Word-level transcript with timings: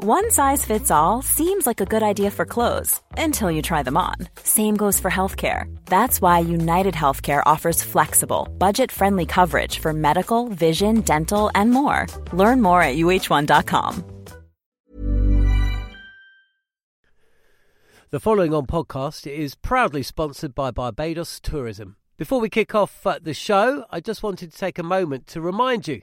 One 0.00 0.30
size 0.30 0.64
fits 0.64 0.92
all 0.92 1.22
seems 1.22 1.66
like 1.66 1.80
a 1.80 1.84
good 1.84 2.04
idea 2.04 2.30
for 2.30 2.44
clothes 2.44 3.00
until 3.16 3.50
you 3.50 3.62
try 3.62 3.82
them 3.82 3.96
on. 3.96 4.14
Same 4.44 4.76
goes 4.76 5.00
for 5.00 5.10
healthcare. 5.10 5.76
That's 5.86 6.22
why 6.22 6.38
United 6.38 6.94
Healthcare 6.94 7.42
offers 7.44 7.82
flexible, 7.82 8.46
budget 8.58 8.92
friendly 8.92 9.26
coverage 9.26 9.80
for 9.80 9.92
medical, 9.92 10.50
vision, 10.50 11.00
dental, 11.00 11.50
and 11.52 11.72
more. 11.72 12.06
Learn 12.32 12.62
more 12.62 12.80
at 12.80 12.94
uh1.com. 12.94 14.04
The 18.10 18.20
following 18.20 18.54
on 18.54 18.66
podcast 18.66 19.26
is 19.26 19.56
proudly 19.56 20.04
sponsored 20.04 20.54
by 20.54 20.70
Barbados 20.70 21.40
Tourism. 21.40 21.96
Before 22.16 22.38
we 22.38 22.48
kick 22.48 22.72
off 22.72 23.04
uh, 23.04 23.18
the 23.20 23.34
show, 23.34 23.84
I 23.90 23.98
just 23.98 24.22
wanted 24.22 24.52
to 24.52 24.58
take 24.58 24.78
a 24.78 24.84
moment 24.84 25.26
to 25.28 25.40
remind 25.40 25.88
you 25.88 26.02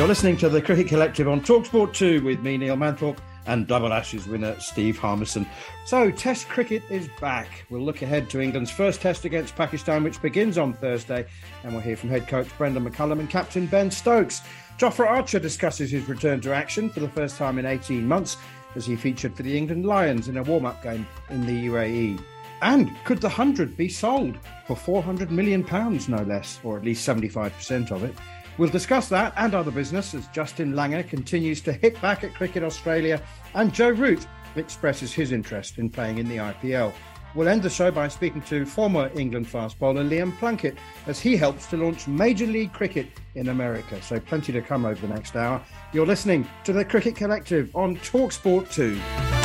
You're 0.00 0.08
listening 0.08 0.38
to 0.38 0.48
the 0.48 0.62
Cricket 0.62 0.88
Collective 0.88 1.28
on 1.28 1.42
Talksport 1.42 1.92
2 1.92 2.24
with 2.24 2.40
me, 2.40 2.56
Neil 2.56 2.74
Manthorp, 2.74 3.18
and 3.44 3.66
Double 3.66 3.92
Ashes 3.92 4.26
winner 4.26 4.58
Steve 4.58 4.96
Harmison. 4.96 5.46
So, 5.84 6.10
Test 6.10 6.48
cricket 6.48 6.82
is 6.88 7.10
back. 7.20 7.66
We'll 7.68 7.82
look 7.82 8.00
ahead 8.00 8.30
to 8.30 8.40
England's 8.40 8.70
first 8.70 9.02
test 9.02 9.26
against 9.26 9.56
Pakistan, 9.56 10.02
which 10.02 10.22
begins 10.22 10.56
on 10.56 10.72
Thursday, 10.72 11.26
and 11.62 11.74
we'll 11.74 11.82
hear 11.82 11.98
from 11.98 12.08
head 12.08 12.26
coach 12.28 12.48
Brendon 12.56 12.88
McCullum 12.88 13.20
and 13.20 13.28
captain 13.28 13.66
Ben 13.66 13.90
Stokes. 13.90 14.40
Jofra 14.78 15.06
Archer 15.06 15.38
discusses 15.38 15.90
his 15.90 16.08
return 16.08 16.40
to 16.40 16.54
action 16.54 16.88
for 16.88 17.00
the 17.00 17.08
first 17.10 17.36
time 17.36 17.58
in 17.58 17.66
18 17.66 18.08
months 18.08 18.38
as 18.76 18.86
he 18.86 18.96
featured 18.96 19.36
for 19.36 19.42
the 19.42 19.54
England 19.54 19.84
Lions 19.84 20.28
in 20.28 20.38
a 20.38 20.42
warm 20.42 20.64
up 20.64 20.82
game 20.82 21.06
in 21.28 21.44
the 21.44 21.66
UAE. 21.66 22.18
And 22.62 22.90
could 23.04 23.18
the 23.18 23.28
100 23.28 23.76
be 23.76 23.90
sold 23.90 24.38
for 24.66 24.76
£400 24.76 25.28
million, 25.28 25.62
no 26.08 26.22
less, 26.22 26.58
or 26.64 26.78
at 26.78 26.84
least 26.84 27.06
75% 27.06 27.90
of 27.90 28.02
it? 28.02 28.14
We'll 28.60 28.68
discuss 28.68 29.08
that 29.08 29.32
and 29.38 29.54
other 29.54 29.70
business 29.70 30.12
as 30.12 30.28
Justin 30.28 30.74
Langer 30.74 31.08
continues 31.08 31.62
to 31.62 31.72
hit 31.72 31.98
back 32.02 32.24
at 32.24 32.34
Cricket 32.34 32.62
Australia 32.62 33.22
and 33.54 33.72
Joe 33.72 33.88
Root 33.88 34.26
expresses 34.54 35.14
his 35.14 35.32
interest 35.32 35.78
in 35.78 35.88
playing 35.88 36.18
in 36.18 36.28
the 36.28 36.36
IPL. 36.36 36.92
We'll 37.34 37.48
end 37.48 37.62
the 37.62 37.70
show 37.70 37.90
by 37.90 38.08
speaking 38.08 38.42
to 38.42 38.66
former 38.66 39.10
England 39.14 39.48
fast 39.48 39.78
bowler 39.78 40.04
Liam 40.04 40.36
Plunkett 40.38 40.76
as 41.06 41.18
he 41.18 41.38
helps 41.38 41.68
to 41.68 41.78
launch 41.78 42.06
Major 42.06 42.46
League 42.46 42.74
Cricket 42.74 43.06
in 43.34 43.48
America. 43.48 44.02
So 44.02 44.20
plenty 44.20 44.52
to 44.52 44.60
come 44.60 44.84
over 44.84 45.06
the 45.06 45.14
next 45.14 45.36
hour. 45.36 45.62
You're 45.94 46.04
listening 46.04 46.46
to 46.64 46.74
the 46.74 46.84
Cricket 46.84 47.16
Collective 47.16 47.74
on 47.74 47.96
Talksport 47.96 48.70
2. 48.70 49.39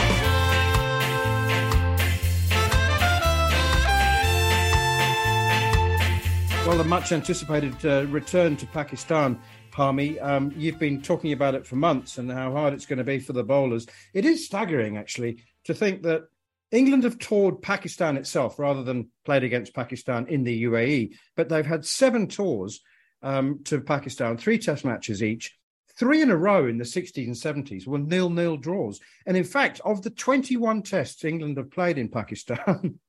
Well, 6.66 6.80
the 6.80 6.84
much 6.84 7.12
anticipated 7.12 7.86
uh, 7.86 8.08
return 8.08 8.58
to 8.58 8.66
Pakistan, 8.66 9.40
Harmy. 9.72 10.20
Um, 10.20 10.52
you've 10.58 10.80
been 10.80 11.00
talking 11.00 11.32
about 11.32 11.54
it 11.54 11.68
for 11.68 11.76
months 11.76 12.18
and 12.18 12.32
how 12.32 12.52
hard 12.54 12.74
it's 12.74 12.88
going 12.88 12.98
to 12.98 13.04
be 13.04 13.20
for 13.20 13.34
the 13.34 13.44
bowlers. 13.44 13.86
It 14.16 14.26
is 14.26 14.48
staggering, 14.48 14.98
actually, 14.98 15.44
to 15.66 15.76
think 15.76 16.02
that 16.02 16.24
England 16.72 17.04
have 17.04 17.20
toured 17.20 17.62
Pakistan 17.62 18.18
itself 18.18 18.58
rather 18.58 18.82
than 18.82 19.12
played 19.26 19.44
against 19.44 19.76
Pakistan 19.76 20.26
in 20.28 20.44
the 20.44 20.64
UAE. 20.64 21.12
But 21.36 21.50
they've 21.50 21.64
had 21.64 21.86
seven 21.86 22.28
tours 22.28 22.82
um, 23.22 23.60
to 23.66 23.80
Pakistan, 23.80 24.36
three 24.36 24.58
test 24.58 24.84
matches 24.84 25.22
each. 25.22 25.56
Three 26.00 26.24
in 26.24 26.32
a 26.32 26.36
row 26.36 26.68
in 26.68 26.80
the 26.80 26.84
60s 26.84 27.28
and 27.28 27.36
70s 27.36 27.86
were 27.86 28.00
nil 28.00 28.32
nil 28.32 28.58
draws. 28.58 29.00
And 29.28 29.38
in 29.38 29.44
fact, 29.44 29.82
of 29.86 30.02
the 30.02 30.10
21 30.10 30.82
tests 30.82 31.24
England 31.24 31.58
have 31.58 31.70
played 31.70 32.00
in 32.00 32.10
Pakistan, 32.10 33.00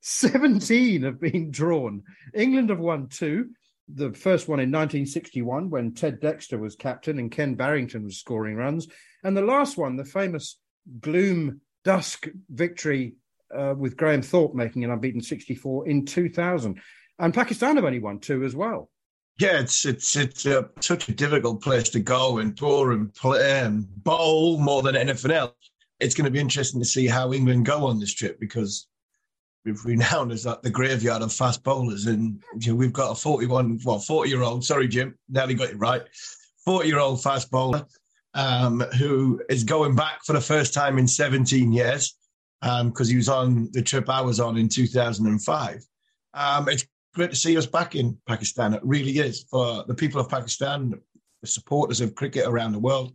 17 0.00 1.02
have 1.02 1.20
been 1.20 1.50
drawn. 1.50 2.02
England 2.34 2.70
have 2.70 2.78
won 2.78 3.08
two. 3.08 3.50
The 3.88 4.12
first 4.12 4.48
one 4.48 4.58
in 4.58 4.70
1961 4.70 5.70
when 5.70 5.94
Ted 5.94 6.20
Dexter 6.20 6.58
was 6.58 6.74
captain 6.74 7.18
and 7.18 7.30
Ken 7.30 7.54
Barrington 7.54 8.04
was 8.04 8.18
scoring 8.18 8.56
runs. 8.56 8.88
And 9.22 9.36
the 9.36 9.42
last 9.42 9.76
one, 9.76 9.96
the 9.96 10.04
famous 10.04 10.58
Gloom 11.00 11.60
Dusk 11.84 12.28
victory 12.50 13.14
uh, 13.56 13.74
with 13.76 13.96
Graham 13.96 14.22
Thorpe 14.22 14.54
making 14.54 14.84
an 14.84 14.90
unbeaten 14.90 15.20
64 15.20 15.88
in 15.88 16.04
2000. 16.04 16.80
And 17.18 17.34
Pakistan 17.34 17.76
have 17.76 17.84
only 17.84 17.98
won 17.98 18.18
two 18.18 18.44
as 18.44 18.54
well. 18.54 18.90
Yeah, 19.38 19.60
it's 19.60 19.84
it's 19.84 20.16
it's 20.16 20.46
uh, 20.46 20.62
such 20.80 21.08
a 21.08 21.12
difficult 21.12 21.62
place 21.62 21.90
to 21.90 22.00
go 22.00 22.38
and 22.38 22.56
tour 22.56 22.92
and 22.92 23.12
play 23.12 23.60
and 23.60 23.86
bowl 24.02 24.58
more 24.58 24.82
than 24.82 24.96
anything 24.96 25.30
else. 25.30 25.52
It's 26.00 26.14
going 26.14 26.24
to 26.24 26.30
be 26.30 26.40
interesting 26.40 26.80
to 26.80 26.86
see 26.86 27.06
how 27.06 27.32
England 27.32 27.66
go 27.66 27.86
on 27.86 28.00
this 28.00 28.14
trip 28.14 28.40
because 28.40 28.86
renowned 29.72 30.32
as 30.32 30.46
like 30.46 30.62
the 30.62 30.70
graveyard 30.70 31.22
of 31.22 31.32
fast 31.32 31.62
bowlers, 31.62 32.06
and 32.06 32.42
you 32.60 32.72
know, 32.72 32.76
we've 32.76 32.92
got 32.92 33.12
a 33.12 33.14
forty-one, 33.14 33.80
well, 33.84 33.98
forty-year-old. 33.98 34.64
Sorry, 34.64 34.88
Jim, 34.88 35.16
nearly 35.28 35.54
got 35.54 35.70
it 35.70 35.78
right. 35.78 36.02
Forty-year-old 36.64 37.22
fast 37.22 37.50
bowler 37.50 37.86
um, 38.34 38.80
who 38.98 39.42
is 39.48 39.64
going 39.64 39.94
back 39.94 40.24
for 40.24 40.32
the 40.32 40.40
first 40.40 40.74
time 40.74 40.98
in 40.98 41.08
seventeen 41.08 41.72
years 41.72 42.16
because 42.60 43.08
um, 43.08 43.08
he 43.08 43.16
was 43.16 43.28
on 43.28 43.68
the 43.72 43.82
trip 43.82 44.08
I 44.08 44.20
was 44.20 44.40
on 44.40 44.56
in 44.56 44.68
two 44.68 44.86
thousand 44.86 45.26
and 45.26 45.42
five. 45.42 45.84
Um, 46.34 46.68
it's 46.68 46.86
great 47.14 47.30
to 47.30 47.36
see 47.36 47.56
us 47.56 47.66
back 47.66 47.94
in 47.94 48.16
Pakistan. 48.26 48.74
It 48.74 48.82
really 48.84 49.18
is 49.18 49.44
for 49.50 49.84
the 49.88 49.94
people 49.94 50.20
of 50.20 50.28
Pakistan, 50.28 50.94
the 51.40 51.48
supporters 51.48 52.00
of 52.00 52.14
cricket 52.14 52.46
around 52.46 52.72
the 52.72 52.78
world. 52.78 53.12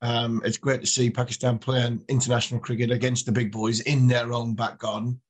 Um, 0.00 0.42
it's 0.44 0.58
great 0.58 0.80
to 0.80 0.86
see 0.86 1.10
Pakistan 1.10 1.58
playing 1.58 2.02
international 2.08 2.60
cricket 2.60 2.90
against 2.90 3.26
the 3.26 3.32
big 3.32 3.52
boys 3.52 3.80
in 3.80 4.08
their 4.08 4.32
own 4.32 4.54
back 4.54 4.78
garden. 4.78 5.20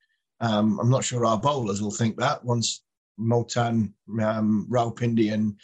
Um, 0.42 0.78
I'm 0.80 0.91
not 0.91 1.04
sure 1.04 1.25
our 1.25 1.38
bowlers 1.38 1.80
will 1.80 1.92
think 1.92 2.16
that 2.19 2.44
once 2.44 2.82
Multan, 3.16 3.94
um, 4.20 4.66
Rawalpindi, 4.69 5.32
and 5.32 5.54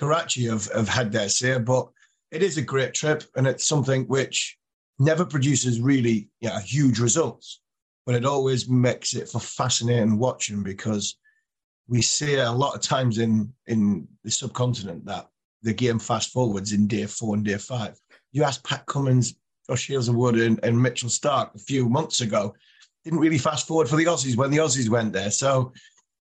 Karachi 0.00 0.46
have, 0.46 0.66
have 0.72 0.88
had 0.88 1.12
their 1.12 1.28
say. 1.28 1.58
But 1.58 1.88
it 2.30 2.42
is 2.42 2.56
a 2.56 2.62
great 2.62 2.94
trip, 2.94 3.22
and 3.36 3.46
it's 3.46 3.68
something 3.68 4.04
which 4.08 4.56
never 4.98 5.24
produces 5.24 5.80
really 5.80 6.30
you 6.40 6.48
know, 6.48 6.58
huge 6.58 6.98
results, 6.98 7.60
but 8.06 8.14
it 8.14 8.24
always 8.24 8.68
makes 8.68 9.14
it 9.14 9.28
for 9.28 9.40
fascinating 9.40 10.18
watching 10.18 10.62
because 10.62 11.16
we 11.86 12.00
see 12.00 12.36
a 12.36 12.50
lot 12.50 12.74
of 12.74 12.80
times 12.80 13.18
in 13.18 13.52
in 13.66 14.08
the 14.24 14.30
subcontinent 14.30 15.04
that 15.04 15.28
the 15.62 15.74
game 15.74 15.98
fast 15.98 16.30
forwards 16.30 16.72
in 16.72 16.86
day 16.86 17.06
four 17.06 17.34
and 17.34 17.44
day 17.44 17.58
five. 17.58 17.98
You 18.32 18.44
asked 18.44 18.64
Pat 18.64 18.86
Cummins, 18.86 19.34
Josh 19.68 19.88
Hazlewood, 19.88 20.36
and, 20.36 20.60
and 20.62 20.80
Mitchell 20.80 21.08
Starc 21.08 21.54
a 21.54 21.58
few 21.58 21.88
months 21.88 22.20
ago 22.20 22.54
didn't 23.04 23.20
really 23.20 23.38
fast 23.38 23.66
forward 23.66 23.88
for 23.88 23.96
the 23.96 24.06
Aussies 24.06 24.36
when 24.36 24.50
the 24.50 24.58
Aussies 24.58 24.88
went 24.88 25.12
there. 25.12 25.30
So 25.30 25.72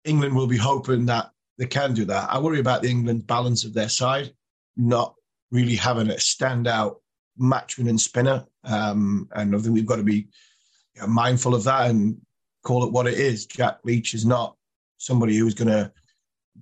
England 0.04 0.34
will 0.34 0.46
be 0.46 0.56
hoping 0.56 1.06
that 1.06 1.30
they 1.58 1.66
can 1.66 1.94
do 1.94 2.04
that. 2.06 2.30
I 2.30 2.38
worry 2.38 2.60
about 2.60 2.82
the 2.82 2.90
England 2.90 3.26
balance 3.26 3.64
of 3.64 3.74
their 3.74 3.88
side, 3.88 4.32
not 4.76 5.14
really 5.50 5.76
having 5.76 6.10
a 6.10 6.14
standout 6.14 6.96
matchman 7.40 7.88
and 7.88 8.00
spinner. 8.00 8.46
Um, 8.64 9.28
and 9.34 9.54
I 9.54 9.58
think 9.58 9.74
we've 9.74 9.86
got 9.86 9.96
to 9.96 10.02
be 10.02 10.28
you 10.94 11.00
know, 11.00 11.06
mindful 11.08 11.54
of 11.54 11.64
that 11.64 11.90
and 11.90 12.20
call 12.62 12.84
it 12.84 12.92
what 12.92 13.06
it 13.06 13.18
is. 13.18 13.46
Jack 13.46 13.80
Leach 13.84 14.14
is 14.14 14.24
not 14.24 14.56
somebody 14.98 15.36
who's 15.36 15.54
going 15.54 15.68
to 15.68 15.92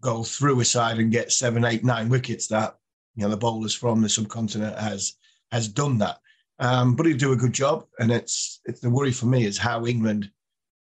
go 0.00 0.22
through 0.22 0.60
a 0.60 0.64
side 0.64 0.98
and 0.98 1.12
get 1.12 1.32
seven, 1.32 1.64
eight, 1.64 1.84
nine 1.84 2.08
wickets. 2.08 2.48
That 2.48 2.76
you 3.16 3.24
know 3.24 3.30
the 3.30 3.36
bowlers 3.36 3.74
from 3.74 4.00
the 4.00 4.08
subcontinent 4.08 4.78
has 4.78 5.14
has 5.50 5.68
done 5.68 5.98
that. 5.98 6.18
Um, 6.60 6.96
but 6.96 7.06
he'll 7.06 7.16
do 7.16 7.32
a 7.32 7.36
good 7.36 7.52
job. 7.52 7.86
And 7.98 8.10
it's, 8.10 8.60
it's 8.64 8.80
the 8.80 8.90
worry 8.90 9.12
for 9.12 9.26
me 9.26 9.44
is 9.44 9.58
how 9.58 9.86
England 9.86 10.30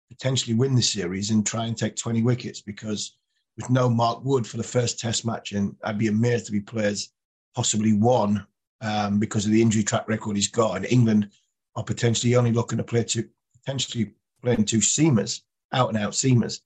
potentially 0.08 0.54
win 0.54 0.74
the 0.74 0.82
series 0.82 1.30
and 1.30 1.46
try 1.46 1.66
and 1.66 1.76
take 1.76 1.96
20 1.96 2.22
wickets 2.22 2.60
because 2.60 3.18
with 3.56 3.70
no 3.70 3.88
Mark 3.88 4.24
Wood 4.24 4.46
for 4.46 4.56
the 4.56 4.62
first 4.62 4.98
test 4.98 5.26
match, 5.26 5.52
and 5.52 5.74
I'd 5.84 5.98
be 5.98 6.06
amazed 6.06 6.46
if 6.46 6.54
he 6.54 6.60
plays 6.60 7.10
possibly 7.54 7.92
one 7.92 8.46
um, 8.80 9.18
because 9.18 9.44
of 9.44 9.50
the 9.50 9.60
injury 9.60 9.82
track 9.82 10.08
record 10.08 10.36
he's 10.36 10.48
got. 10.48 10.76
And 10.76 10.86
England 10.86 11.30
are 11.74 11.82
potentially 11.82 12.36
only 12.36 12.52
looking 12.52 12.78
to 12.78 12.84
play 12.84 13.02
two, 13.02 13.28
potentially 13.52 14.12
playing 14.42 14.64
two 14.64 14.78
seamers, 14.78 15.42
out 15.72 15.88
and 15.88 15.98
out 15.98 16.12
seamers. 16.12 16.60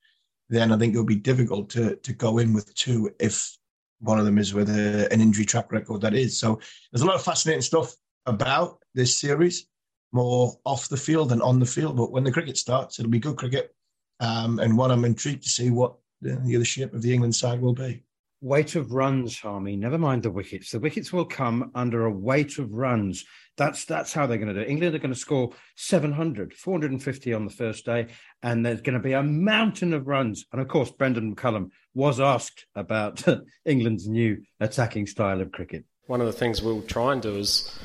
Then 0.50 0.70
I 0.70 0.76
think 0.76 0.92
it'll 0.92 1.06
be 1.06 1.16
difficult 1.16 1.70
to 1.70 1.96
to 1.96 2.12
go 2.12 2.38
in 2.38 2.52
with 2.52 2.74
two 2.74 3.10
if 3.18 3.56
one 4.00 4.18
of 4.18 4.26
them 4.26 4.36
is 4.36 4.52
with 4.52 4.68
a, 4.68 5.10
an 5.10 5.20
injury 5.20 5.46
track 5.46 5.72
record 5.72 6.02
that 6.02 6.14
is. 6.14 6.38
So 6.38 6.60
there's 6.90 7.02
a 7.02 7.06
lot 7.06 7.14
of 7.14 7.22
fascinating 7.22 7.62
stuff 7.62 7.94
about 8.26 8.78
this 8.94 9.18
series, 9.18 9.66
more 10.12 10.54
off 10.64 10.88
the 10.88 10.96
field 10.96 11.30
than 11.30 11.42
on 11.42 11.58
the 11.58 11.66
field. 11.66 11.96
But 11.96 12.12
when 12.12 12.24
the 12.24 12.32
cricket 12.32 12.56
starts, 12.56 12.98
it'll 12.98 13.10
be 13.10 13.18
good 13.18 13.36
cricket. 13.36 13.74
Um, 14.20 14.58
and 14.58 14.76
one 14.76 14.90
I'm 14.90 15.04
intrigued 15.04 15.42
to 15.44 15.48
see 15.48 15.70
what 15.70 15.94
the, 16.20 16.40
the 16.44 16.56
other 16.56 16.64
shape 16.64 16.94
of 16.94 17.02
the 17.02 17.12
England 17.12 17.34
side 17.34 17.60
will 17.60 17.74
be 17.74 18.04
weight 18.42 18.74
of 18.74 18.92
runs, 18.92 19.38
Harmy. 19.38 19.76
Never 19.76 19.96
mind 19.96 20.24
the 20.24 20.30
wickets. 20.30 20.72
The 20.72 20.80
wickets 20.80 21.12
will 21.12 21.24
come 21.24 21.70
under 21.74 22.04
a 22.04 22.10
weight 22.10 22.58
of 22.58 22.72
runs. 22.72 23.24
That's 23.56 23.84
that's 23.84 24.12
how 24.12 24.26
they're 24.26 24.38
going 24.38 24.48
to 24.48 24.54
do 24.54 24.60
it. 24.60 24.68
England 24.68 24.94
are 24.94 24.98
going 24.98 25.14
to 25.14 25.18
score 25.18 25.52
700, 25.76 26.52
450 26.52 27.32
on 27.32 27.44
the 27.44 27.52
first 27.52 27.86
day, 27.86 28.08
and 28.42 28.66
there's 28.66 28.82
going 28.82 28.94
to 28.94 29.00
be 29.00 29.12
a 29.12 29.22
mountain 29.22 29.94
of 29.94 30.06
runs. 30.06 30.44
And 30.52 30.60
of 30.60 30.68
course, 30.68 30.90
Brendon 30.90 31.34
McCullum 31.34 31.70
was 31.94 32.20
asked 32.20 32.66
about 32.74 33.22
England's 33.64 34.08
new 34.08 34.42
attacking 34.60 35.06
style 35.06 35.40
of 35.40 35.52
cricket. 35.52 35.84
One 36.06 36.20
of 36.20 36.26
the 36.26 36.32
things 36.32 36.60
we'll 36.60 36.82
try 36.82 37.12
and 37.12 37.22
do 37.22 37.36
is, 37.36 37.78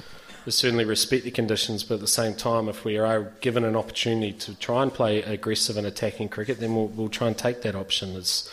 is 0.48 0.56
certainly 0.56 0.86
respect 0.86 1.24
the 1.26 1.32
conditions, 1.32 1.84
but 1.84 1.96
at 1.96 2.00
the 2.02 2.08
same 2.08 2.34
time, 2.34 2.70
if 2.70 2.86
we 2.86 2.98
are 2.98 3.34
given 3.42 3.64
an 3.64 3.76
opportunity 3.76 4.32
to 4.34 4.56
try 4.56 4.82
and 4.82 4.94
play 4.94 5.22
aggressive 5.22 5.78
and 5.78 5.86
attacking 5.86 6.30
cricket, 6.30 6.60
then 6.60 6.76
we'll, 6.76 6.88
we'll 6.88 7.10
try 7.10 7.28
and 7.28 7.38
take 7.38 7.62
that 7.62 7.76
option. 7.76 8.16
It's 8.16 8.50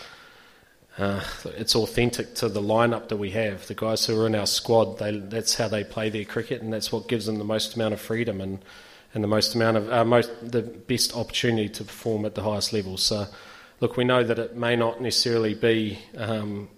uh, 0.96 1.20
it's 1.56 1.74
authentic 1.74 2.34
to 2.36 2.48
the 2.48 2.62
lineup 2.62 3.08
that 3.08 3.16
we 3.16 3.30
have. 3.30 3.66
The 3.66 3.74
guys 3.74 4.06
who 4.06 4.20
are 4.20 4.26
in 4.26 4.34
our 4.34 4.46
squad, 4.46 4.98
they, 4.98 5.18
that's 5.18 5.56
how 5.56 5.66
they 5.66 5.82
play 5.82 6.08
their 6.08 6.24
cricket, 6.24 6.62
and 6.62 6.72
that's 6.72 6.92
what 6.92 7.08
gives 7.08 7.26
them 7.26 7.38
the 7.38 7.44
most 7.44 7.74
amount 7.74 7.94
of 7.94 8.00
freedom 8.00 8.40
and, 8.40 8.64
and 9.12 9.24
the 9.24 9.28
most 9.28 9.56
amount 9.56 9.76
of 9.76 9.92
uh, 9.92 10.04
most 10.04 10.30
the 10.52 10.62
best 10.62 11.16
opportunity 11.16 11.68
to 11.68 11.84
perform 11.84 12.24
at 12.24 12.36
the 12.36 12.42
highest 12.42 12.72
level. 12.72 12.96
So, 12.96 13.26
look, 13.80 13.96
we 13.96 14.04
know 14.04 14.22
that 14.22 14.38
it 14.38 14.56
may 14.56 14.76
not 14.76 15.00
necessarily 15.00 15.54
be 15.54 15.98
um, 16.16 16.68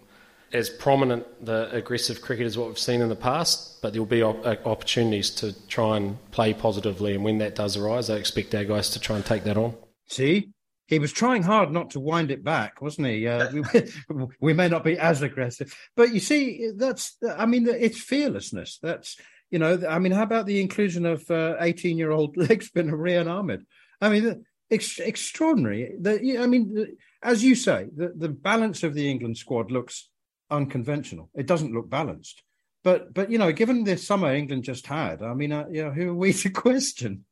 as 0.56 0.70
prominent 0.70 1.44
the 1.44 1.70
aggressive 1.70 2.22
cricket 2.22 2.46
as 2.46 2.56
what 2.56 2.68
we've 2.68 2.78
seen 2.78 3.00
in 3.00 3.08
the 3.08 3.16
past, 3.16 3.80
but 3.82 3.92
there 3.92 4.00
will 4.00 4.06
be 4.06 4.22
op- 4.22 4.44
uh, 4.44 4.56
opportunities 4.64 5.30
to 5.30 5.52
try 5.68 5.96
and 5.96 6.18
play 6.30 6.54
positively, 6.54 7.14
and 7.14 7.22
when 7.22 7.38
that 7.38 7.54
does 7.54 7.76
arise, 7.76 8.10
I 8.10 8.16
expect 8.16 8.54
our 8.54 8.64
guys 8.64 8.90
to 8.90 9.00
try 9.00 9.16
and 9.16 9.24
take 9.24 9.44
that 9.44 9.56
on. 9.56 9.74
See, 10.08 10.50
he 10.86 10.98
was 10.98 11.12
trying 11.12 11.42
hard 11.42 11.72
not 11.72 11.90
to 11.90 12.00
wind 12.00 12.30
it 12.30 12.42
back, 12.42 12.80
wasn't 12.80 13.08
he? 13.08 13.26
Uh, 13.26 13.50
we, 14.08 14.26
we, 14.40 14.52
may 14.52 14.68
not 14.68 14.82
be 14.82 14.98
as 14.98 15.22
aggressive, 15.22 15.72
but 15.94 16.14
you 16.14 16.20
see, 16.20 16.70
that's 16.74 17.16
I 17.36 17.46
mean, 17.46 17.68
it's 17.68 18.00
fearlessness. 18.00 18.78
That's 18.82 19.16
you 19.50 19.58
know, 19.58 19.80
I 19.88 19.98
mean, 19.98 20.12
how 20.12 20.22
about 20.22 20.46
the 20.46 20.60
inclusion 20.60 21.06
of 21.06 21.30
eighteen-year-old 21.30 22.36
leg 22.36 22.62
spinner 22.62 22.96
Rehan 22.96 23.28
Ahmed? 23.28 23.66
I 24.00 24.08
mean, 24.08 24.44
ex- 24.70 24.98
extraordinary. 24.98 25.92
The, 26.00 26.38
I 26.38 26.46
mean, 26.46 26.96
as 27.22 27.44
you 27.44 27.54
say, 27.54 27.88
the, 27.94 28.12
the 28.16 28.28
balance 28.28 28.82
of 28.82 28.94
the 28.94 29.10
England 29.10 29.38
squad 29.38 29.70
looks 29.70 30.08
unconventional. 30.50 31.30
It 31.34 31.46
doesn't 31.46 31.74
look 31.74 31.88
balanced. 31.88 32.42
But 32.84 33.12
but 33.14 33.30
you 33.30 33.38
know, 33.38 33.50
given 33.52 33.84
the 33.84 33.96
summer 33.96 34.32
England 34.32 34.64
just 34.64 34.86
had, 34.86 35.22
I 35.22 35.34
mean, 35.34 35.52
uh, 35.52 35.66
you 35.70 35.84
know, 35.84 35.90
who 35.90 36.10
are 36.10 36.14
we 36.14 36.32
to 36.44 36.50
question? 36.50 37.24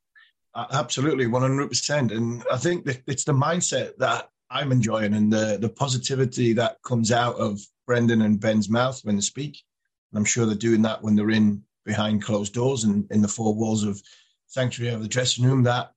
Absolutely, 0.55 1.27
one 1.27 1.41
hundred 1.41 1.69
percent. 1.69 2.11
And 2.11 2.43
I 2.51 2.57
think 2.57 2.87
it's 3.07 3.23
the 3.23 3.33
mindset 3.33 3.97
that 3.97 4.29
I'm 4.49 4.71
enjoying 4.71 5.13
and 5.13 5.31
the 5.31 5.57
the 5.59 5.69
positivity 5.69 6.53
that 6.53 6.77
comes 6.83 7.11
out 7.11 7.35
of 7.35 7.59
Brendon 7.87 8.21
and 8.21 8.39
Ben's 8.39 8.69
mouth 8.69 8.99
when 9.03 9.15
they 9.15 9.21
speak. 9.21 9.63
And 10.11 10.19
I'm 10.19 10.25
sure 10.25 10.45
they're 10.45 10.55
doing 10.55 10.81
that 10.83 11.01
when 11.01 11.15
they're 11.15 11.31
in 11.31 11.63
behind 11.85 12.23
closed 12.23 12.53
doors 12.53 12.83
and 12.83 13.09
in 13.11 13.21
the 13.21 13.27
four 13.27 13.53
walls 13.53 13.83
of 13.83 14.01
sanctuary 14.47 14.93
of 14.93 15.01
the 15.01 15.07
dressing 15.07 15.45
room. 15.45 15.63
That 15.63 15.91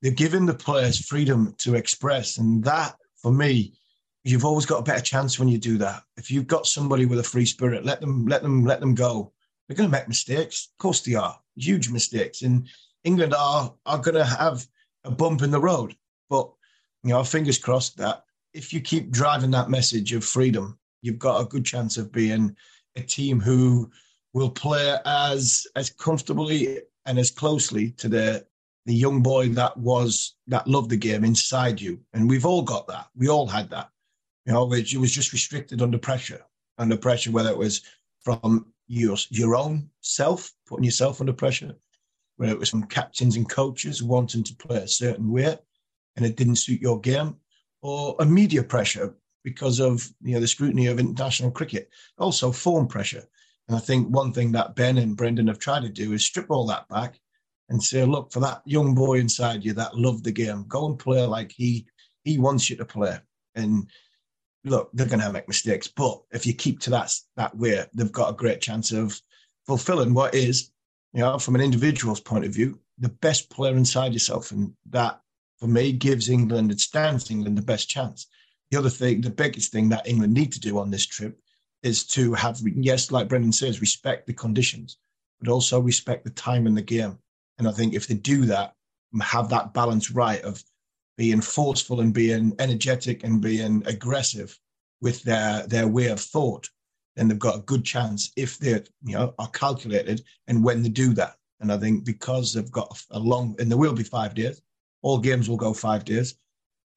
they're 0.00 0.12
giving 0.12 0.46
the 0.46 0.54
players 0.54 1.04
freedom 1.04 1.54
to 1.58 1.74
express, 1.74 2.38
and 2.38 2.64
that 2.64 2.96
for 3.16 3.32
me, 3.32 3.74
you've 4.24 4.44
always 4.44 4.66
got 4.66 4.78
a 4.78 4.84
better 4.84 5.02
chance 5.02 5.38
when 5.38 5.48
you 5.48 5.58
do 5.58 5.78
that. 5.78 6.02
If 6.16 6.30
you've 6.30 6.46
got 6.46 6.66
somebody 6.66 7.06
with 7.06 7.18
a 7.18 7.24
free 7.24 7.46
spirit, 7.46 7.84
let 7.84 8.00
them 8.00 8.26
let 8.26 8.42
them 8.42 8.64
let 8.64 8.80
them 8.80 8.94
go. 8.94 9.32
They're 9.66 9.76
going 9.76 9.90
to 9.90 9.96
make 9.96 10.08
mistakes. 10.08 10.68
Of 10.72 10.78
course 10.78 11.00
they 11.00 11.14
are, 11.14 11.38
huge 11.56 11.90
mistakes, 11.90 12.42
and 12.42 12.68
England 13.04 13.34
are 13.34 13.74
are 13.86 13.98
going 13.98 14.16
to 14.16 14.24
have 14.24 14.66
a 15.04 15.10
bump 15.10 15.42
in 15.42 15.50
the 15.50 15.60
road. 15.60 15.96
But 16.30 16.50
you 17.02 17.10
know, 17.10 17.24
fingers 17.24 17.58
crossed 17.58 17.96
that 17.98 18.24
if 18.54 18.72
you 18.72 18.80
keep 18.80 19.10
driving 19.10 19.50
that 19.52 19.70
message 19.70 20.12
of 20.12 20.24
freedom, 20.24 20.78
you've 21.00 21.18
got 21.18 21.40
a 21.40 21.46
good 21.46 21.64
chance 21.64 21.96
of 21.96 22.12
being 22.12 22.56
a 22.96 23.02
team 23.02 23.40
who 23.40 23.90
will 24.34 24.50
play 24.50 24.96
as 25.04 25.66
as 25.74 25.90
comfortably 25.90 26.80
and 27.06 27.18
as 27.18 27.30
closely 27.30 27.90
to 27.92 28.08
the 28.08 28.46
the 28.86 28.94
young 28.94 29.22
boy 29.22 29.48
that 29.48 29.76
was 29.76 30.34
that 30.48 30.66
loved 30.66 30.90
the 30.90 30.96
game 30.96 31.24
inside 31.24 31.80
you. 31.80 32.00
And 32.12 32.28
we've 32.28 32.46
all 32.46 32.62
got 32.62 32.86
that. 32.88 33.06
We 33.16 33.28
all 33.28 33.46
had 33.46 33.70
that. 33.70 33.91
You 34.46 34.52
know, 34.52 34.64
which 34.64 34.94
it 34.94 34.98
was 34.98 35.12
just 35.12 35.32
restricted 35.32 35.82
under 35.82 35.98
pressure, 35.98 36.42
under 36.78 36.96
pressure, 36.96 37.30
whether 37.30 37.50
it 37.50 37.58
was 37.58 37.82
from 38.22 38.66
your 38.88 39.16
your 39.30 39.54
own 39.54 39.88
self, 40.00 40.52
putting 40.66 40.84
yourself 40.84 41.20
under 41.20 41.32
pressure, 41.32 41.74
whether 42.36 42.52
it 42.52 42.58
was 42.58 42.70
from 42.70 42.84
captains 42.84 43.36
and 43.36 43.48
coaches 43.48 44.02
wanting 44.02 44.42
to 44.44 44.56
play 44.56 44.78
a 44.78 44.88
certain 44.88 45.30
way 45.30 45.56
and 46.16 46.26
it 46.26 46.36
didn't 46.36 46.56
suit 46.56 46.80
your 46.80 47.00
game, 47.00 47.36
or 47.82 48.16
a 48.18 48.24
media 48.24 48.62
pressure 48.62 49.14
because 49.44 49.80
of 49.80 50.08
you 50.22 50.34
know 50.34 50.40
the 50.40 50.48
scrutiny 50.48 50.86
of 50.86 50.98
international 50.98 51.50
cricket, 51.50 51.88
also 52.18 52.52
form 52.52 52.86
pressure. 52.86 53.24
And 53.68 53.76
I 53.76 53.80
think 53.80 54.08
one 54.08 54.32
thing 54.32 54.52
that 54.52 54.74
Ben 54.74 54.98
and 54.98 55.16
Brendon 55.16 55.46
have 55.46 55.58
tried 55.58 55.82
to 55.82 55.88
do 55.88 56.12
is 56.12 56.26
strip 56.26 56.50
all 56.50 56.66
that 56.66 56.88
back 56.88 57.18
and 57.68 57.82
say, 57.82 58.04
look, 58.04 58.32
for 58.32 58.40
that 58.40 58.60
young 58.64 58.94
boy 58.94 59.18
inside 59.18 59.64
you 59.64 59.72
that 59.74 59.96
loved 59.96 60.24
the 60.24 60.32
game, 60.32 60.64
go 60.68 60.86
and 60.86 60.98
play 60.98 61.24
like 61.24 61.52
he 61.52 61.86
he 62.24 62.38
wants 62.38 62.68
you 62.68 62.76
to 62.76 62.84
play. 62.84 63.18
And 63.54 63.88
look, 64.64 64.90
they're 64.92 65.06
going 65.06 65.20
to 65.20 65.32
make 65.32 65.48
mistakes, 65.48 65.88
but 65.88 66.22
if 66.30 66.46
you 66.46 66.54
keep 66.54 66.80
to 66.80 66.90
that 66.90 67.12
that 67.36 67.56
way, 67.56 67.84
they've 67.94 68.12
got 68.12 68.30
a 68.30 68.36
great 68.36 68.60
chance 68.60 68.92
of 68.92 69.20
fulfilling 69.66 70.14
what 70.14 70.34
is 70.34 70.72
you 71.12 71.20
know, 71.20 71.38
from 71.38 71.54
an 71.54 71.60
individual's 71.60 72.20
point 72.20 72.44
of 72.44 72.54
view, 72.54 72.78
the 72.98 73.08
best 73.08 73.50
player 73.50 73.74
inside 73.76 74.12
yourself. 74.12 74.50
And 74.50 74.72
that, 74.90 75.20
for 75.58 75.66
me, 75.66 75.92
gives 75.92 76.28
England, 76.28 76.70
it 76.70 76.80
stands 76.80 77.30
England 77.30 77.58
the 77.58 77.62
best 77.62 77.88
chance. 77.88 78.26
The 78.70 78.78
other 78.78 78.90
thing, 78.90 79.20
the 79.20 79.30
biggest 79.30 79.72
thing 79.72 79.90
that 79.90 80.06
England 80.06 80.32
need 80.32 80.52
to 80.52 80.60
do 80.60 80.78
on 80.78 80.90
this 80.90 81.04
trip 81.04 81.38
is 81.82 82.06
to 82.06 82.32
have, 82.34 82.60
yes, 82.64 83.10
like 83.10 83.28
Brendon 83.28 83.52
says, 83.52 83.80
respect 83.80 84.26
the 84.26 84.32
conditions, 84.32 84.96
but 85.40 85.50
also 85.50 85.80
respect 85.80 86.24
the 86.24 86.30
time 86.30 86.66
in 86.66 86.74
the 86.74 86.82
game. 86.82 87.18
And 87.58 87.68
I 87.68 87.72
think 87.72 87.92
if 87.92 88.06
they 88.06 88.14
do 88.14 88.46
that, 88.46 88.74
have 89.20 89.50
that 89.50 89.74
balance 89.74 90.10
right 90.10 90.40
of 90.40 90.62
being 91.16 91.40
forceful 91.40 92.00
and 92.00 92.14
being 92.14 92.54
energetic 92.58 93.24
and 93.24 93.40
being 93.40 93.82
aggressive 93.86 94.58
with 95.00 95.22
their 95.22 95.66
their 95.66 95.88
way 95.88 96.06
of 96.06 96.20
thought, 96.20 96.68
then 97.16 97.28
they've 97.28 97.38
got 97.38 97.56
a 97.56 97.62
good 97.62 97.84
chance 97.84 98.32
if 98.36 98.58
they 98.58 98.82
you 99.04 99.14
know 99.14 99.34
are 99.38 99.48
calculated 99.48 100.22
and 100.48 100.64
when 100.64 100.82
they 100.82 100.88
do 100.88 101.12
that. 101.14 101.34
And 101.60 101.72
I 101.72 101.78
think 101.78 102.04
because 102.04 102.52
they've 102.52 102.70
got 102.72 103.00
a 103.10 103.18
long 103.18 103.54
and 103.58 103.70
there 103.70 103.78
will 103.78 103.92
be 103.92 104.02
five 104.04 104.34
days, 104.34 104.60
all 105.02 105.18
games 105.18 105.48
will 105.48 105.56
go 105.56 105.72
five 105.72 106.04
days. 106.04 106.34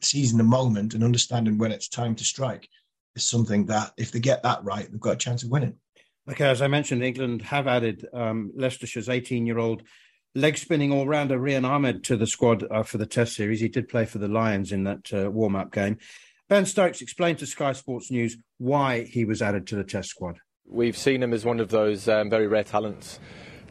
Seizing 0.01 0.37
the 0.37 0.43
moment 0.43 0.93
and 0.93 1.03
understanding 1.03 1.57
when 1.57 1.71
it's 1.71 1.87
time 1.87 2.15
to 2.15 2.23
strike 2.23 2.67
is 3.15 3.23
something 3.23 3.65
that 3.67 3.93
if 3.97 4.11
they 4.11 4.19
get 4.19 4.43
that 4.43 4.63
right, 4.63 4.89
they've 4.89 4.99
got 4.99 5.13
a 5.13 5.17
chance 5.17 5.43
of 5.43 5.49
winning. 5.49 5.75
Okay, 6.29 6.45
as 6.45 6.61
I 6.61 6.67
mentioned, 6.67 7.03
England 7.03 7.43
have 7.43 7.67
added 7.67 8.07
um, 8.11 8.51
Leicestershire's 8.57 9.07
18-year-old 9.07 9.83
leg 10.35 10.57
spinning 10.57 10.91
all 10.91 11.07
rounder 11.07 11.39
Rehan 11.39 11.65
Ahmed 11.65 12.03
to 12.03 12.17
the 12.17 12.27
squad 12.27 12.65
uh, 12.69 12.83
for 12.83 12.97
the 12.97 13.05
Test 13.05 13.35
series. 13.35 13.61
He 13.61 13.69
did 13.69 13.87
play 13.87 14.05
for 14.05 14.19
the 14.19 14.27
Lions 14.27 14.71
in 14.71 14.83
that 14.83 15.13
uh, 15.13 15.31
warm 15.31 15.55
up 15.55 15.71
game. 15.71 15.97
Ben 16.47 16.65
Stokes 16.65 17.01
explained 17.01 17.39
to 17.39 17.47
Sky 17.47 17.71
Sports 17.71 18.11
News 18.11 18.37
why 18.59 19.03
he 19.03 19.25
was 19.25 19.41
added 19.41 19.65
to 19.67 19.75
the 19.75 19.83
Test 19.83 20.09
squad. 20.09 20.37
We've 20.67 20.97
seen 20.97 21.23
him 21.23 21.33
as 21.33 21.45
one 21.45 21.59
of 21.59 21.69
those 21.69 22.07
um, 22.07 22.29
very 22.29 22.47
rare 22.47 22.63
talents. 22.63 23.19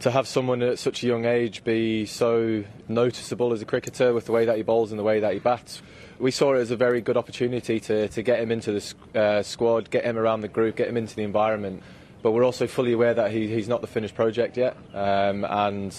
To 0.00 0.10
have 0.10 0.26
someone 0.26 0.60
at 0.62 0.78
such 0.78 1.04
a 1.04 1.06
young 1.06 1.24
age 1.24 1.62
be 1.62 2.04
so 2.04 2.64
noticeable 2.88 3.52
as 3.52 3.62
a 3.62 3.64
cricketer 3.64 4.12
with 4.12 4.26
the 4.26 4.32
way 4.32 4.44
that 4.44 4.56
he 4.56 4.62
bowls 4.62 4.90
and 4.90 4.98
the 4.98 5.04
way 5.04 5.20
that 5.20 5.32
he 5.32 5.38
bats, 5.38 5.82
we 6.18 6.30
saw 6.30 6.54
it 6.54 6.58
as 6.58 6.70
a 6.70 6.76
very 6.76 7.00
good 7.00 7.16
opportunity 7.16 7.78
to, 7.78 8.08
to 8.08 8.22
get 8.22 8.40
him 8.40 8.50
into 8.50 8.72
the 8.72 9.20
uh, 9.20 9.42
squad, 9.42 9.90
get 9.90 10.04
him 10.04 10.18
around 10.18 10.40
the 10.40 10.48
group, 10.48 10.76
get 10.76 10.88
him 10.88 10.96
into 10.96 11.14
the 11.14 11.22
environment. 11.22 11.82
But 12.22 12.32
we're 12.32 12.44
also 12.44 12.66
fully 12.66 12.92
aware 12.92 13.14
that 13.14 13.30
he, 13.30 13.46
he's 13.48 13.68
not 13.68 13.82
the 13.82 13.86
finished 13.86 14.14
project 14.14 14.56
yet, 14.56 14.76
um, 14.94 15.44
and 15.44 15.94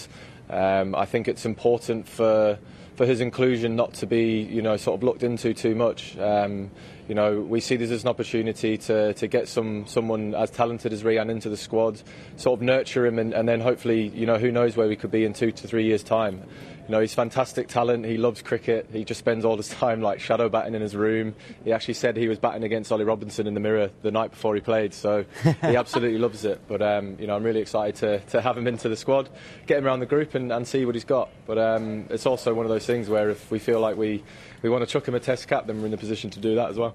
um, 0.50 0.94
I 0.94 1.06
think 1.06 1.28
it's 1.28 1.44
important 1.44 2.08
for 2.08 2.58
for 2.96 3.04
his 3.04 3.20
inclusion 3.20 3.76
not 3.76 3.92
to 3.94 4.06
be, 4.06 4.40
you 4.40 4.62
know, 4.62 4.76
sort 4.78 4.98
of 4.98 5.02
looked 5.02 5.22
into 5.22 5.52
too 5.52 5.74
much. 5.74 6.16
Um, 6.18 6.70
You 7.08 7.14
know, 7.14 7.40
we 7.40 7.60
see 7.60 7.76
this 7.76 7.92
as 7.92 8.02
an 8.02 8.08
opportunity 8.08 8.76
to, 8.78 9.14
to 9.14 9.28
get 9.28 9.46
some 9.46 9.86
someone 9.86 10.34
as 10.34 10.50
talented 10.50 10.92
as 10.92 11.04
Rehan 11.04 11.30
into 11.30 11.48
the 11.48 11.56
squad, 11.56 12.02
sort 12.36 12.58
of 12.58 12.62
nurture 12.62 13.06
him, 13.06 13.20
and, 13.20 13.32
and 13.32 13.46
then 13.48 13.60
hopefully, 13.60 14.08
you 14.08 14.26
know, 14.26 14.38
who 14.38 14.50
knows 14.50 14.76
where 14.76 14.88
we 14.88 14.96
could 14.96 15.12
be 15.12 15.24
in 15.24 15.32
two 15.32 15.52
to 15.52 15.68
three 15.68 15.84
years' 15.84 16.02
time. 16.02 16.42
You 16.86 16.92
know, 16.92 17.00
he's 17.00 17.14
fantastic 17.14 17.66
talent. 17.66 18.04
He 18.04 18.16
loves 18.16 18.42
cricket. 18.42 18.88
He 18.92 19.04
just 19.04 19.18
spends 19.18 19.44
all 19.44 19.56
his 19.56 19.68
time 19.80 20.00
like 20.00 20.20
shadow 20.20 20.48
batting 20.48 20.74
in 20.74 20.82
his 20.82 20.94
room. 20.94 21.34
He 21.64 21.72
actually 21.72 21.94
said 21.94 22.16
he 22.16 22.28
was 22.28 22.38
batting 22.38 22.62
against 22.62 22.92
Ollie 22.92 23.04
Robinson 23.04 23.46
in 23.46 23.54
the 23.54 23.60
mirror 23.60 23.90
the 24.02 24.10
night 24.10 24.30
before 24.30 24.54
he 24.54 24.60
played. 24.60 24.94
So 24.94 25.24
he 25.42 25.48
absolutely 25.76 26.18
loves 26.18 26.44
it. 26.44 26.60
But 26.68 26.82
um, 26.82 27.16
you 27.18 27.26
know, 27.26 27.34
I'm 27.34 27.42
really 27.42 27.60
excited 27.60 27.96
to, 27.96 28.20
to 28.30 28.40
have 28.40 28.56
him 28.56 28.66
into 28.66 28.88
the 28.88 28.96
squad, 28.96 29.28
get 29.66 29.78
him 29.78 29.86
around 29.86 30.00
the 30.00 30.06
group, 30.06 30.34
and, 30.34 30.52
and 30.52 30.66
see 30.66 30.84
what 30.84 30.94
he's 30.94 31.04
got. 31.04 31.28
But 31.46 31.58
um, 31.58 32.06
it's 32.10 32.26
also 32.26 32.54
one 32.54 32.66
of 32.66 32.70
those 32.70 32.86
things 32.86 33.08
where 33.08 33.30
if 33.30 33.50
we 33.50 33.58
feel 33.58 33.80
like 33.80 33.96
we 33.96 34.22
we 34.62 34.70
want 34.70 34.82
to 34.82 34.90
chuck 34.90 35.08
him 35.08 35.14
a 35.14 35.20
Test 35.20 35.48
cap, 35.48 35.66
then 35.66 35.80
we're 35.80 35.86
in 35.86 35.94
a 35.94 35.98
position 35.98 36.30
to 36.30 36.40
do 36.40 36.54
that 36.54 36.70
as 36.70 36.78
well. 36.78 36.94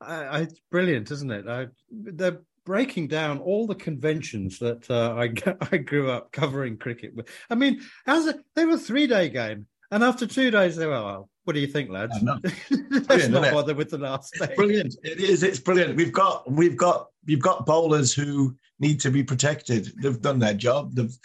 Uh, 0.00 0.40
it's 0.42 0.60
brilliant, 0.70 1.10
isn't 1.10 1.30
it? 1.30 1.48
I, 1.48 1.66
they're 1.90 2.40
breaking 2.64 3.08
down 3.08 3.38
all 3.38 3.66
the 3.66 3.74
conventions 3.74 4.58
that 4.58 4.88
uh, 4.90 5.14
I 5.16 5.32
I 5.72 5.78
grew 5.78 6.10
up 6.10 6.32
covering 6.32 6.76
cricket 6.76 7.14
with. 7.14 7.28
I 7.50 7.54
mean, 7.54 7.80
as 8.06 8.26
a, 8.26 8.38
they 8.54 8.64
were 8.64 8.74
a 8.74 8.78
three 8.78 9.06
day 9.06 9.28
game, 9.28 9.66
and 9.90 10.02
after 10.02 10.26
two 10.26 10.50
days 10.50 10.76
they 10.76 10.86
were, 10.86 10.94
oh, 10.94 11.28
what 11.44 11.54
do 11.54 11.60
you 11.60 11.66
think, 11.66 11.90
lads? 11.90 12.16
Let's 13.08 13.28
not 13.28 13.52
bother 13.52 13.74
with 13.74 13.90
the 13.90 13.98
last 13.98 14.34
day. 14.38 14.52
Brilliant! 14.56 14.94
It 15.02 15.20
is. 15.20 15.42
It's 15.42 15.58
brilliant. 15.58 15.96
We've 15.96 16.12
got 16.12 16.50
we've 16.50 16.76
got 16.76 17.08
we've 17.26 17.42
got 17.42 17.66
bowlers 17.66 18.12
who 18.12 18.56
need 18.78 19.00
to 19.00 19.10
be 19.10 19.22
protected. 19.22 19.92
They've 20.00 20.20
done 20.20 20.38
their 20.38 20.54
job. 20.54 20.94
They've, 20.94 21.16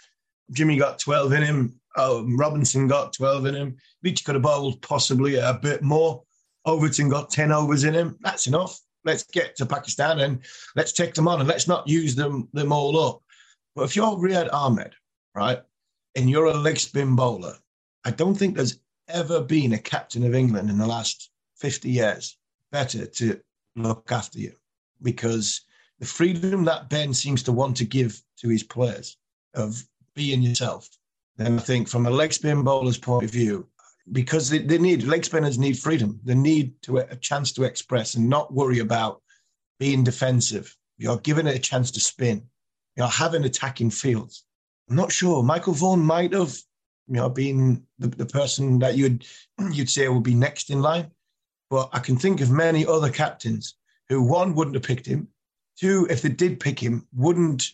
Jimmy 0.52 0.76
got 0.76 0.98
twelve 0.98 1.32
in 1.32 1.42
him. 1.42 1.80
Oh, 1.96 2.26
Robinson 2.36 2.88
got 2.88 3.12
twelve 3.12 3.46
in 3.46 3.54
him. 3.54 3.76
Each 4.04 4.24
could 4.24 4.34
have 4.34 4.42
bowled 4.42 4.82
possibly 4.82 5.36
a 5.36 5.54
bit 5.54 5.82
more. 5.82 6.22
Overton 6.64 7.08
got 7.08 7.30
10 7.30 7.50
overs 7.50 7.84
in 7.84 7.94
him. 7.94 8.16
That's 8.20 8.46
enough. 8.46 8.78
Let's 9.08 9.24
get 9.24 9.56
to 9.56 9.66
Pakistan 9.66 10.20
and 10.20 10.40
let's 10.76 10.92
take 10.92 11.14
them 11.14 11.26
on 11.26 11.40
and 11.40 11.48
let's 11.48 11.66
not 11.66 11.88
use 11.88 12.14
them, 12.14 12.48
them 12.52 12.72
all 12.72 13.00
up. 13.00 13.22
But 13.74 13.84
if 13.84 13.96
you're 13.96 14.18
Rehan 14.18 14.50
Ahmed, 14.52 14.94
right, 15.34 15.62
and 16.14 16.28
you're 16.28 16.44
a 16.44 16.54
leg 16.54 16.78
spin 16.78 17.16
bowler, 17.16 17.54
I 18.04 18.10
don't 18.10 18.34
think 18.34 18.54
there's 18.54 18.80
ever 19.08 19.40
been 19.40 19.72
a 19.72 19.78
captain 19.78 20.24
of 20.24 20.34
England 20.34 20.68
in 20.68 20.76
the 20.76 20.86
last 20.86 21.30
50 21.56 21.88
years 21.88 22.36
better 22.70 23.06
to 23.06 23.40
look 23.76 24.12
after 24.12 24.38
you 24.38 24.52
because 25.00 25.62
the 26.00 26.06
freedom 26.06 26.64
that 26.64 26.90
Ben 26.90 27.14
seems 27.14 27.42
to 27.44 27.52
want 27.52 27.76
to 27.78 27.84
give 27.84 28.20
to 28.40 28.48
his 28.48 28.62
players 28.62 29.16
of 29.54 29.82
being 30.14 30.42
yourself, 30.42 30.88
then 31.36 31.58
I 31.58 31.62
think 31.62 31.88
from 31.88 32.06
a 32.06 32.10
leg 32.10 32.32
spin 32.32 32.62
bowler's 32.62 32.98
point 32.98 33.24
of 33.24 33.30
view, 33.30 33.66
because 34.12 34.48
they, 34.48 34.58
they 34.58 34.78
need 34.78 35.04
leg 35.04 35.24
spinners 35.24 35.58
need 35.58 35.78
freedom. 35.78 36.20
They 36.24 36.34
need 36.34 36.80
to 36.82 36.98
a 36.98 37.16
chance 37.16 37.52
to 37.52 37.64
express 37.64 38.14
and 38.14 38.28
not 38.28 38.52
worry 38.52 38.78
about 38.78 39.22
being 39.78 40.04
defensive. 40.04 40.74
You're 40.96 41.18
given 41.18 41.46
it 41.46 41.56
a 41.56 41.60
chance 41.60 41.90
to 41.92 42.00
spin. 42.00 42.42
You're 42.96 43.06
having 43.06 43.44
attacking 43.44 43.90
fields. 43.90 44.44
I'm 44.88 44.96
not 44.96 45.12
sure. 45.12 45.42
Michael 45.42 45.74
Vaughan 45.74 46.00
might 46.00 46.32
have, 46.32 46.56
you 47.06 47.14
know, 47.14 47.28
been 47.28 47.84
the, 47.98 48.08
the 48.08 48.26
person 48.26 48.78
that 48.80 48.96
you'd 48.96 49.24
you'd 49.70 49.90
say 49.90 50.08
would 50.08 50.22
be 50.22 50.34
next 50.34 50.70
in 50.70 50.80
line. 50.80 51.10
But 51.70 51.90
I 51.92 51.98
can 51.98 52.16
think 52.16 52.40
of 52.40 52.50
many 52.50 52.86
other 52.86 53.10
captains 53.10 53.74
who 54.08 54.22
one 54.22 54.54
wouldn't 54.54 54.74
have 54.74 54.84
picked 54.84 55.06
him. 55.06 55.28
Two, 55.78 56.06
if 56.10 56.22
they 56.22 56.30
did 56.30 56.58
pick 56.58 56.78
him, 56.80 57.06
wouldn't 57.14 57.72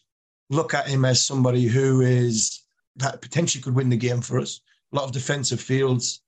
look 0.50 0.74
at 0.74 0.88
him 0.88 1.04
as 1.04 1.24
somebody 1.24 1.66
who 1.66 2.00
is 2.00 2.62
that 2.96 3.22
potentially 3.22 3.62
could 3.62 3.74
win 3.74 3.88
the 3.88 3.96
game 3.96 4.20
for 4.20 4.38
us. 4.38 4.60
A 4.92 4.96
lot 4.96 5.04
of 5.04 5.12
defensive 5.12 5.60
fields, 5.60 6.20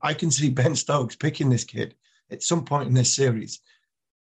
I 0.00 0.14
can 0.14 0.30
see 0.30 0.50
Ben 0.50 0.76
Stokes 0.76 1.16
picking 1.16 1.50
this 1.50 1.64
kid 1.64 1.94
at 2.30 2.42
some 2.42 2.64
point 2.64 2.88
in 2.88 2.94
this 2.94 3.14
series 3.14 3.60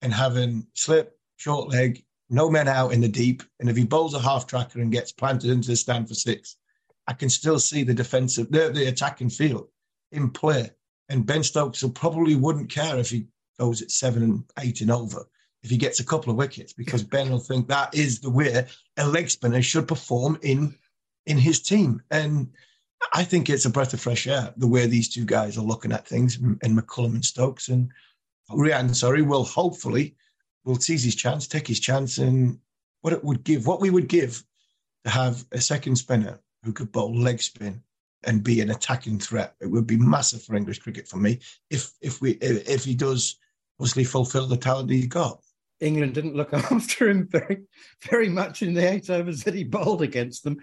and 0.02 0.12
having 0.12 0.66
slip, 0.74 1.18
short 1.36 1.68
leg, 1.68 2.04
no 2.28 2.50
men 2.50 2.68
out 2.68 2.92
in 2.92 3.00
the 3.00 3.08
deep. 3.08 3.42
And 3.58 3.68
if 3.68 3.76
he 3.76 3.84
bowls 3.84 4.14
a 4.14 4.20
half 4.20 4.46
tracker 4.46 4.80
and 4.80 4.92
gets 4.92 5.12
planted 5.12 5.50
into 5.50 5.68
the 5.68 5.76
stand 5.76 6.08
for 6.08 6.14
six, 6.14 6.56
I 7.06 7.12
can 7.12 7.28
still 7.28 7.58
see 7.58 7.82
the 7.82 7.94
defensive, 7.94 8.50
the, 8.50 8.70
the 8.70 8.86
attacking 8.86 9.30
field 9.30 9.68
in 10.12 10.30
play. 10.30 10.70
And 11.08 11.26
Ben 11.26 11.42
Stokes 11.42 11.82
will 11.82 11.90
probably 11.90 12.36
wouldn't 12.36 12.70
care 12.70 12.98
if 12.98 13.10
he 13.10 13.26
goes 13.58 13.82
at 13.82 13.90
seven 13.90 14.22
and 14.22 14.44
eight 14.58 14.80
and 14.80 14.90
over 14.90 15.26
if 15.62 15.70
he 15.70 15.76
gets 15.76 16.00
a 16.00 16.04
couple 16.04 16.30
of 16.30 16.36
wickets 16.36 16.72
because 16.72 17.02
Ben 17.02 17.30
will 17.30 17.38
think 17.38 17.68
that 17.68 17.94
is 17.94 18.20
the 18.20 18.30
way 18.30 18.66
a 18.96 19.06
leg 19.06 19.28
spinner 19.28 19.62
should 19.62 19.88
perform 19.88 20.38
in 20.42 20.74
in 21.26 21.36
his 21.36 21.60
team. 21.60 22.02
And 22.10 22.48
I 23.12 23.25
think 23.25 23.49
it's 23.49 23.64
a 23.64 23.71
breath 23.71 23.95
of 23.95 24.00
fresh 24.00 24.26
air 24.26 24.52
the 24.57 24.66
way 24.66 24.87
these 24.87 25.09
two 25.09 25.25
guys 25.25 25.59
are 25.59 25.62
looking 25.62 25.92
at 25.92 26.07
things, 26.07 26.37
and 26.37 26.61
McCullum 26.61 27.14
and 27.14 27.25
Stokes 27.25 27.69
and 27.69 27.90
Rehan. 28.50 28.95
Sorry, 28.95 29.23
will 29.23 29.45
hopefully 29.45 30.14
will 30.64 30.76
seize 30.76 31.02
his 31.02 31.14
chance, 31.14 31.47
take 31.47 31.66
his 31.66 31.80
chance, 31.80 32.19
and 32.19 32.59
what 33.00 33.12
it 33.12 33.25
would 33.25 33.45
give, 33.45 33.66
what 33.66 33.80
we 33.80 33.90
would 33.90 34.09
give 34.09 34.45
to 35.04 35.11
have 35.11 35.45
a 35.52 35.61
second 35.61 35.97
spinner 35.97 36.38
who 36.64 36.73
could 36.73 36.92
bowl 36.92 37.14
leg 37.16 37.40
spin 37.40 37.83
and 38.25 38.45
be 38.45 38.61
an 38.61 38.71
attacking 38.71 39.19
threat. 39.19 39.54
It 39.61 39.66
would 39.66 39.87
be 39.87 39.97
massive 39.97 40.42
for 40.42 40.54
English 40.54 40.80
cricket 40.80 41.09
for 41.09 41.16
me 41.16 41.40
if 41.71 41.92
if 42.00 42.21
we 42.21 42.33
if 42.33 42.85
he 42.85 42.95
does 42.95 43.37
obviously 43.78 44.04
fulfil 44.04 44.47
the 44.47 44.57
talent 44.57 44.90
he's 44.90 45.07
got. 45.07 45.42
England 45.80 46.14
didn't 46.14 46.37
look 46.37 46.52
after 46.70 47.08
him 47.08 47.26
very, 47.26 47.62
very 48.02 48.28
much 48.28 48.62
in 48.62 48.75
the 48.75 48.88
eight 48.88 49.10
overs 49.10 49.44
that 49.44 49.54
he 49.54 49.64
bowled 49.64 50.02
against 50.02 50.44
them. 50.44 50.58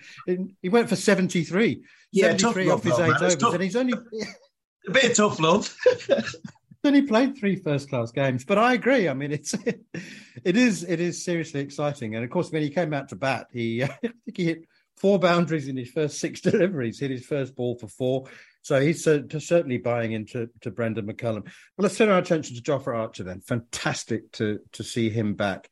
He 0.61 0.69
went 0.69 0.89
for 0.89 0.95
73. 0.95 1.83
Yeah, 2.11 2.37
73 2.37 2.69
off 2.69 2.83
his 2.83 2.99
eight 2.99 3.15
overs, 3.15 3.43
and 3.43 3.63
he's 3.63 3.75
only 3.75 3.93
a 4.87 4.91
bit 4.91 5.11
of 5.11 5.17
tough 5.17 5.39
love. 5.39 5.75
only 6.87 7.01
played 7.01 7.37
three 7.37 7.55
first 7.55 7.89
class 7.89 8.11
games, 8.11 8.45
but 8.45 8.57
I 8.57 8.73
agree. 8.73 9.09
I 9.09 9.13
mean, 9.13 9.31
it's 9.31 9.53
it 9.53 10.57
is 10.57 10.83
it 10.83 10.99
is 10.99 11.23
seriously 11.23 11.59
exciting, 11.59 12.15
and 12.15 12.23
of 12.23 12.29
course, 12.29 12.51
when 12.51 12.61
he 12.61 12.69
came 12.69 12.93
out 12.93 13.09
to 13.09 13.15
bat, 13.15 13.47
he 13.51 13.83
I 13.83 13.87
think 13.87 14.15
he 14.37 14.45
hit 14.45 14.65
four 14.95 15.19
boundaries 15.19 15.67
in 15.67 15.77
his 15.77 15.91
first 15.91 16.19
six 16.19 16.41
deliveries. 16.41 16.99
Hit 16.99 17.11
his 17.11 17.25
first 17.25 17.55
ball 17.55 17.77
for 17.77 17.87
four. 17.87 18.27
So 18.67 18.81
he's 18.81 19.01
certainly 19.01 19.77
buying 19.77 20.11
into 20.11 20.49
to 20.59 20.71
Brendon 20.71 21.07
McCullum. 21.07 21.45
Well, 21.45 21.51
let's 21.77 21.97
turn 21.97 22.09
our 22.09 22.17
attention 22.17 22.53
to 22.57 22.61
Jofra 22.61 22.97
Archer 22.97 23.23
then. 23.23 23.39
Fantastic 23.39 24.29
to 24.33 24.59
to 24.73 24.83
see 24.83 25.09
him 25.09 25.35
back 25.35 25.69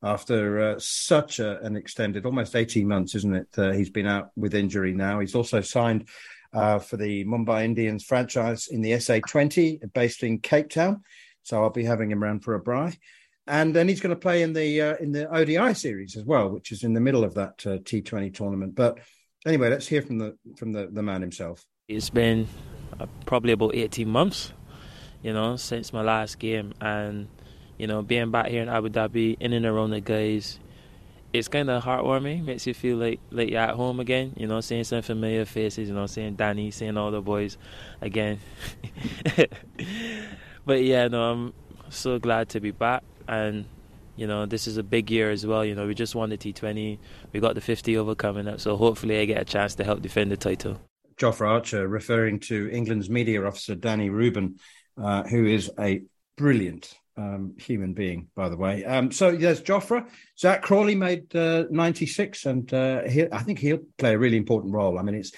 after 0.00 0.60
uh, 0.60 0.74
such 0.78 1.40
a, 1.40 1.60
an 1.62 1.74
extended, 1.74 2.24
almost 2.24 2.54
18 2.54 2.86
months, 2.86 3.16
isn't 3.16 3.34
it? 3.34 3.48
Uh, 3.58 3.72
he's 3.72 3.90
been 3.90 4.06
out 4.06 4.30
with 4.36 4.54
injury 4.54 4.92
now. 4.92 5.18
He's 5.18 5.34
also 5.34 5.60
signed 5.60 6.08
uh, 6.52 6.78
for 6.78 6.96
the 6.96 7.24
Mumbai 7.24 7.64
Indians 7.64 8.04
franchise 8.04 8.68
in 8.68 8.80
the 8.80 8.92
SA20 8.92 9.92
based 9.92 10.22
in 10.22 10.38
Cape 10.38 10.70
Town. 10.70 11.02
So 11.42 11.60
I'll 11.60 11.70
be 11.70 11.82
having 11.82 12.12
him 12.12 12.22
around 12.22 12.44
for 12.44 12.54
a 12.54 12.60
bri. 12.60 12.96
And 13.48 13.74
then 13.74 13.88
he's 13.88 14.00
going 14.00 14.14
to 14.14 14.20
play 14.20 14.42
in 14.42 14.52
the 14.52 14.82
uh, 14.82 14.96
in 14.98 15.10
the 15.10 15.28
ODI 15.28 15.74
series 15.74 16.16
as 16.16 16.22
well, 16.22 16.48
which 16.50 16.70
is 16.70 16.84
in 16.84 16.94
the 16.94 17.00
middle 17.00 17.24
of 17.24 17.34
that 17.34 17.66
uh, 17.66 17.78
T20 17.78 18.32
tournament. 18.32 18.76
But 18.76 19.00
anyway, 19.44 19.68
let's 19.68 19.88
hear 19.88 20.02
from 20.02 20.18
the 20.18 20.38
from 20.56 20.70
the, 20.70 20.86
the 20.86 21.02
man 21.02 21.22
himself. 21.22 21.66
It's 21.88 22.10
been 22.10 22.48
uh, 22.98 23.06
probably 23.26 23.52
about 23.52 23.76
18 23.76 24.08
months, 24.08 24.52
you 25.22 25.32
know, 25.32 25.54
since 25.54 25.92
my 25.92 26.02
last 26.02 26.40
game. 26.40 26.74
And, 26.80 27.28
you 27.78 27.86
know, 27.86 28.02
being 28.02 28.32
back 28.32 28.48
here 28.48 28.60
in 28.60 28.68
Abu 28.68 28.88
Dhabi, 28.88 29.36
in 29.38 29.52
and 29.52 29.64
around 29.64 29.90
the 29.90 30.00
guys, 30.00 30.58
it's 31.32 31.46
kind 31.46 31.70
of 31.70 31.84
heartwarming. 31.84 32.44
Makes 32.44 32.66
you 32.66 32.74
feel 32.74 32.96
like 32.96 33.20
like 33.30 33.50
you're 33.50 33.60
at 33.60 33.76
home 33.76 34.00
again. 34.00 34.32
You 34.36 34.48
know, 34.48 34.60
seeing 34.60 34.82
some 34.82 35.00
familiar 35.02 35.44
faces. 35.44 35.88
You 35.88 35.94
know, 35.94 36.06
seeing 36.06 36.34
Danny, 36.34 36.72
seeing 36.72 36.96
all 36.96 37.12
the 37.12 37.22
boys 37.22 37.56
again. 38.00 38.40
but 40.66 40.82
yeah, 40.82 41.06
no, 41.06 41.30
I'm 41.30 41.54
so 41.88 42.18
glad 42.18 42.48
to 42.48 42.58
be 42.58 42.72
back. 42.72 43.04
And 43.28 43.64
you 44.16 44.26
know, 44.26 44.44
this 44.44 44.66
is 44.66 44.76
a 44.76 44.82
big 44.82 45.08
year 45.08 45.30
as 45.30 45.46
well. 45.46 45.64
You 45.64 45.76
know, 45.76 45.86
we 45.86 45.94
just 45.94 46.16
won 46.16 46.30
the 46.30 46.36
T20. 46.36 46.98
We 47.32 47.38
got 47.38 47.54
the 47.54 47.60
50 47.60 47.96
over 47.96 48.16
coming 48.16 48.48
up, 48.48 48.58
so 48.58 48.76
hopefully 48.76 49.20
I 49.20 49.24
get 49.24 49.40
a 49.40 49.44
chance 49.44 49.76
to 49.76 49.84
help 49.84 50.02
defend 50.02 50.32
the 50.32 50.36
title. 50.36 50.80
Jofra 51.18 51.48
Archer, 51.48 51.88
referring 51.88 52.40
to 52.40 52.68
England's 52.70 53.08
media 53.08 53.44
officer 53.44 53.74
Danny 53.74 54.10
Reuben, 54.10 54.58
uh, 55.02 55.22
who 55.24 55.46
is 55.46 55.70
a 55.78 56.02
brilliant 56.36 56.94
um, 57.16 57.54
human 57.58 57.94
being, 57.94 58.28
by 58.34 58.48
the 58.48 58.56
way. 58.56 58.84
Um, 58.84 59.10
so 59.10 59.32
there's 59.32 59.62
Jofra. 59.62 60.08
Zak 60.38 60.62
Crawley 60.62 60.94
made 60.94 61.34
uh, 61.34 61.64
96, 61.70 62.46
and 62.46 62.72
uh, 62.72 63.02
I 63.32 63.42
think 63.42 63.58
he'll 63.58 63.80
play 63.98 64.14
a 64.14 64.18
really 64.18 64.36
important 64.36 64.74
role. 64.74 64.98
I 64.98 65.02
mean, 65.02 65.14
it's 65.14 65.32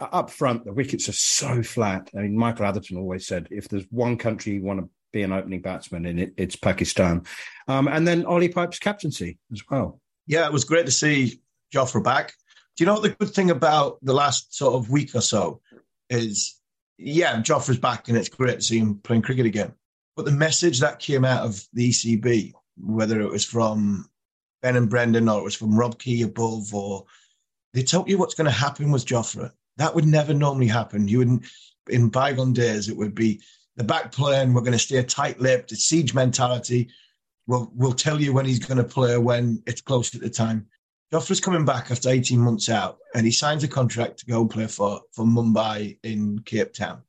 up 0.00 0.30
front, 0.30 0.64
the 0.64 0.72
wickets 0.72 1.08
are 1.08 1.12
so 1.12 1.62
flat. 1.62 2.10
I 2.16 2.22
mean, 2.22 2.36
Michael 2.36 2.66
Atherton 2.66 2.96
always 2.96 3.26
said 3.26 3.48
if 3.50 3.68
there's 3.68 3.86
one 3.90 4.16
country 4.16 4.54
you 4.54 4.62
want 4.62 4.80
to 4.80 4.88
be 5.12 5.22
an 5.22 5.32
opening 5.32 5.60
batsman 5.60 6.06
in, 6.06 6.18
it, 6.18 6.34
it's 6.36 6.56
Pakistan. 6.56 7.24
Um, 7.68 7.88
and 7.88 8.06
then 8.06 8.26
Ollie 8.26 8.48
Pope's 8.48 8.78
captaincy 8.78 9.38
as 9.52 9.62
well. 9.70 10.00
Yeah, 10.26 10.46
it 10.46 10.52
was 10.52 10.64
great 10.64 10.86
to 10.86 10.92
see 10.92 11.40
Jofra 11.72 12.02
back. 12.02 12.32
Do 12.76 12.82
you 12.82 12.86
know 12.86 12.94
what 12.94 13.02
the 13.02 13.10
good 13.10 13.34
thing 13.34 13.50
about 13.50 13.98
the 14.02 14.14
last 14.14 14.54
sort 14.54 14.74
of 14.74 14.90
week 14.90 15.14
or 15.14 15.20
so 15.20 15.60
is? 16.10 16.60
Yeah, 16.98 17.40
Jofra's 17.40 17.78
back 17.78 18.08
and 18.08 18.16
it's 18.16 18.28
great 18.28 18.56
to 18.56 18.62
see 18.62 18.78
him 18.78 18.98
playing 18.98 19.22
cricket 19.22 19.46
again. 19.46 19.74
But 20.16 20.24
the 20.24 20.32
message 20.32 20.80
that 20.80 21.00
came 21.00 21.24
out 21.24 21.44
of 21.44 21.64
the 21.72 21.90
ECB, 21.90 22.52
whether 22.76 23.20
it 23.20 23.30
was 23.30 23.44
from 23.44 24.08
Ben 24.62 24.76
and 24.76 24.88
Brendon 24.88 25.28
or 25.28 25.40
it 25.40 25.44
was 25.44 25.56
from 25.56 25.76
Rob 25.76 25.98
Key 25.98 26.22
above, 26.22 26.72
or 26.72 27.04
they 27.72 27.82
told 27.82 28.08
you 28.08 28.18
what's 28.18 28.34
going 28.34 28.46
to 28.46 28.50
happen 28.50 28.90
with 28.90 29.06
Jofra. 29.06 29.50
That 29.76 29.94
would 29.94 30.06
never 30.06 30.32
normally 30.32 30.68
happen. 30.68 31.08
You 31.08 31.18
wouldn't, 31.18 31.46
in 31.88 32.08
bygone 32.08 32.52
days, 32.52 32.88
it 32.88 32.96
would 32.96 33.14
be 33.14 33.40
the 33.76 33.84
back 33.84 34.12
plan, 34.12 34.54
we're 34.54 34.60
going 34.60 34.72
to 34.72 34.78
stay 34.78 35.02
tight 35.02 35.40
lipped, 35.40 35.72
it's 35.72 35.84
siege 35.84 36.14
mentality. 36.14 36.88
We'll, 37.46 37.70
we'll 37.74 37.92
tell 37.92 38.20
you 38.20 38.32
when 38.32 38.46
he's 38.46 38.64
going 38.64 38.78
to 38.78 38.84
play 38.84 39.18
when 39.18 39.62
it's 39.66 39.80
close 39.80 40.10
to 40.10 40.18
the 40.18 40.30
time. 40.30 40.68
Jofra's 41.14 41.38
coming 41.38 41.64
back 41.64 41.92
after 41.92 42.08
18 42.08 42.40
months 42.40 42.68
out 42.68 42.98
and 43.14 43.24
he 43.24 43.30
signs 43.30 43.62
a 43.62 43.68
contract 43.68 44.18
to 44.18 44.26
go 44.26 44.44
play 44.44 44.66
for, 44.66 45.00
for 45.12 45.24
Mumbai 45.24 45.96
in 46.02 46.40
Cape 46.40 46.72
Town. 46.72 47.02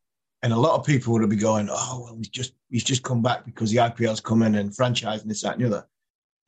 And 0.43 0.53
a 0.53 0.59
lot 0.59 0.79
of 0.79 0.85
people 0.85 1.13
would 1.13 1.27
be 1.27 1.35
going, 1.35 1.69
oh, 1.71 2.01
well, 2.03 2.15
he's 2.15 2.29
just 2.29 2.53
he's 2.69 2.83
just 2.83 3.01
come 3.01 3.23
back 3.23 3.45
because 3.45 3.71
the 3.71 3.77
IPL's 3.77 4.19
coming 4.19 4.53
and 4.53 4.75
franchise 4.75 5.23
and 5.23 5.31
this, 5.31 5.41
that, 5.41 5.55
and 5.55 5.63
the 5.63 5.67
other. 5.67 5.87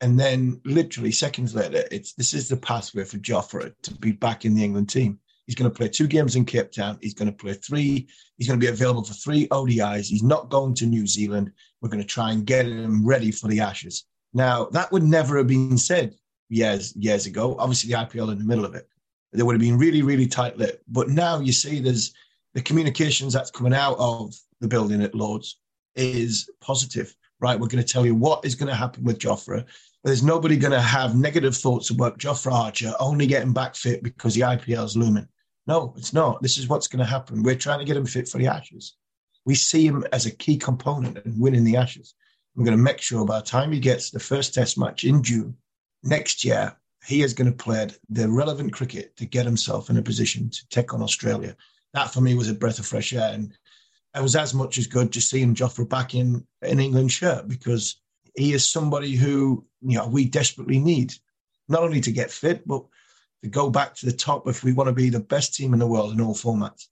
And 0.00 0.20
then 0.20 0.60
literally 0.64 1.10
seconds 1.10 1.52
later, 1.52 1.82
it's 1.90 2.12
this 2.12 2.32
is 2.32 2.48
the 2.48 2.56
pathway 2.56 3.02
for 3.02 3.18
Jofra 3.18 3.74
to 3.82 3.94
be 3.96 4.12
back 4.12 4.44
in 4.44 4.54
the 4.54 4.62
England 4.62 4.88
team. 4.88 5.18
He's 5.46 5.56
going 5.56 5.68
to 5.68 5.76
play 5.76 5.88
two 5.88 6.06
games 6.06 6.36
in 6.36 6.44
Cape 6.44 6.70
Town. 6.70 6.96
He's 7.02 7.14
going 7.14 7.26
to 7.26 7.36
play 7.36 7.54
three. 7.54 8.06
He's 8.36 8.46
going 8.46 8.60
to 8.60 8.64
be 8.64 8.70
available 8.70 9.02
for 9.02 9.14
three 9.14 9.48
ODIs. 9.48 10.06
He's 10.06 10.22
not 10.22 10.48
going 10.48 10.74
to 10.74 10.86
New 10.86 11.08
Zealand. 11.08 11.50
We're 11.80 11.88
going 11.88 12.02
to 12.02 12.06
try 12.06 12.30
and 12.30 12.46
get 12.46 12.66
him 12.66 13.04
ready 13.04 13.32
for 13.32 13.48
the 13.48 13.58
Ashes. 13.58 14.04
Now, 14.32 14.66
that 14.66 14.92
would 14.92 15.02
never 15.02 15.38
have 15.38 15.48
been 15.48 15.76
said 15.76 16.14
years 16.48 16.94
years 16.96 17.26
ago. 17.26 17.56
Obviously, 17.58 17.92
the 17.92 17.98
IPL 17.98 18.32
in 18.32 18.38
the 18.38 18.44
middle 18.44 18.64
of 18.64 18.74
it. 18.74 18.88
They 19.32 19.42
would 19.42 19.54
have 19.54 19.60
been 19.60 19.78
really, 19.78 20.02
really 20.02 20.26
tight 20.26 20.56
lit. 20.56 20.82
But 20.88 21.10
now 21.10 21.38
you 21.38 21.52
see 21.52 21.80
there's 21.80 22.14
the 22.54 22.62
communications 22.62 23.32
that's 23.32 23.50
coming 23.50 23.74
out 23.74 23.96
of 23.98 24.34
the 24.60 24.68
building 24.68 25.02
at 25.02 25.14
Lords 25.14 25.58
is 25.94 26.50
positive. 26.60 27.14
Right, 27.40 27.58
we're 27.58 27.68
going 27.68 27.84
to 27.84 27.92
tell 27.92 28.04
you 28.04 28.16
what 28.16 28.44
is 28.44 28.56
going 28.56 28.68
to 28.68 28.74
happen 28.74 29.04
with 29.04 29.20
Jofra. 29.20 29.64
There's 30.02 30.24
nobody 30.24 30.56
going 30.56 30.72
to 30.72 30.80
have 30.80 31.14
negative 31.14 31.56
thoughts 31.56 31.90
about 31.90 32.18
Jofra 32.18 32.52
Archer 32.52 32.94
only 32.98 33.26
getting 33.26 33.52
back 33.52 33.76
fit 33.76 34.02
because 34.02 34.34
the 34.34 34.40
IPL 34.40 34.84
is 34.84 34.96
looming. 34.96 35.28
No, 35.68 35.92
it's 35.96 36.12
not. 36.12 36.42
This 36.42 36.56
is 36.56 36.66
what's 36.66 36.88
going 36.88 37.04
to 37.04 37.04
happen. 37.04 37.42
We're 37.42 37.54
trying 37.54 37.78
to 37.78 37.84
get 37.84 37.96
him 37.96 38.06
fit 38.06 38.28
for 38.28 38.38
the 38.38 38.46
Ashes. 38.46 38.96
We 39.44 39.54
see 39.54 39.86
him 39.86 40.04
as 40.12 40.26
a 40.26 40.30
key 40.30 40.56
component 40.56 41.24
in 41.24 41.38
winning 41.38 41.62
the 41.62 41.76
Ashes. 41.76 42.14
I'm 42.56 42.64
going 42.64 42.76
to 42.76 42.82
make 42.82 43.00
sure 43.00 43.24
by 43.24 43.38
the 43.38 43.44
time 43.44 43.70
he 43.70 43.78
gets 43.78 44.10
the 44.10 44.18
first 44.18 44.54
Test 44.54 44.78
match 44.78 45.04
in 45.04 45.22
June 45.22 45.56
next 46.08 46.44
year, 46.44 46.76
he 47.04 47.22
is 47.22 47.34
going 47.34 47.50
to 47.50 47.56
play 47.56 47.88
the 48.08 48.28
relevant 48.28 48.72
cricket 48.72 49.16
to 49.16 49.26
get 49.26 49.46
himself 49.46 49.90
in 49.90 49.96
a 49.96 50.02
position 50.02 50.50
to 50.50 50.68
take 50.68 50.92
on 50.92 51.02
Australia. 51.02 51.56
That 51.94 52.12
for 52.12 52.20
me 52.20 52.34
was 52.34 52.48
a 52.48 52.54
breath 52.54 52.78
of 52.78 52.86
fresh 52.86 53.12
air, 53.12 53.30
and 53.32 53.52
it 54.14 54.22
was 54.22 54.36
as 54.36 54.54
much 54.54 54.78
as 54.78 54.86
good 54.86 55.10
just 55.10 55.30
seeing 55.30 55.54
Jofra 55.54 55.88
back 55.88 56.14
in 56.14 56.46
an 56.62 56.80
England 56.80 57.12
shirt 57.12 57.48
because 57.48 58.00
he 58.34 58.52
is 58.52 58.68
somebody 58.68 59.16
who 59.16 59.64
you 59.80 59.96
know 59.96 60.06
we 60.06 60.24
desperately 60.24 60.78
need, 60.78 61.14
not 61.68 61.82
only 61.82 62.00
to 62.00 62.12
get 62.12 62.30
fit 62.30 62.66
but 62.66 62.84
to 63.42 63.48
go 63.48 63.70
back 63.70 63.94
to 63.94 64.06
the 64.06 64.12
top 64.12 64.48
if 64.48 64.64
we 64.64 64.72
want 64.72 64.88
to 64.88 64.92
be 64.92 65.10
the 65.10 65.20
best 65.20 65.54
team 65.54 65.72
in 65.72 65.78
the 65.78 65.86
world 65.86 66.12
in 66.12 66.20
all 66.20 66.34
formats. 66.34 66.86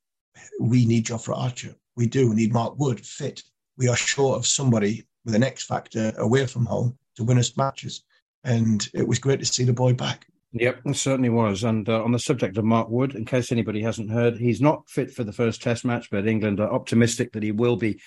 We 0.61 0.87
need 0.87 1.07
Jofra 1.07 1.37
Archer. 1.37 1.75
We 1.97 2.07
do. 2.07 2.29
We 2.29 2.37
need 2.37 2.53
Mark 2.53 2.79
Wood 2.79 3.05
fit. 3.05 3.43
We 3.77 3.89
are 3.89 3.97
short 3.97 4.39
of 4.39 4.47
somebody 4.47 5.07
with 5.25 5.35
an 5.35 5.43
X 5.43 5.65
factor 5.65 6.13
away 6.19 6.47
from 6.47 6.67
home 6.67 6.97
to 7.17 7.25
win 7.25 7.39
us 7.39 7.57
matches. 7.57 8.05
And 8.47 8.89
it 8.95 9.07
was 9.07 9.19
great 9.19 9.41
to 9.41 9.45
see 9.45 9.65
the 9.65 9.73
boy 9.73 9.93
back. 9.93 10.27
Yep, 10.53 10.83
it 10.87 10.97
certainly 10.97 11.29
was. 11.29 11.65
And 11.65 11.87
uh, 11.89 12.03
on 12.03 12.13
the 12.13 12.19
subject 12.19 12.57
of 12.57 12.65
Mark 12.65 12.89
Wood, 12.89 13.17
in 13.17 13.25
case 13.25 13.51
anybody 13.51 13.83
hasn't 13.83 14.11
heard, 14.11 14.39
he's 14.39 14.61
not 14.61 14.89
fit 14.89 15.11
for 15.11 15.25
the 15.25 15.33
first 15.33 15.61
Test 15.61 15.85
match, 15.85 16.09
but 16.11 16.29
England 16.29 16.61
are 16.61 16.73
optimistic 16.73 17.33
that 17.33 17.43
he 17.43 17.51
will 17.51 17.77
be 17.77 18.01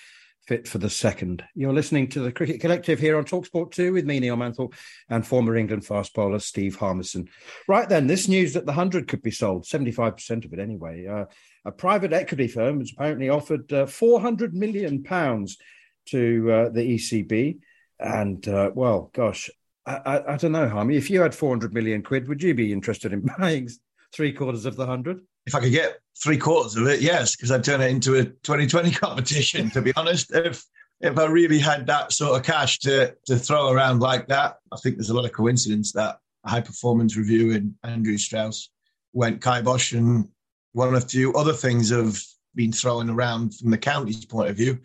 fit 0.48 0.66
for 0.66 0.78
the 0.78 0.88
second. 0.88 1.44
You're 1.54 1.74
listening 1.74 2.08
to 2.08 2.20
the 2.20 2.32
Cricket 2.32 2.60
Collective 2.60 2.98
here 2.98 3.18
on 3.18 3.24
Talksport 3.24 3.72
2 3.72 3.92
with 3.92 4.06
me, 4.06 4.18
Neil 4.18 4.36
Manthorp, 4.36 4.72
and 5.10 5.24
former 5.24 5.56
England 5.56 5.84
fast 5.84 6.14
bowler 6.14 6.38
Steve 6.38 6.74
Harmison. 6.74 7.28
Right 7.68 7.88
then, 7.88 8.06
this 8.06 8.26
news 8.26 8.54
that 8.54 8.64
the 8.64 8.72
100 8.72 9.08
could 9.08 9.22
be 9.22 9.30
sold, 9.30 9.64
75% 9.64 10.46
of 10.46 10.52
it 10.54 10.58
anyway. 10.58 11.06
Uh, 11.06 11.26
a 11.66 11.70
private 11.70 12.14
equity 12.14 12.48
firm 12.48 12.80
has 12.80 12.92
apparently 12.92 13.28
offered 13.28 13.70
uh, 13.72 13.84
400 13.84 14.54
million 14.54 15.02
pounds 15.02 15.58
to 16.06 16.50
uh, 16.50 16.68
the 16.70 16.96
ECB. 16.96 17.58
And, 17.98 18.48
uh, 18.48 18.70
well, 18.74 19.10
gosh, 19.12 19.50
I, 19.86 19.94
I, 19.94 20.32
I, 20.34 20.36
don't 20.36 20.52
know, 20.52 20.68
Harmy. 20.68 20.96
If 20.96 21.10
you 21.10 21.20
had 21.22 21.34
400 21.34 21.72
million 21.72 22.02
quid, 22.02 22.28
would 22.28 22.42
you 22.42 22.54
be 22.54 22.72
interested 22.72 23.12
in 23.12 23.20
buying 23.38 23.68
three 24.12 24.32
quarters 24.32 24.66
of 24.66 24.76
the 24.76 24.86
100? 24.86 25.20
if 25.46 25.54
I 25.54 25.60
could 25.60 25.72
get 25.72 25.98
three 26.22 26.38
quarters 26.38 26.76
of 26.76 26.86
it, 26.86 27.00
yes, 27.00 27.36
because 27.36 27.50
I'd 27.50 27.64
turn 27.64 27.80
it 27.80 27.90
into 27.90 28.14
a 28.14 28.24
2020 28.24 28.90
competition. 28.92 29.70
To 29.70 29.82
be 29.82 29.92
honest, 29.96 30.34
if 30.34 30.64
if 31.00 31.18
I 31.18 31.26
really 31.26 31.58
had 31.58 31.86
that 31.86 32.12
sort 32.12 32.38
of 32.38 32.44
cash 32.44 32.78
to 32.80 33.14
to 33.26 33.36
throw 33.36 33.70
around 33.70 34.00
like 34.00 34.28
that, 34.28 34.58
I 34.72 34.76
think 34.76 34.96
there's 34.96 35.10
a 35.10 35.14
lot 35.14 35.24
of 35.24 35.32
coincidence 35.32 35.92
that 35.92 36.18
high 36.44 36.60
performance 36.60 37.16
review 37.16 37.52
and 37.52 37.74
Andrew 37.82 38.18
Strauss 38.18 38.70
went 39.12 39.42
kibosh, 39.42 39.92
and 39.92 40.28
one 40.72 40.94
or 40.94 41.00
two 41.00 41.34
other 41.34 41.52
things 41.52 41.90
have 41.90 42.18
been 42.54 42.72
thrown 42.72 43.10
around 43.10 43.54
from 43.54 43.70
the 43.70 43.78
county's 43.78 44.24
point 44.24 44.50
of 44.50 44.56
view. 44.56 44.78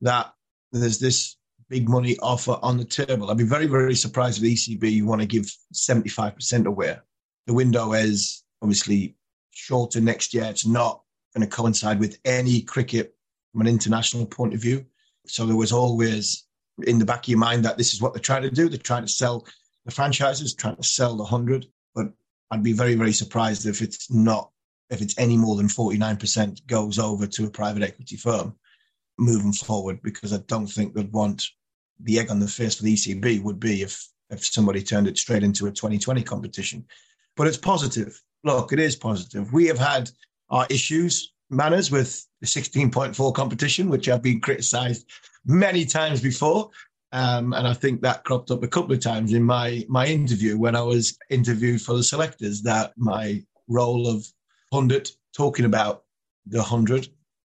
That 0.00 0.32
there's 0.72 1.00
this 1.00 1.36
big 1.68 1.88
money 1.88 2.18
offer 2.20 2.58
on 2.62 2.76
the 2.76 2.84
table. 2.84 3.30
I'd 3.30 3.36
be 3.36 3.44
very 3.44 3.66
very 3.66 3.94
surprised 3.94 4.38
if 4.38 4.42
the 4.42 4.54
ECB 4.54 5.04
want 5.04 5.20
to 5.20 5.26
give 5.26 5.50
75% 5.72 6.66
away. 6.66 6.96
The 7.46 7.54
window 7.54 7.92
is 7.92 8.44
obviously 8.62 9.16
shorter 9.50 10.00
next 10.00 10.34
year. 10.34 10.44
It's 10.44 10.66
not 10.66 11.02
going 11.34 11.48
to 11.48 11.56
coincide 11.56 12.00
with 12.00 12.18
any 12.24 12.62
cricket 12.62 13.14
from 13.52 13.62
an 13.62 13.66
international 13.66 14.26
point 14.26 14.54
of 14.54 14.60
view. 14.60 14.84
So 15.26 15.46
there 15.46 15.56
was 15.56 15.72
always 15.72 16.46
in 16.86 16.98
the 16.98 17.04
back 17.04 17.24
of 17.24 17.28
your 17.28 17.38
mind 17.38 17.64
that 17.64 17.76
this 17.76 17.92
is 17.92 18.00
what 18.00 18.14
they're 18.14 18.20
trying 18.20 18.42
to 18.42 18.50
do. 18.50 18.68
They're 18.68 18.78
trying 18.78 19.02
to 19.02 19.12
sell 19.12 19.46
the 19.84 19.90
franchises, 19.90 20.54
trying 20.54 20.76
to 20.76 20.82
sell 20.82 21.16
the 21.16 21.24
hundred. 21.24 21.66
But 21.94 22.12
I'd 22.50 22.62
be 22.62 22.72
very, 22.72 22.94
very 22.94 23.12
surprised 23.12 23.66
if 23.66 23.82
it's 23.82 24.10
not, 24.10 24.50
if 24.90 25.02
it's 25.02 25.18
any 25.18 25.36
more 25.36 25.56
than 25.56 25.66
49% 25.66 26.66
goes 26.66 26.98
over 26.98 27.26
to 27.26 27.46
a 27.46 27.50
private 27.50 27.82
equity 27.82 28.16
firm 28.16 28.54
moving 29.18 29.52
forward, 29.52 30.00
because 30.02 30.32
I 30.32 30.38
don't 30.46 30.68
think 30.68 30.94
they'd 30.94 31.12
want 31.12 31.44
the 32.00 32.18
egg 32.18 32.30
on 32.30 32.40
the 32.40 32.48
face 32.48 32.76
for 32.76 32.84
the 32.84 32.94
ECB 32.94 33.42
would 33.42 33.60
be 33.60 33.82
if 33.82 34.08
if 34.30 34.44
somebody 34.44 34.82
turned 34.82 35.08
it 35.08 35.16
straight 35.16 35.42
into 35.42 35.66
a 35.66 35.70
2020 35.70 36.22
competition. 36.22 36.84
But 37.36 37.46
it's 37.46 37.56
positive 37.56 38.20
look, 38.44 38.72
it 38.72 38.78
is 38.78 38.96
positive. 38.96 39.52
We 39.52 39.66
have 39.66 39.78
had 39.78 40.10
our 40.50 40.66
issues, 40.70 41.32
manners 41.50 41.90
with 41.90 42.26
the 42.40 42.46
16.4 42.46 43.34
competition, 43.34 43.88
which 43.88 44.06
have 44.06 44.22
been 44.22 44.40
criticised 44.40 45.06
many 45.44 45.84
times 45.84 46.22
before. 46.22 46.70
Um, 47.12 47.52
and 47.54 47.66
I 47.66 47.72
think 47.72 48.02
that 48.02 48.24
cropped 48.24 48.50
up 48.50 48.62
a 48.62 48.68
couple 48.68 48.92
of 48.92 49.00
times 49.00 49.32
in 49.32 49.42
my 49.42 49.84
my 49.88 50.06
interview 50.06 50.58
when 50.58 50.76
I 50.76 50.82
was 50.82 51.16
interviewed 51.30 51.80
for 51.80 51.94
the 51.94 52.02
selectors. 52.02 52.60
That 52.62 52.92
my 52.98 53.42
role 53.66 54.06
of 54.06 54.26
pundit 54.70 55.12
talking 55.34 55.64
about 55.64 56.04
the 56.46 56.62
hundred, 56.62 57.08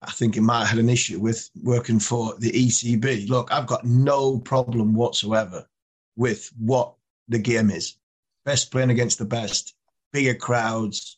I 0.03 0.11
think 0.11 0.37
it 0.37 0.41
might 0.41 0.61
have 0.61 0.69
had 0.69 0.79
an 0.79 0.89
issue 0.89 1.21
with 1.21 1.49
working 1.63 2.01
for 2.01 2.35
the 2.39 2.51
ECB. 2.51 3.29
Look, 3.29 3.53
I've 3.53 3.67
got 3.67 3.85
no 3.85 4.39
problem 4.39 4.95
whatsoever 4.95 5.67
with 6.17 6.51
what 6.59 6.95
the 7.29 7.39
game 7.39 7.71
is. 7.71 7.97
Best 8.45 8.71
playing 8.73 8.91
against 8.91 9.19
the 9.19 9.25
best 9.25 9.75
bigger 10.13 10.35
crowds, 10.35 11.17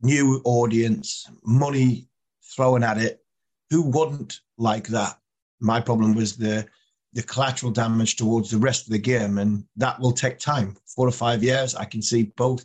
new 0.00 0.40
audience, 0.44 1.28
money 1.44 2.08
thrown 2.56 2.82
at 2.82 2.98
it. 2.98 3.22
Who 3.70 3.82
wouldn't 3.82 4.40
like 4.56 4.88
that? 4.88 5.18
My 5.60 5.80
problem 5.80 6.14
was 6.14 6.36
the 6.36 6.66
the 7.12 7.22
collateral 7.24 7.72
damage 7.72 8.14
towards 8.14 8.50
the 8.50 8.58
rest 8.58 8.86
of 8.86 8.92
the 8.92 8.98
game, 8.98 9.38
and 9.38 9.64
that 9.76 9.98
will 9.98 10.12
take 10.12 10.38
time. 10.38 10.76
Four 10.86 11.08
or 11.08 11.12
five 11.12 11.42
years, 11.42 11.74
I 11.74 11.84
can 11.84 12.02
see 12.02 12.22
both. 12.36 12.64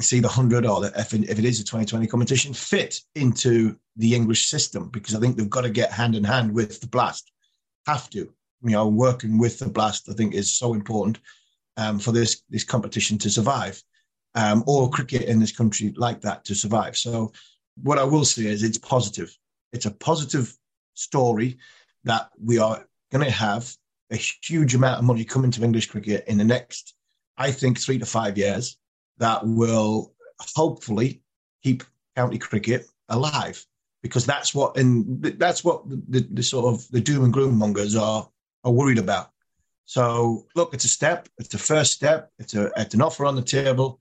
See 0.00 0.18
the 0.18 0.28
hundred 0.28 0.66
or 0.66 0.80
the, 0.80 0.92
if, 0.96 1.14
if 1.14 1.38
it 1.38 1.44
is 1.44 1.60
a 1.60 1.64
2020 1.64 2.08
competition 2.08 2.52
fit 2.52 3.00
into 3.14 3.76
the 3.96 4.14
English 4.14 4.48
system 4.48 4.88
because 4.88 5.14
I 5.14 5.20
think 5.20 5.36
they've 5.36 5.48
got 5.48 5.60
to 5.60 5.70
get 5.70 5.92
hand 5.92 6.16
in 6.16 6.24
hand 6.24 6.52
with 6.52 6.80
the 6.80 6.88
blast. 6.88 7.30
Have 7.86 8.10
to, 8.10 8.18
you 8.18 8.34
know, 8.62 8.88
working 8.88 9.38
with 9.38 9.60
the 9.60 9.68
blast. 9.68 10.08
I 10.10 10.14
think 10.14 10.34
is 10.34 10.56
so 10.56 10.74
important 10.74 11.20
um, 11.76 12.00
for 12.00 12.10
this 12.10 12.42
this 12.50 12.64
competition 12.64 13.16
to 13.18 13.30
survive 13.30 13.80
um, 14.34 14.64
or 14.66 14.90
cricket 14.90 15.22
in 15.22 15.38
this 15.38 15.52
country 15.56 15.94
like 15.96 16.20
that 16.22 16.44
to 16.46 16.54
survive. 16.54 16.96
So, 16.96 17.32
what 17.82 17.98
I 17.98 18.04
will 18.04 18.24
say 18.24 18.46
is 18.46 18.62
it's 18.62 18.78
positive. 18.78 19.36
It's 19.72 19.86
a 19.86 19.90
positive 19.90 20.56
story 20.94 21.58
that 22.04 22.30
we 22.42 22.58
are 22.58 22.86
going 23.12 23.24
to 23.24 23.30
have 23.30 23.72
a 24.10 24.16
huge 24.16 24.74
amount 24.74 24.98
of 24.98 25.04
money 25.04 25.24
coming 25.24 25.50
to 25.52 25.64
English 25.64 25.90
cricket 25.90 26.24
in 26.26 26.38
the 26.38 26.44
next, 26.44 26.94
I 27.36 27.50
think, 27.50 27.78
three 27.78 27.98
to 27.98 28.06
five 28.06 28.36
years 28.36 28.78
that 29.18 29.46
will 29.46 30.12
hopefully 30.54 31.22
keep 31.62 31.82
county 32.14 32.38
cricket 32.38 32.86
alive 33.08 33.64
because 34.02 34.26
that's 34.26 34.54
what 34.54 34.76
and 34.76 35.22
that's 35.22 35.64
what 35.64 35.88
the, 35.88 36.26
the, 36.30 36.42
sort 36.42 36.72
of 36.72 36.88
the 36.90 37.00
doom 37.00 37.24
and 37.24 37.32
gloom 37.32 37.56
mongers 37.56 37.96
are 37.96 38.28
are 38.64 38.72
worried 38.72 38.98
about. 38.98 39.30
So 39.84 40.46
look, 40.54 40.74
it's 40.74 40.84
a 40.84 40.88
step. 40.88 41.28
It's 41.38 41.54
a 41.54 41.58
first 41.58 41.92
step. 41.92 42.30
It's 42.38 42.54
a 42.54 42.70
it's 42.76 42.94
an 42.94 43.02
offer 43.02 43.24
on 43.24 43.36
the 43.36 43.42
table. 43.42 44.00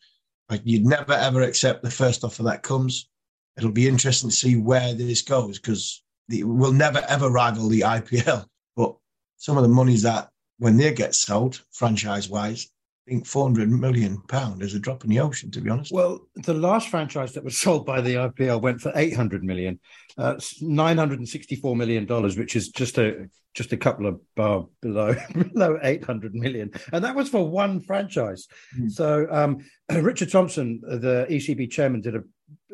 Like 0.49 0.62
you'd 0.63 0.86
never 0.86 1.13
ever 1.13 1.41
accept 1.41 1.84
the 1.84 1.91
first 1.91 2.23
offer 2.23 2.43
that 2.43 2.63
comes. 2.63 3.10
It'll 3.58 3.71
be 3.71 3.88
interesting 3.88 4.30
to 4.30 4.36
see 4.36 4.58
where 4.58 4.93
this 4.93 5.21
goes 5.21 5.60
because 5.60 6.04
we'll 6.30 6.71
never 6.71 7.04
ever 7.08 7.30
rival 7.30 7.69
the 7.69 7.82
IPL. 7.82 8.45
But 8.75 8.95
some 9.38 9.58
of 9.58 9.63
the 9.63 9.69
monies 9.69 10.04
that 10.04 10.30
when 10.60 10.78
they 10.78 10.93
get 10.93 11.15
sold, 11.15 11.62
franchise 11.71 12.30
wise, 12.30 12.69
think 13.07 13.25
400 13.25 13.69
million 13.69 14.21
pound 14.27 14.61
is 14.63 14.73
a 14.73 14.79
drop 14.79 15.03
in 15.03 15.09
the 15.09 15.19
ocean, 15.19 15.51
to 15.51 15.61
be 15.61 15.69
honest. 15.69 15.91
Well, 15.91 16.27
the 16.35 16.53
last 16.53 16.89
franchise 16.89 17.33
that 17.33 17.43
was 17.43 17.57
sold 17.57 17.85
by 17.85 18.01
the 18.01 18.15
IPL 18.15 18.61
went 18.61 18.81
for 18.81 18.91
800 18.95 19.43
million, 19.43 19.79
uh, 20.17 20.35
964 20.61 21.75
million 21.75 22.05
dollars, 22.05 22.37
which 22.37 22.55
is 22.55 22.69
just 22.69 22.97
a 22.97 23.29
just 23.53 23.71
a 23.71 23.77
couple 23.77 24.05
of 24.05 24.19
bar 24.35 24.65
below 24.81 25.15
below 25.53 25.79
800 25.81 26.33
million, 26.33 26.71
and 26.91 27.03
that 27.03 27.15
was 27.15 27.29
for 27.29 27.47
one 27.47 27.81
franchise. 27.81 28.47
Mm. 28.79 28.91
So 28.91 29.27
um, 29.29 29.57
Richard 29.91 30.31
Thompson, 30.31 30.81
the 30.81 31.27
ECB 31.29 31.69
chairman, 31.71 32.01
did 32.01 32.15
a 32.15 32.23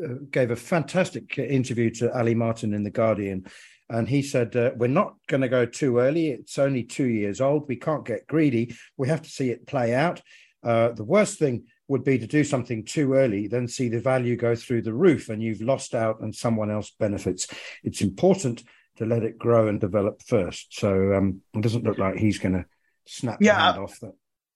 uh, 0.03 0.15
gave 0.31 0.51
a 0.51 0.55
fantastic 0.55 1.37
interview 1.37 1.89
to 1.91 2.17
Ali 2.17 2.35
Martin 2.35 2.73
in 2.73 2.83
the 2.83 2.89
Guardian. 2.89 3.45
And 3.91 4.07
he 4.07 4.21
said, 4.21 4.55
uh, 4.55 4.71
We're 4.77 4.87
not 4.87 5.15
going 5.27 5.41
to 5.41 5.49
go 5.49 5.65
too 5.65 5.99
early. 5.99 6.29
It's 6.29 6.57
only 6.57 6.83
two 6.83 7.07
years 7.07 7.41
old. 7.41 7.67
We 7.67 7.75
can't 7.75 8.05
get 8.05 8.25
greedy. 8.25 8.75
We 8.95 9.09
have 9.09 9.21
to 9.21 9.29
see 9.29 9.49
it 9.49 9.67
play 9.67 9.93
out. 9.93 10.21
Uh, 10.63 10.89
the 10.93 11.03
worst 11.03 11.39
thing 11.39 11.65
would 11.89 12.03
be 12.05 12.17
to 12.17 12.27
do 12.27 12.45
something 12.45 12.85
too 12.85 13.13
early, 13.13 13.47
then 13.47 13.67
see 13.67 13.89
the 13.89 13.99
value 13.99 14.37
go 14.37 14.55
through 14.55 14.81
the 14.81 14.93
roof 14.93 15.27
and 15.27 15.43
you've 15.43 15.61
lost 15.61 15.93
out 15.93 16.21
and 16.21 16.33
someone 16.33 16.71
else 16.71 16.93
benefits. 16.97 17.47
It's 17.83 18.01
important 18.01 18.63
to 18.95 19.05
let 19.05 19.23
it 19.23 19.37
grow 19.37 19.67
and 19.67 19.79
develop 19.79 20.21
first. 20.21 20.79
So 20.79 21.13
um, 21.13 21.41
it 21.53 21.61
doesn't 21.61 21.83
look 21.83 21.97
like 21.97 22.15
he's 22.15 22.39
going 22.39 22.53
to 22.53 22.65
snap 23.05 23.39
yeah, 23.41 23.55
the 23.55 23.61
hand 23.61 23.77
off 23.79 23.99
that. 23.99 24.13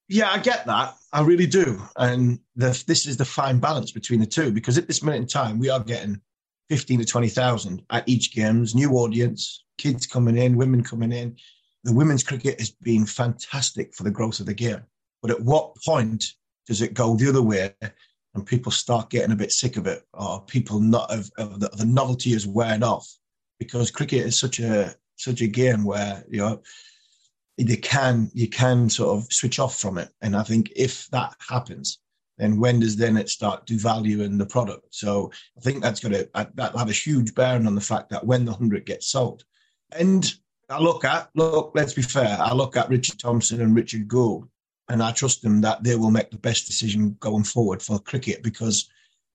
Yeah, 0.07 0.31
I 0.31 0.37
get 0.37 0.65
that. 0.67 0.95
I 1.11 1.21
really 1.23 1.47
do. 1.47 1.81
And 1.97 2.39
the, 2.55 2.81
this 2.87 3.05
is 3.05 3.17
the 3.17 3.25
fine 3.25 3.59
balance 3.59 3.91
between 3.91 4.21
the 4.21 4.27
two 4.27 4.51
because 4.51 4.77
at 4.77 4.87
this 4.87 5.03
minute 5.03 5.17
in 5.17 5.27
time, 5.27 5.59
we 5.59 5.69
are 5.69 5.83
getting 5.83 6.21
15 6.69 6.99
to 6.99 7.05
20,000 7.05 7.83
at 7.89 8.07
each 8.07 8.33
games, 8.33 8.75
new 8.75 8.91
audience, 8.93 9.63
kids 9.77 10.05
coming 10.05 10.37
in, 10.37 10.55
women 10.55 10.83
coming 10.83 11.11
in. 11.11 11.35
The 11.83 11.93
women's 11.93 12.23
cricket 12.23 12.59
has 12.59 12.71
been 12.71 13.05
fantastic 13.05 13.93
for 13.93 14.03
the 14.03 14.11
growth 14.11 14.39
of 14.39 14.47
the 14.47 14.53
game. 14.53 14.81
But 15.21 15.31
at 15.31 15.41
what 15.41 15.75
point 15.83 16.25
does 16.67 16.81
it 16.81 16.93
go 16.93 17.15
the 17.15 17.29
other 17.29 17.41
way 17.41 17.73
and 18.33 18.45
people 18.45 18.71
start 18.71 19.09
getting 19.09 19.31
a 19.31 19.35
bit 19.35 19.51
sick 19.51 19.77
of 19.77 19.87
it 19.87 20.03
or 20.13 20.41
people 20.41 20.79
not 20.79 21.11
of, 21.11 21.29
of 21.37 21.59
the, 21.59 21.69
the 21.69 21.85
novelty 21.85 22.33
is 22.33 22.47
wearing 22.47 22.83
off? 22.83 23.07
Because 23.59 23.91
cricket 23.91 24.25
is 24.25 24.37
such 24.37 24.59
a 24.59 24.95
such 25.17 25.41
a 25.41 25.47
game 25.47 25.85
where, 25.85 26.23
you 26.29 26.39
know, 26.39 26.61
you 27.57 27.77
can 27.77 28.29
you 28.33 28.49
can 28.49 28.89
sort 28.89 29.17
of 29.17 29.31
switch 29.31 29.59
off 29.59 29.79
from 29.79 29.97
it. 29.97 30.09
And 30.21 30.35
I 30.35 30.43
think 30.43 30.71
if 30.75 31.07
that 31.07 31.35
happens, 31.47 31.99
then 32.37 32.59
when 32.59 32.79
does 32.79 32.95
then 32.95 33.17
it 33.17 33.29
start 33.29 33.65
devaluing 33.65 34.37
the 34.37 34.45
product? 34.45 34.87
So 34.89 35.31
I 35.57 35.61
think 35.61 35.81
that's 35.81 35.99
going 35.99 36.13
to 36.13 36.29
that 36.33 36.75
have 36.77 36.89
a 36.89 36.93
huge 36.93 37.33
bearing 37.35 37.67
on 37.67 37.75
the 37.75 37.81
fact 37.81 38.09
that 38.09 38.25
when 38.25 38.45
the 38.45 38.53
hundred 38.53 38.85
gets 38.85 39.07
sold, 39.07 39.43
and 39.91 40.33
I 40.69 40.79
look 40.79 41.05
at 41.05 41.29
look, 41.35 41.71
let's 41.75 41.93
be 41.93 42.01
fair, 42.01 42.37
I 42.39 42.53
look 42.53 42.75
at 42.75 42.89
Richard 42.89 43.19
Thompson 43.19 43.61
and 43.61 43.75
Richard 43.75 44.07
Gould, 44.07 44.47
and 44.89 45.01
I 45.01 45.11
trust 45.11 45.41
them 45.41 45.61
that 45.61 45.83
they 45.83 45.95
will 45.95 46.11
make 46.11 46.31
the 46.31 46.37
best 46.37 46.65
decision 46.67 47.15
going 47.19 47.43
forward 47.43 47.81
for 47.81 47.99
cricket 47.99 48.43
because 48.43 48.89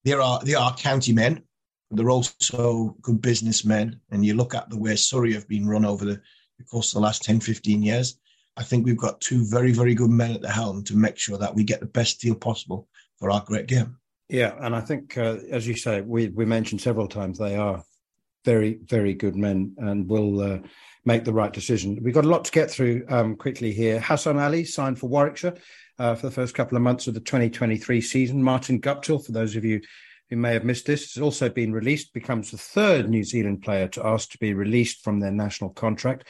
they 0.05 0.13
are 0.13 0.41
they 0.45 0.55
are 0.55 0.75
county 0.75 1.13
men, 1.13 1.43
they're 1.91 2.11
also 2.11 2.97
good 3.01 3.21
businessmen, 3.21 4.01
and 4.11 4.25
you 4.25 4.35
look 4.35 4.55
at 4.55 4.69
the 4.71 4.79
way 4.79 4.97
Surrey 4.97 5.33
have 5.33 5.49
been 5.49 5.67
run 5.67 5.85
over 5.85 6.05
the, 6.05 6.21
the 6.59 6.65
course 6.65 6.93
of 6.93 6.95
the 6.95 7.01
last 7.01 7.23
10, 7.25 7.41
15 7.41 7.83
years 7.83 8.19
I 8.61 8.63
think 8.63 8.85
we've 8.85 8.97
got 8.97 9.23
two 9.23 9.43
very, 9.47 9.73
very 9.73 9.95
good 9.95 10.11
men 10.11 10.33
at 10.33 10.43
the 10.43 10.51
helm 10.51 10.85
to 10.85 10.95
make 10.95 11.17
sure 11.17 11.39
that 11.39 11.55
we 11.55 11.65
get 11.65 11.81
the 11.81 11.87
best 11.87 12.21
deal 12.21 12.35
possible 12.35 12.87
for 13.19 13.31
our 13.31 13.43
great 13.47 13.67
game. 13.67 13.97
Yeah, 14.29 14.55
and 14.61 14.77
I 14.77 14.83
think, 14.83 15.17
uh, 15.17 15.39
as 15.51 15.67
you 15.67 15.75
say, 15.75 16.03
we 16.03 16.29
we 16.29 16.45
mentioned 16.45 16.83
several 16.83 17.09
times 17.09 17.39
they 17.39 17.57
are 17.57 17.83
very, 18.45 18.79
very 18.85 19.15
good 19.15 19.35
men 19.35 19.75
and 19.79 20.07
will 20.07 20.41
uh, 20.41 20.59
make 21.07 21.25
the 21.25 21.33
right 21.33 21.53
decision. 21.53 21.99
We've 22.03 22.15
got 22.15 22.27
a 22.27 22.29
lot 22.29 22.45
to 22.45 22.53
get 22.53 22.71
through 22.71 23.07
um, 23.09 23.35
quickly 23.35 23.73
here. 23.73 23.99
Hassan 23.99 24.39
Ali 24.39 24.65
signed 24.65 24.99
for 24.99 25.09
Warwickshire 25.09 25.55
uh, 25.99 26.15
for 26.15 26.27
the 26.27 26.33
first 26.33 26.55
couple 26.55 26.77
of 26.77 26.83
months 26.83 27.07
of 27.07 27.15
the 27.15 27.21
2023 27.21 28.01
season. 28.03 28.43
Martin 28.43 28.81
Guptill, 28.81 29.25
for 29.25 29.33
those 29.33 29.57
of 29.57 29.65
you 29.65 29.81
who 30.29 30.37
may 30.37 30.53
have 30.53 30.65
missed 30.65 30.87
this, 30.87 31.15
has 31.15 31.23
also 31.23 31.49
been 31.49 31.73
released, 31.73 32.13
becomes 32.13 32.51
the 32.51 32.59
third 32.59 33.09
New 33.09 33.25
Zealand 33.25 33.63
player 33.63 33.89
to 33.89 34.07
ask 34.07 34.31
to 34.31 34.39
be 34.39 34.53
released 34.53 35.03
from 35.03 35.19
their 35.19 35.33
national 35.33 35.71
contract. 35.71 36.29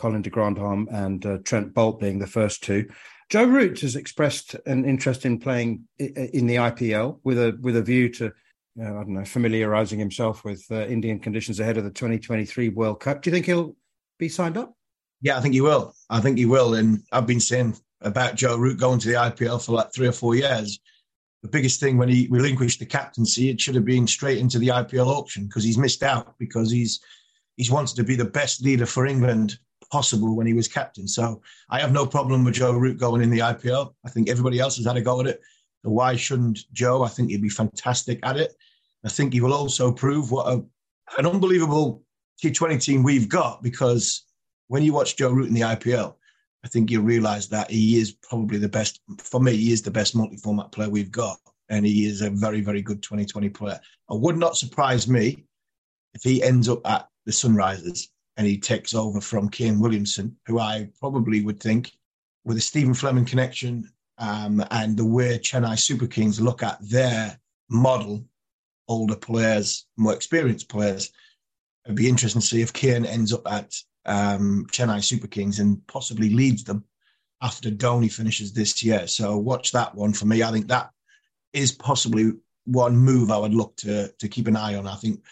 Colin 0.00 0.22
de 0.22 0.30
Grandhomme 0.30 0.88
and 0.90 1.24
uh, 1.26 1.38
Trent 1.44 1.74
Boult 1.74 2.00
being 2.00 2.18
the 2.18 2.26
first 2.26 2.62
two. 2.62 2.88
Joe 3.28 3.44
Root 3.44 3.80
has 3.80 3.96
expressed 3.96 4.56
an 4.64 4.86
interest 4.86 5.26
in 5.26 5.38
playing 5.38 5.84
in 5.98 6.46
the 6.46 6.56
IPL 6.56 7.20
with 7.22 7.38
a 7.38 7.56
with 7.60 7.76
a 7.76 7.82
view 7.82 8.08
to 8.14 8.32
uh, 8.80 8.84
I 8.84 8.88
don't 8.88 9.10
know 9.10 9.24
familiarising 9.24 9.98
himself 9.98 10.42
with 10.42 10.64
uh, 10.70 10.86
Indian 10.86 11.20
conditions 11.20 11.60
ahead 11.60 11.76
of 11.76 11.84
the 11.84 11.90
2023 11.90 12.70
World 12.70 13.00
Cup. 13.00 13.20
Do 13.20 13.28
you 13.28 13.34
think 13.34 13.44
he'll 13.44 13.76
be 14.18 14.30
signed 14.30 14.56
up? 14.56 14.74
Yeah, 15.20 15.36
I 15.36 15.42
think 15.42 15.52
he 15.52 15.60
will. 15.60 15.94
I 16.08 16.20
think 16.20 16.38
he 16.38 16.46
will. 16.46 16.74
And 16.74 17.02
I've 17.12 17.26
been 17.26 17.38
saying 17.38 17.76
about 18.00 18.36
Joe 18.36 18.56
Root 18.56 18.80
going 18.80 19.00
to 19.00 19.08
the 19.08 19.14
IPL 19.14 19.64
for 19.64 19.72
like 19.72 19.92
three 19.92 20.08
or 20.08 20.12
four 20.12 20.34
years. 20.34 20.80
The 21.42 21.50
biggest 21.50 21.78
thing 21.78 21.98
when 21.98 22.08
he 22.08 22.26
relinquished 22.30 22.80
the 22.80 22.86
captaincy, 22.86 23.50
it 23.50 23.60
should 23.60 23.74
have 23.74 23.84
been 23.84 24.06
straight 24.06 24.38
into 24.38 24.58
the 24.58 24.68
IPL 24.68 25.06
auction 25.06 25.44
because 25.44 25.62
he's 25.62 25.78
missed 25.78 26.02
out 26.02 26.34
because 26.38 26.70
he's 26.70 27.00
he's 27.56 27.70
wanted 27.70 27.96
to 27.96 28.04
be 28.04 28.16
the 28.16 28.24
best 28.24 28.62
leader 28.62 28.86
for 28.86 29.06
England 29.06 29.58
possible 29.90 30.36
when 30.36 30.46
he 30.46 30.54
was 30.54 30.68
captain. 30.68 31.06
So 31.08 31.42
I 31.68 31.80
have 31.80 31.92
no 31.92 32.06
problem 32.06 32.44
with 32.44 32.54
Joe 32.54 32.72
Root 32.72 32.98
going 32.98 33.22
in 33.22 33.30
the 33.30 33.40
IPL. 33.40 33.94
I 34.04 34.10
think 34.10 34.28
everybody 34.28 34.60
else 34.60 34.76
has 34.76 34.86
had 34.86 34.96
a 34.96 35.00
go 35.00 35.20
at 35.20 35.26
it. 35.26 35.40
So 35.84 35.90
why 35.90 36.16
shouldn't 36.16 36.60
Joe? 36.72 37.02
I 37.02 37.08
think 37.08 37.30
he'd 37.30 37.42
be 37.42 37.48
fantastic 37.48 38.20
at 38.22 38.36
it. 38.36 38.54
I 39.04 39.08
think 39.08 39.32
he 39.32 39.40
will 39.40 39.54
also 39.54 39.92
prove 39.92 40.30
what 40.30 40.46
a, 40.46 40.62
an 41.18 41.26
unbelievable 41.26 42.02
T20 42.42 42.82
team 42.82 43.02
we've 43.02 43.28
got 43.28 43.62
because 43.62 44.24
when 44.68 44.82
you 44.82 44.92
watch 44.92 45.16
Joe 45.16 45.30
Root 45.30 45.48
in 45.48 45.54
the 45.54 45.62
IPL, 45.62 46.14
I 46.64 46.68
think 46.68 46.90
you'll 46.90 47.02
realise 47.02 47.46
that 47.46 47.70
he 47.70 47.98
is 47.98 48.12
probably 48.12 48.58
the 48.58 48.68
best. 48.68 49.00
For 49.18 49.40
me, 49.40 49.56
he 49.56 49.72
is 49.72 49.82
the 49.82 49.90
best 49.90 50.14
multi-format 50.14 50.72
player 50.72 50.90
we've 50.90 51.10
got, 51.10 51.38
and 51.70 51.86
he 51.86 52.04
is 52.04 52.20
a 52.20 52.30
very, 52.30 52.60
very 52.60 52.82
good 52.82 53.02
2020 53.02 53.48
player. 53.48 53.80
It 54.10 54.20
would 54.20 54.36
not 54.36 54.56
surprise 54.56 55.08
me 55.08 55.46
if 56.14 56.22
he 56.22 56.42
ends 56.42 56.68
up 56.68 56.86
at 56.86 57.08
the 57.24 57.32
Sunrisers 57.32 58.08
and 58.36 58.46
he 58.46 58.58
takes 58.58 58.94
over 58.94 59.20
from 59.20 59.48
Kane 59.48 59.80
Williamson, 59.80 60.36
who 60.46 60.58
I 60.58 60.88
probably 60.98 61.42
would 61.42 61.60
think, 61.60 61.92
with 62.44 62.56
a 62.56 62.60
Stephen 62.60 62.94
Fleming 62.94 63.24
connection 63.24 63.90
um, 64.18 64.64
and 64.70 64.96
the 64.96 65.04
way 65.04 65.38
Chennai 65.38 65.78
Super 65.78 66.06
Kings 66.06 66.40
look 66.40 66.62
at 66.62 66.78
their 66.80 67.38
model, 67.68 68.24
older 68.88 69.16
players, 69.16 69.86
more 69.96 70.14
experienced 70.14 70.68
players, 70.68 71.10
it'd 71.84 71.96
be 71.96 72.08
interesting 72.08 72.40
to 72.40 72.46
see 72.46 72.60
if 72.60 72.72
Kane 72.72 73.04
ends 73.04 73.32
up 73.32 73.50
at 73.50 73.74
um, 74.06 74.66
Chennai 74.70 75.02
Super 75.02 75.26
Kings 75.26 75.58
and 75.58 75.86
possibly 75.86 76.30
leads 76.30 76.64
them 76.64 76.84
after 77.42 77.70
Dhoni 77.70 78.12
finishes 78.12 78.52
this 78.52 78.82
year. 78.82 79.06
So 79.06 79.38
watch 79.38 79.72
that 79.72 79.94
one 79.94 80.12
for 80.12 80.26
me. 80.26 80.42
I 80.42 80.50
think 80.50 80.68
that 80.68 80.90
is 81.52 81.72
possibly 81.72 82.32
one 82.64 82.96
move 82.96 83.30
I 83.30 83.38
would 83.38 83.54
look 83.54 83.76
to 83.76 84.12
to 84.18 84.28
keep 84.28 84.46
an 84.46 84.56
eye 84.56 84.74
on. 84.74 84.86
I 84.86 84.96
think 84.96 85.22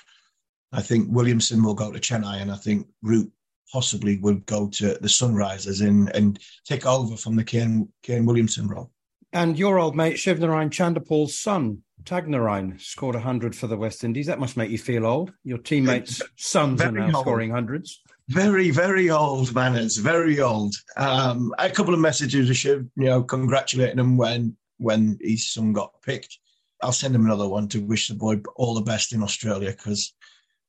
I 0.72 0.82
think 0.82 1.08
Williamson 1.10 1.62
will 1.62 1.74
go 1.74 1.92
to 1.92 1.98
Chennai, 1.98 2.42
and 2.42 2.52
I 2.52 2.56
think 2.56 2.86
Root 3.02 3.30
possibly 3.72 4.18
will 4.18 4.36
go 4.46 4.68
to 4.68 4.94
the 4.94 5.08
Sunrisers 5.08 5.86
and 5.86 6.14
and 6.14 6.38
take 6.64 6.86
over 6.86 7.16
from 7.16 7.36
the 7.36 7.44
Kane 7.44 7.88
Kane 8.02 8.26
Williamson 8.26 8.68
role. 8.68 8.90
And 9.32 9.58
your 9.58 9.78
old 9.78 9.94
mate 9.94 10.16
Shivnarine 10.16 10.70
Chanderpaul's 10.70 11.38
son, 11.38 11.82
Tagenarine, 12.04 12.80
scored 12.80 13.14
100 13.14 13.54
for 13.54 13.66
the 13.66 13.76
West 13.76 14.04
Indies. 14.04 14.26
That 14.26 14.40
must 14.40 14.56
make 14.56 14.70
you 14.70 14.78
feel 14.78 15.04
old. 15.04 15.32
Your 15.44 15.58
teammates' 15.58 16.22
sons 16.36 16.80
very 16.80 17.00
are 17.00 17.08
now 17.08 17.16
old. 17.16 17.24
scoring 17.24 17.50
hundreds. 17.50 18.00
Very, 18.28 18.70
very 18.70 19.10
old, 19.10 19.54
manners. 19.54 19.96
Very 19.96 20.40
old. 20.40 20.74
Um, 20.96 21.54
a 21.58 21.70
couple 21.70 21.94
of 21.94 22.00
messages 22.00 22.48
to 22.48 22.54
Shiv, 22.54 22.86
you 22.96 23.04
know, 23.04 23.22
congratulating 23.22 23.98
him 23.98 24.16
when 24.16 24.56
when 24.78 25.18
his 25.20 25.50
son 25.50 25.72
got 25.72 26.00
picked. 26.02 26.38
I'll 26.82 26.92
send 26.92 27.14
him 27.14 27.24
another 27.24 27.48
one 27.48 27.68
to 27.68 27.80
wish 27.80 28.08
the 28.08 28.14
boy 28.14 28.40
all 28.54 28.74
the 28.74 28.82
best 28.82 29.12
in 29.12 29.22
Australia 29.22 29.70
because 29.70 30.14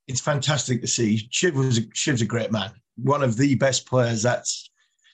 it's 0.10 0.19
fantastic 0.19 0.82
to 0.82 0.88
see. 0.88 1.28
Shiv 1.30 1.56
was 1.56 1.80
Shiv's 1.93 2.22
a 2.22 2.26
great 2.26 2.52
man, 2.52 2.72
one 2.98 3.24
of 3.24 3.38
the 3.38 3.56
best 3.56 3.86
players 3.86 4.22
that's 4.22 4.69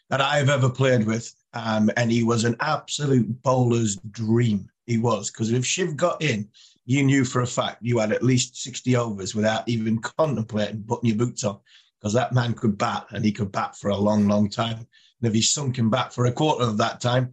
that 0.10 0.22
I've 0.22 0.50
ever 0.50 0.70
played 0.70 1.06
with, 1.06 1.32
um, 1.54 1.92
and 1.98 2.12
he 2.12 2.24
was 2.24 2.44
an 2.46 2.56
absolute 2.60 3.28
bowler's 3.44 3.98
dream. 4.12 4.70
He 4.88 4.98
was 4.98 5.30
because 5.30 5.52
if 5.52 5.66
Shiv 5.66 5.96
got 5.96 6.22
in, 6.24 6.48
you 6.86 7.04
knew 7.04 7.26
for 7.26 7.42
a 7.42 7.48
fact 7.48 7.78
you 7.82 8.00
had 8.00 8.12
at 8.12 8.24
least 8.24 8.62
sixty 8.62 8.96
overs 8.96 9.36
without 9.36 9.68
even 9.68 10.00
contemplating 10.00 10.84
putting 10.84 11.10
your 11.10 11.18
boots 11.18 11.44
on, 11.44 11.60
because 12.00 12.14
that 12.14 12.34
man 12.34 12.54
could 12.54 12.78
bat 12.78 13.06
and 13.12 13.26
he 13.26 13.32
could 13.32 13.52
bat 13.52 13.76
for 13.76 13.90
a 13.90 13.98
long, 13.98 14.28
long 14.28 14.50
time. 14.50 14.78
And 14.78 15.30
if 15.30 15.34
he's 15.34 15.50
sunk 15.50 15.78
in 15.78 15.90
bat 15.90 16.14
for 16.14 16.26
a 16.26 16.32
quarter 16.32 16.66
of 16.66 16.78
that 16.78 17.02
time, 17.02 17.32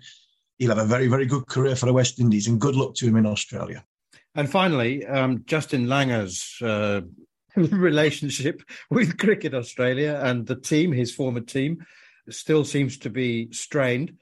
he'll 0.58 0.74
have 0.74 0.78
a 0.78 0.84
very, 0.84 1.08
very 1.08 1.26
good 1.26 1.46
career 1.46 1.76
for 1.76 1.86
the 1.86 1.92
West 1.92 2.18
Indies. 2.18 2.46
And 2.46 2.60
good 2.60 2.76
luck 2.76 2.94
to 2.94 3.06
him 3.06 3.16
in 3.16 3.26
Australia. 3.26 3.84
And 4.34 4.48
finally, 4.48 5.04
um, 5.04 5.42
Justin 5.44 5.86
Langer's 5.86 6.56
uh, 6.62 7.02
relationship 7.56 8.62
with 8.90 9.18
Cricket 9.18 9.54
Australia 9.54 10.20
and 10.22 10.46
the 10.46 10.56
team, 10.56 10.92
his 10.92 11.14
former 11.14 11.40
team, 11.40 11.84
still 12.30 12.64
seems 12.64 12.98
to 12.98 13.10
be 13.10 13.52
strained. 13.52 14.14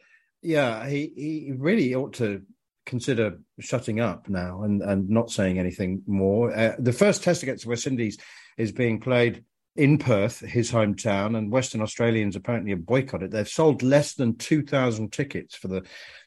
Yeah, 0.42 0.88
he, 0.88 1.12
he 1.14 1.52
really 1.56 1.94
ought 1.94 2.14
to 2.14 2.42
consider 2.86 3.38
shutting 3.60 4.00
up 4.00 4.28
now 4.28 4.62
and, 4.62 4.82
and 4.82 5.08
not 5.08 5.30
saying 5.30 5.58
anything 5.58 6.02
more. 6.06 6.56
Uh, 6.56 6.74
the 6.78 6.92
first 6.92 7.22
test 7.22 7.42
against 7.42 7.64
the 7.64 7.70
West 7.70 7.86
Indies 7.86 8.18
is 8.56 8.72
being 8.72 9.00
played 9.00 9.44
in 9.76 9.98
Perth, 9.98 10.40
his 10.40 10.72
hometown, 10.72 11.38
and 11.38 11.52
Western 11.52 11.80
Australians 11.80 12.34
apparently 12.34 12.72
have 12.72 12.84
boycotted. 12.84 13.30
They've 13.30 13.48
sold 13.48 13.82
less 13.82 14.14
than 14.14 14.36
two 14.36 14.64
thousand 14.64 15.12
tickets 15.12 15.54
for 15.54 15.68
the 15.68 15.82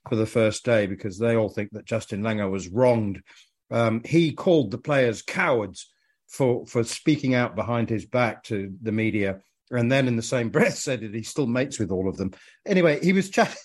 for 0.10 0.16
the 0.16 0.26
first 0.26 0.64
day 0.64 0.88
because 0.88 1.20
they 1.20 1.36
all 1.36 1.50
think 1.50 1.72
that 1.74 1.86
Justin 1.86 2.22
Langer 2.22 2.50
was 2.50 2.70
wronged. 2.70 3.22
Um, 3.70 4.02
he 4.06 4.32
called 4.32 4.72
the 4.72 4.78
players 4.78 5.22
cowards 5.22 5.93
for 6.34 6.66
for 6.66 6.84
speaking 6.84 7.36
out 7.36 7.56
behind 7.56 7.90
his 7.90 8.06
back 8.06 8.44
to 8.46 8.74
the 8.82 8.92
media, 8.92 9.40
and 9.70 9.92
then 9.92 10.08
in 10.08 10.16
the 10.16 10.22
same 10.22 10.50
breath 10.52 10.76
said 10.76 11.02
that 11.02 11.14
he 11.14 11.24
still 11.24 11.48
mates 11.48 11.80
with 11.80 11.92
all 11.92 12.10
of 12.10 12.18
them. 12.18 12.34
Anyway, 12.66 13.00
he 13.02 13.14
was 13.14 13.30
chatting. 13.30 13.56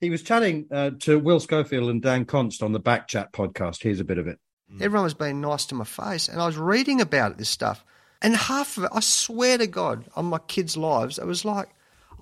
He 0.00 0.10
was 0.10 0.22
chatting 0.22 0.66
uh, 0.70 0.90
to 1.00 1.18
Will 1.18 1.40
Schofield 1.40 1.88
and 1.88 2.02
Dan 2.02 2.24
Const 2.24 2.62
on 2.62 2.72
the 2.72 2.80
Back 2.80 3.06
Chat 3.08 3.32
podcast. 3.32 3.82
Here's 3.82 4.00
a 4.00 4.04
bit 4.04 4.18
of 4.18 4.26
it. 4.26 4.38
Everyone 4.80 5.04
was 5.04 5.14
being 5.14 5.40
nice 5.40 5.64
to 5.66 5.74
my 5.74 5.84
face, 5.84 6.28
and 6.28 6.40
I 6.40 6.46
was 6.46 6.56
reading 6.56 7.00
about 7.00 7.32
it, 7.32 7.38
this 7.38 7.48
stuff, 7.48 7.84
and 8.20 8.36
half 8.36 8.76
of 8.76 8.84
it, 8.84 8.90
I 8.92 9.00
swear 9.00 9.58
to 9.58 9.66
God, 9.66 10.06
on 10.16 10.26
my 10.26 10.38
kids' 10.38 10.76
lives, 10.76 11.18
it 11.18 11.26
was 11.26 11.44
like, 11.44 11.68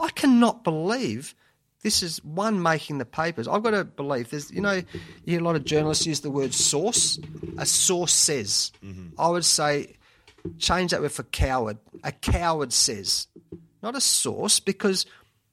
I 0.01 0.09
cannot 0.11 0.65
believe 0.65 1.35
this 1.83 2.03
is 2.03 2.23
one 2.25 2.63
making 2.63 2.99
the 2.99 3.05
papers. 3.05 3.49
I've 3.49 3.63
got 3.63 3.71
to 3.71 3.85
believe 3.85 4.31
there's, 4.31 4.51
you 4.51 4.61
know, 4.61 4.73
you 4.73 4.85
hear 5.25 5.41
a 5.41 5.45
lot 5.45 5.57
of 5.57 5.65
journalists 5.65 6.07
use 6.07 6.21
the 6.21 6.31
word 6.31 6.53
source. 6.53 7.19
A 7.59 7.65
source 7.65 8.13
says. 8.13 8.73
Mm-hmm. 8.85 9.19
I 9.19 9.29
would 9.29 9.45
say, 9.45 9.97
change 10.59 10.91
that 10.91 11.01
word 11.01 11.13
for 11.13 11.23
coward. 11.25 11.79
A 12.05 12.13
coward 12.13 12.73
says, 12.73 13.29
not 13.83 13.97
a 13.97 14.01
source, 14.01 14.61
because 14.61 15.07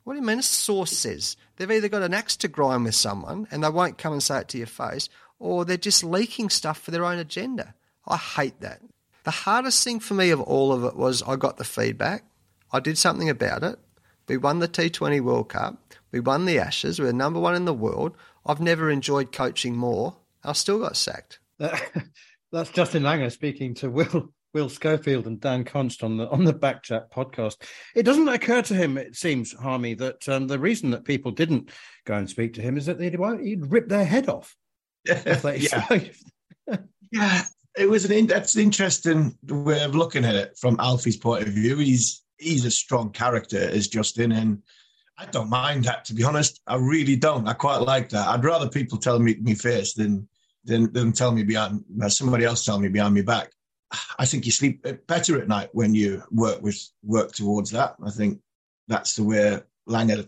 what 0.04 0.14
do 0.14 0.20
you 0.20 0.26
mean 0.26 0.40
a 0.40 0.44
source 0.44 0.92
says? 0.92 1.38
They've 1.56 1.72
either 1.72 1.90
got 1.90 2.04
an 2.04 2.14
axe 2.14 2.36
to 2.38 2.48
grind 2.48 2.86
with 2.86 2.96
someone 2.96 3.48
and 3.52 3.64
they 3.64 3.70
won't 3.70 3.98
come 3.98 4.14
and 4.14 4.24
say 4.24 4.40
it 4.40 4.48
to 4.50 4.58
your 4.58 4.68
face, 4.68 5.10
or 5.40 5.66
they're 5.66 5.78
just 5.78 6.04
leaking 6.04 6.50
stuff 6.50 6.80
for 6.80 6.92
their 6.92 7.06
own 7.06 7.20
agenda. 7.20 7.74
I 8.06 8.18
hate 8.18 8.60
that. 8.62 8.82
The 9.24 9.32
hardest 9.32 9.84
thing 9.84 10.00
for 10.00 10.14
me 10.14 10.30
of 10.30 10.40
all 10.42 10.72
of 10.72 10.84
it 10.86 10.96
was 10.96 11.22
I 11.24 11.36
got 11.36 11.58
the 11.58 11.66
feedback. 11.66 12.24
I 12.72 12.80
did 12.80 12.98
something 12.98 13.30
about 13.30 13.64
it. 13.64 13.78
We 14.28 14.38
won 14.38 14.60
the 14.60 14.68
T20 14.68 15.22
World 15.22 15.50
Cup. 15.50 15.94
We 16.12 16.20
won 16.20 16.46
the 16.46 16.60
Ashes. 16.60 17.00
We're 17.00 17.12
number 17.12 17.40
one 17.40 17.56
in 17.56 17.66
the 17.66 17.74
world. 17.74 18.16
I've 18.46 18.62
never 18.62 18.90
enjoyed 18.90 19.32
coaching 19.32 19.76
more. 19.76 20.16
I 20.44 20.54
still 20.54 20.80
got 20.80 20.96
sacked. 20.96 21.40
That's 21.60 22.70
Justin 22.70 23.04
Langer 23.04 23.32
speaking 23.32 23.74
to 23.76 23.90
Will 23.90 24.32
Will 24.54 24.70
Schofield 24.70 25.28
and 25.28 25.40
Dan 25.40 25.66
Const 25.66 26.04
on 26.04 26.18
the 26.18 26.30
on 26.30 26.46
the 26.46 26.54
Backchat 26.54 27.12
podcast. 27.12 27.58
It 27.96 28.04
doesn't 28.04 28.28
occur 28.28 28.62
to 28.64 28.74
him, 28.74 28.98
it 28.98 29.16
seems, 29.16 29.54
Harmy, 29.54 29.94
that 29.96 30.28
um, 30.30 30.48
the 30.48 30.58
reason 30.58 30.92
that 30.92 31.06
people 31.06 31.32
didn't 31.32 31.72
go 32.06 32.16
and 32.16 32.30
speak 32.30 32.54
to 32.54 32.62
him 32.62 32.78
is 32.78 32.86
that 32.86 32.98
they'd, 32.98 33.18
he'd 33.44 33.72
rip 33.72 33.90
their 33.90 34.06
head 34.06 34.30
off. 34.30 34.56
They, 35.06 35.58
yeah. 35.72 36.00
yeah, 37.12 37.44
it 37.78 37.90
was 37.90 38.06
an 38.06 38.12
in, 38.14 38.28
that's 38.28 38.56
an 38.56 38.62
interesting 38.62 39.38
way 39.48 39.84
of 39.84 39.96
looking 39.96 40.26
at 40.26 40.36
it 40.36 40.58
from 40.58 40.80
Alfie's 40.80 41.18
point 41.18 41.48
of 41.48 41.54
view. 41.54 41.78
He's 41.78 42.24
he's 42.38 42.66
a 42.66 42.72
strong 42.72 43.12
character 43.12 43.60
as 43.60 43.88
Justin, 43.88 44.32
and 44.32 44.64
I 45.18 45.26
don't 45.26 45.50
mind 45.50 45.86
that 45.86 46.06
to 46.06 46.14
be 46.14 46.24
honest. 46.24 46.62
I 46.68 46.76
really 46.76 47.16
don't. 47.16 47.48
I 47.48 47.54
quite 47.54 47.78
like 47.78 48.10
that. 48.10 48.28
I'd 48.28 48.44
rather 48.44 48.70
people 48.70 48.98
tell 48.98 49.20
me 49.20 49.36
me 49.36 49.56
face 49.56 49.94
than 49.94 50.28
than 50.64 50.92
than 50.94 51.12
tell 51.12 51.32
me 51.32 51.44
behind 51.44 51.84
somebody 52.10 52.46
else 52.46 52.64
tell 52.64 52.80
me 52.80 52.88
behind 52.88 53.16
me 53.16 53.24
back. 53.24 53.52
I 54.20 54.26
think 54.26 54.46
you 54.46 54.52
sleep 54.52 54.86
better 55.08 55.42
at 55.42 55.48
night 55.48 55.70
when 55.72 55.96
you 55.96 56.24
work 56.30 56.62
with 56.62 56.78
work 57.04 57.32
towards 57.32 57.72
that. 57.72 57.96
I 58.06 58.12
think 58.12 58.40
that's 58.88 59.16
the 59.16 59.24
way 59.24 59.60
Langer, 59.90 60.28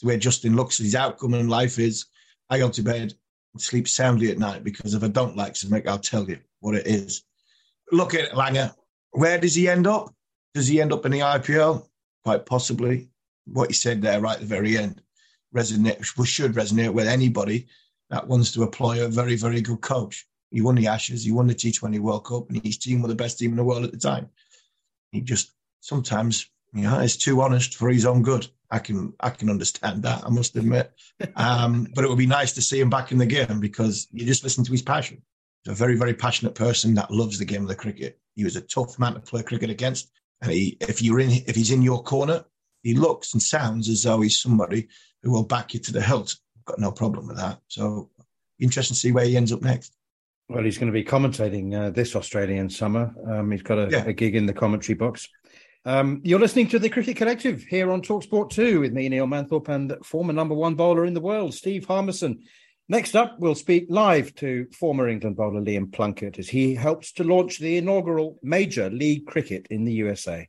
the 0.00 0.06
way 0.06 0.18
Justin 0.18 0.56
looks 0.56 0.80
at 0.80 0.84
his 0.84 0.94
outcome 0.94 1.34
in 1.34 1.48
life 1.48 1.78
is. 1.78 2.06
I 2.50 2.58
go 2.58 2.68
to 2.68 2.82
bed, 2.82 3.14
sleep 3.58 3.86
soundly 3.86 4.30
at 4.30 4.38
night 4.38 4.64
because 4.64 4.94
if 4.94 5.04
I 5.04 5.08
don't 5.08 5.36
like 5.36 5.54
something, 5.54 5.88
I'll 5.88 5.98
tell 5.98 6.28
you 6.28 6.38
what 6.58 6.74
it 6.74 6.86
is. 6.86 7.22
Look 7.92 8.14
at 8.14 8.32
Langer. 8.32 8.74
Where 9.12 9.38
does 9.38 9.54
he 9.54 9.68
end 9.68 9.86
up? 9.86 10.12
Does 10.52 10.66
he 10.66 10.80
end 10.80 10.92
up 10.92 11.06
in 11.06 11.12
the 11.12 11.20
IPL? 11.20 11.86
Quite 12.24 12.44
possibly. 12.44 13.08
What 13.52 13.68
he 13.68 13.74
said 13.74 14.02
there 14.02 14.20
right 14.20 14.34
at 14.34 14.40
the 14.40 14.46
very 14.46 14.76
end 14.76 15.02
resonate 15.54 16.04
should 16.24 16.54
resonate 16.54 16.92
with 16.92 17.08
anybody 17.08 17.66
that 18.10 18.26
wants 18.26 18.52
to 18.52 18.62
employ 18.62 19.04
a 19.04 19.08
very, 19.08 19.36
very 19.36 19.60
good 19.60 19.80
coach. 19.80 20.26
He 20.50 20.60
won 20.60 20.74
the 20.74 20.88
Ashes, 20.88 21.24
he 21.24 21.32
won 21.32 21.46
the 21.46 21.54
T20 21.54 22.00
World 22.00 22.24
Cup, 22.24 22.50
and 22.50 22.62
his 22.64 22.76
team 22.76 23.02
were 23.02 23.08
the 23.08 23.14
best 23.14 23.38
team 23.38 23.52
in 23.52 23.56
the 23.56 23.64
world 23.64 23.84
at 23.84 23.92
the 23.92 23.98
time. 23.98 24.28
He 25.12 25.20
just 25.20 25.52
sometimes, 25.80 26.48
you 26.72 26.82
know, 26.82 26.98
is 26.98 27.16
too 27.16 27.40
honest 27.40 27.76
for 27.76 27.88
his 27.88 28.04
own 28.04 28.22
good. 28.22 28.48
I 28.70 28.78
can 28.78 29.14
I 29.20 29.30
can 29.30 29.50
understand 29.50 30.02
that. 30.04 30.24
I 30.24 30.30
must 30.30 30.56
admit, 30.56 30.92
um, 31.36 31.88
but 31.94 32.04
it 32.04 32.08
would 32.08 32.18
be 32.18 32.26
nice 32.26 32.52
to 32.52 32.62
see 32.62 32.80
him 32.80 32.90
back 32.90 33.12
in 33.12 33.18
the 33.18 33.26
game 33.26 33.60
because 33.60 34.06
you 34.12 34.26
just 34.26 34.44
listen 34.44 34.64
to 34.64 34.72
his 34.72 34.82
passion. 34.82 35.22
He's 35.64 35.72
a 35.72 35.76
very 35.76 35.96
very 35.96 36.14
passionate 36.14 36.54
person 36.54 36.94
that 36.94 37.10
loves 37.10 37.38
the 37.38 37.44
game 37.44 37.62
of 37.62 37.68
the 37.68 37.74
cricket. 37.74 38.18
He 38.34 38.44
was 38.44 38.56
a 38.56 38.60
tough 38.60 38.98
man 38.98 39.14
to 39.14 39.20
play 39.20 39.42
cricket 39.42 39.70
against, 39.70 40.10
and 40.40 40.52
he, 40.52 40.76
if 40.80 41.02
you're 41.02 41.20
in 41.20 41.30
if 41.30 41.56
he's 41.56 41.72
in 41.72 41.82
your 41.82 42.02
corner, 42.02 42.44
he 42.82 42.94
looks 42.94 43.32
and 43.32 43.42
sounds 43.42 43.88
as 43.88 44.02
though 44.02 44.20
he's 44.20 44.40
somebody 44.40 44.88
who 45.22 45.30
will 45.30 45.44
back 45.44 45.74
you 45.74 45.80
to 45.80 45.92
the 45.92 46.02
hilt. 46.02 46.36
Got 46.64 46.78
no 46.78 46.92
problem 46.92 47.26
with 47.26 47.36
that. 47.36 47.58
So 47.68 48.10
interesting 48.58 48.94
to 48.94 49.00
see 49.00 49.12
where 49.12 49.24
he 49.24 49.36
ends 49.36 49.52
up 49.52 49.62
next. 49.62 49.94
Well, 50.48 50.64
he's 50.64 50.78
going 50.78 50.92
to 50.92 50.92
be 50.92 51.04
commentating 51.04 51.74
uh, 51.74 51.90
this 51.90 52.16
Australian 52.16 52.70
summer. 52.70 53.14
Um, 53.26 53.52
he's 53.52 53.62
got 53.62 53.78
a, 53.78 53.88
yeah. 53.90 54.04
a, 54.04 54.12
gig 54.12 54.34
in 54.34 54.46
the 54.46 54.52
commentary 54.52 54.96
box. 54.96 55.28
Um, 55.84 56.20
you're 56.24 56.40
listening 56.40 56.68
to 56.68 56.78
the 56.78 56.90
Cricket 56.90 57.16
Collective 57.16 57.62
here 57.62 57.90
on 57.92 58.02
Talksport 58.02 58.50
2 58.50 58.80
with 58.80 58.92
me, 58.92 59.08
Neil 59.08 59.26
Manthorp, 59.26 59.68
and 59.68 59.96
former 60.04 60.32
number 60.32 60.54
one 60.54 60.74
bowler 60.74 61.06
in 61.06 61.14
the 61.14 61.20
world, 61.20 61.54
Steve 61.54 61.86
Harmison. 61.86 62.42
Next 62.88 63.14
up, 63.14 63.38
we'll 63.38 63.54
speak 63.54 63.86
live 63.88 64.34
to 64.36 64.66
former 64.76 65.08
England 65.08 65.36
bowler 65.36 65.60
Liam 65.60 65.92
Plunkett 65.92 66.40
as 66.40 66.48
he 66.48 66.74
helps 66.74 67.12
to 67.12 67.24
launch 67.24 67.58
the 67.58 67.76
inaugural 67.76 68.36
Major 68.42 68.90
League 68.90 69.26
Cricket 69.26 69.68
in 69.70 69.84
the 69.84 69.92
USA. 69.92 70.48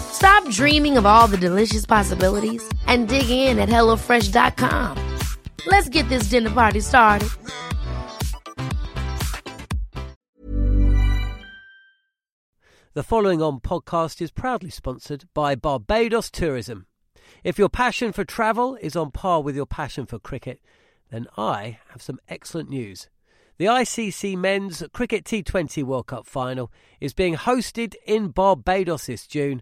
Stop 0.13 0.47
dreaming 0.49 0.97
of 0.97 1.05
all 1.05 1.27
the 1.27 1.37
delicious 1.37 1.85
possibilities 1.85 2.63
and 2.87 3.07
dig 3.07 3.29
in 3.29 3.59
at 3.59 3.69
HelloFresh.com. 3.69 5.17
Let's 5.67 5.89
get 5.89 6.07
this 6.09 6.23
dinner 6.23 6.49
party 6.49 6.79
started. 6.79 7.29
The 12.93 13.03
following 13.03 13.41
on 13.41 13.61
podcast 13.61 14.21
is 14.21 14.31
proudly 14.31 14.69
sponsored 14.69 15.23
by 15.33 15.55
Barbados 15.55 16.29
Tourism. 16.29 16.87
If 17.41 17.57
your 17.57 17.69
passion 17.69 18.11
for 18.11 18.25
travel 18.25 18.77
is 18.81 18.97
on 18.97 19.11
par 19.11 19.41
with 19.41 19.55
your 19.55 19.65
passion 19.65 20.05
for 20.05 20.19
cricket, 20.19 20.59
then 21.09 21.27
I 21.37 21.79
have 21.91 22.01
some 22.01 22.19
excellent 22.27 22.69
news. 22.69 23.09
The 23.57 23.67
ICC 23.67 24.37
Men's 24.37 24.83
Cricket 24.91 25.23
T20 25.23 25.83
World 25.83 26.07
Cup 26.07 26.25
final 26.25 26.69
is 26.99 27.13
being 27.13 27.35
hosted 27.35 27.95
in 28.05 28.29
Barbados 28.29 29.05
this 29.05 29.25
June, 29.25 29.61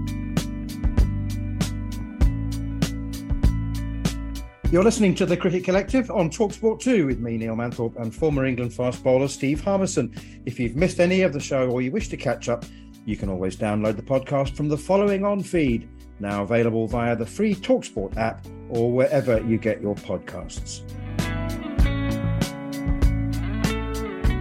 You're 4.71 4.85
listening 4.85 5.15
to 5.15 5.25
the 5.25 5.35
Cricket 5.35 5.65
Collective 5.65 6.09
on 6.09 6.29
Talksport 6.29 6.79
2 6.79 7.05
with 7.05 7.19
me, 7.19 7.35
Neil 7.35 7.57
Manthorp, 7.57 7.97
and 7.97 8.15
former 8.15 8.45
England 8.45 8.73
fast 8.73 9.03
bowler 9.03 9.27
Steve 9.27 9.59
Harmison. 9.61 10.15
If 10.45 10.61
you've 10.61 10.77
missed 10.77 11.01
any 11.01 11.23
of 11.23 11.33
the 11.33 11.41
show 11.41 11.69
or 11.69 11.81
you 11.81 11.91
wish 11.91 12.07
to 12.07 12.15
catch 12.15 12.47
up, 12.47 12.63
you 13.05 13.17
can 13.17 13.27
always 13.27 13.57
download 13.57 13.97
the 13.97 14.01
podcast 14.01 14.55
from 14.55 14.69
the 14.69 14.77
following 14.77 15.25
on 15.25 15.43
feed, 15.43 15.89
now 16.21 16.43
available 16.43 16.87
via 16.87 17.17
the 17.17 17.25
free 17.25 17.53
Talksport 17.53 18.15
app 18.15 18.47
or 18.69 18.89
wherever 18.93 19.41
you 19.41 19.57
get 19.57 19.81
your 19.81 19.95
podcasts. 19.95 20.83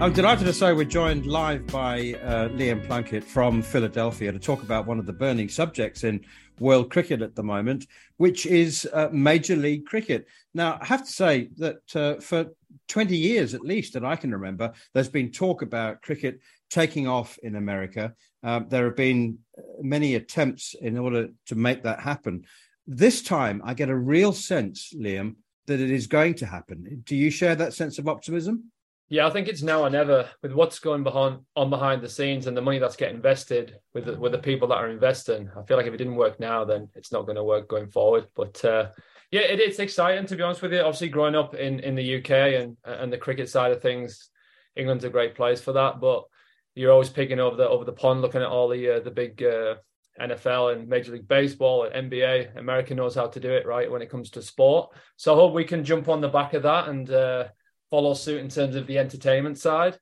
I'm 0.01 0.15
delighted 0.15 0.47
to 0.47 0.55
say 0.55 0.73
we're 0.73 0.85
joined 0.85 1.27
live 1.27 1.67
by 1.67 2.15
uh, 2.25 2.49
Liam 2.49 2.83
Plunkett 2.87 3.23
from 3.23 3.61
Philadelphia 3.61 4.33
to 4.33 4.39
talk 4.39 4.63
about 4.63 4.87
one 4.87 4.99
of 4.99 5.05
the 5.05 5.13
burning 5.13 5.51
subjects 5.51 6.05
in 6.05 6.25
world 6.59 6.91
cricket 6.91 7.21
at 7.21 7.35
the 7.35 7.43
moment, 7.43 7.87
which 8.17 8.47
is 8.47 8.89
uh, 8.95 9.11
Major 9.13 9.57
League 9.57 9.85
Cricket. 9.85 10.27
Now, 10.55 10.79
I 10.81 10.87
have 10.87 11.05
to 11.05 11.13
say 11.13 11.51
that 11.59 11.95
uh, 11.95 12.15
for 12.19 12.47
20 12.89 13.15
years 13.15 13.53
at 13.53 13.61
least 13.61 13.93
that 13.93 14.03
I 14.03 14.17
can 14.17 14.33
remember, 14.33 14.73
there's 14.95 15.11
been 15.11 15.31
talk 15.31 15.61
about 15.61 16.01
cricket 16.01 16.41
taking 16.71 17.07
off 17.07 17.37
in 17.43 17.57
America. 17.57 18.15
Um, 18.43 18.69
there 18.71 18.87
have 18.87 18.97
been 18.97 19.41
uh, 19.59 19.61
many 19.83 20.15
attempts 20.15 20.75
in 20.81 20.97
order 20.97 21.29
to 21.49 21.55
make 21.55 21.83
that 21.83 22.01
happen. 22.01 22.47
This 22.87 23.21
time, 23.21 23.61
I 23.67 23.75
get 23.75 23.91
a 23.91 23.97
real 23.97 24.33
sense, 24.33 24.95
Liam, 24.99 25.37
that 25.67 25.79
it 25.79 25.91
is 25.91 26.07
going 26.07 26.37
to 26.37 26.47
happen. 26.47 27.03
Do 27.05 27.15
you 27.15 27.31
share 27.31 27.55
that 27.57 27.75
sense 27.75 27.99
of 27.99 28.09
optimism? 28.09 28.73
Yeah, 29.11 29.27
I 29.27 29.31
think 29.31 29.49
it's 29.49 29.63
now 29.63 29.83
or 29.83 29.91
never 29.91 30.31
with 30.41 30.53
what's 30.53 30.79
going 30.79 31.03
behind 31.03 31.41
on 31.57 31.69
behind 31.69 32.01
the 32.01 32.09
scenes 32.09 32.47
and 32.47 32.57
the 32.57 32.63
money 32.63 32.79
that's 32.79 32.95
getting 32.95 33.17
invested 33.17 33.77
with 33.93 34.05
the, 34.05 34.17
with 34.17 34.31
the 34.31 34.39
people 34.39 34.69
that 34.69 34.77
are 34.77 34.89
investing. 34.89 35.51
I 35.57 35.65
feel 35.65 35.77
like 35.77 35.87
if 35.87 35.93
it 35.93 35.97
didn't 35.97 36.15
work 36.15 36.39
now, 36.39 36.65
then 36.65 36.89
it's 36.95 37.11
not 37.11 37.27
going 37.27 37.35
to 37.35 37.43
work 37.43 37.69
going 37.69 37.89
forward. 37.89 38.29
But 38.37 38.65
uh, 38.65 38.91
yeah, 39.33 39.41
it, 39.41 39.59
it's 39.59 39.81
exciting 39.81 40.27
to 40.27 40.37
be 40.37 40.45
honest 40.45 40.63
with 40.63 40.73
you. 40.73 40.79
Obviously, 40.79 41.09
growing 41.09 41.35
up 41.35 41.55
in, 41.55 41.81
in 41.81 41.97
the 41.97 42.19
UK 42.19 42.31
and 42.31 42.77
and 42.85 43.13
the 43.13 43.19
cricket 43.19 43.49
side 43.49 43.73
of 43.73 43.83
things, 43.83 44.31
England's 44.77 45.05
a 45.05 45.11
great 45.11 45.35
place 45.35 45.61
for 45.61 45.73
that. 45.73 46.01
But 46.01 46.23
you're 46.77 46.93
always 46.93 47.11
picking 47.11 47.41
over 47.41 47.57
the 47.57 47.69
over 47.69 47.85
the 47.85 47.93
pond, 47.93 48.23
looking 48.23 48.43
at 48.43 48.49
all 48.49 48.69
the 48.69 48.99
uh, 48.99 49.01
the 49.01 49.11
big 49.11 49.43
uh, 49.43 49.75
NFL 50.21 50.73
and 50.73 50.87
Major 50.87 51.11
League 51.11 51.27
Baseball 51.27 51.83
and 51.83 52.13
NBA. 52.13 52.57
America 52.57 52.95
knows 52.95 53.17
how 53.17 53.27
to 53.27 53.41
do 53.41 53.51
it 53.51 53.67
right 53.67 53.91
when 53.91 54.03
it 54.03 54.11
comes 54.11 54.31
to 54.31 54.43
sport. 54.43 54.91
So 55.17 55.33
I 55.33 55.37
hope 55.37 55.53
we 55.53 55.65
can 55.65 55.85
jump 55.85 56.09
on 56.09 56.21
the 56.21 56.29
back 56.29 56.55
of 56.55 56.63
that 56.63 56.89
and 56.89 57.11
uh, 57.11 57.49
follow 57.91 58.15
suit 58.15 58.41
in 58.41 58.49
terms 58.49 58.77
of 58.77 58.87
the 58.87 58.99
entertainment 58.99 59.59
side. 59.59 59.99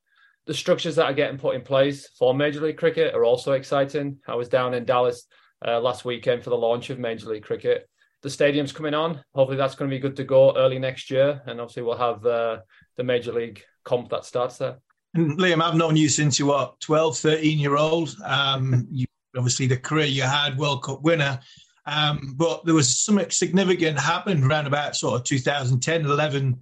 The 0.46 0.54
structures 0.54 0.96
that 0.96 1.06
are 1.06 1.14
getting 1.14 1.38
put 1.38 1.56
in 1.56 1.62
place 1.62 2.08
for 2.18 2.34
Major 2.34 2.60
League 2.60 2.78
Cricket 2.78 3.14
are 3.14 3.24
also 3.24 3.52
exciting. 3.52 4.18
I 4.26 4.34
was 4.34 4.48
down 4.48 4.74
in 4.74 4.84
Dallas 4.84 5.24
uh, 5.66 5.80
last 5.80 6.04
weekend 6.04 6.42
for 6.42 6.50
the 6.50 6.56
launch 6.56 6.90
of 6.90 6.98
Major 6.98 7.28
League 7.28 7.44
Cricket. 7.44 7.88
The 8.22 8.30
stadium's 8.30 8.72
coming 8.72 8.94
on. 8.94 9.22
Hopefully, 9.34 9.58
that's 9.58 9.74
going 9.74 9.90
to 9.90 9.94
be 9.94 10.00
good 10.00 10.16
to 10.16 10.24
go 10.24 10.56
early 10.56 10.78
next 10.78 11.10
year. 11.10 11.42
And 11.46 11.60
obviously, 11.60 11.82
we'll 11.82 11.98
have 11.98 12.24
uh, 12.24 12.58
the 12.96 13.04
Major 13.04 13.32
League 13.32 13.62
comp 13.84 14.08
that 14.10 14.24
starts 14.24 14.58
there. 14.58 14.78
Liam, 15.16 15.62
I've 15.62 15.76
known 15.76 15.96
you 15.96 16.08
since 16.08 16.38
you 16.38 16.46
were 16.46 16.70
12, 16.80 17.18
13 17.18 17.58
year 17.58 17.76
old. 17.76 18.14
Um, 18.24 18.86
you 18.90 19.06
obviously 19.36 19.66
the 19.66 19.76
career 19.76 20.06
you 20.06 20.22
had, 20.22 20.58
World 20.58 20.82
Cup 20.82 21.02
winner. 21.02 21.38
Um, 21.86 22.34
but 22.36 22.64
there 22.64 22.74
was 22.74 22.98
something 23.00 23.30
significant 23.30 23.98
happened 23.98 24.44
around 24.44 24.66
about 24.66 24.96
sort 24.96 25.18
of 25.18 25.24
2010, 25.24 26.04
11 26.04 26.58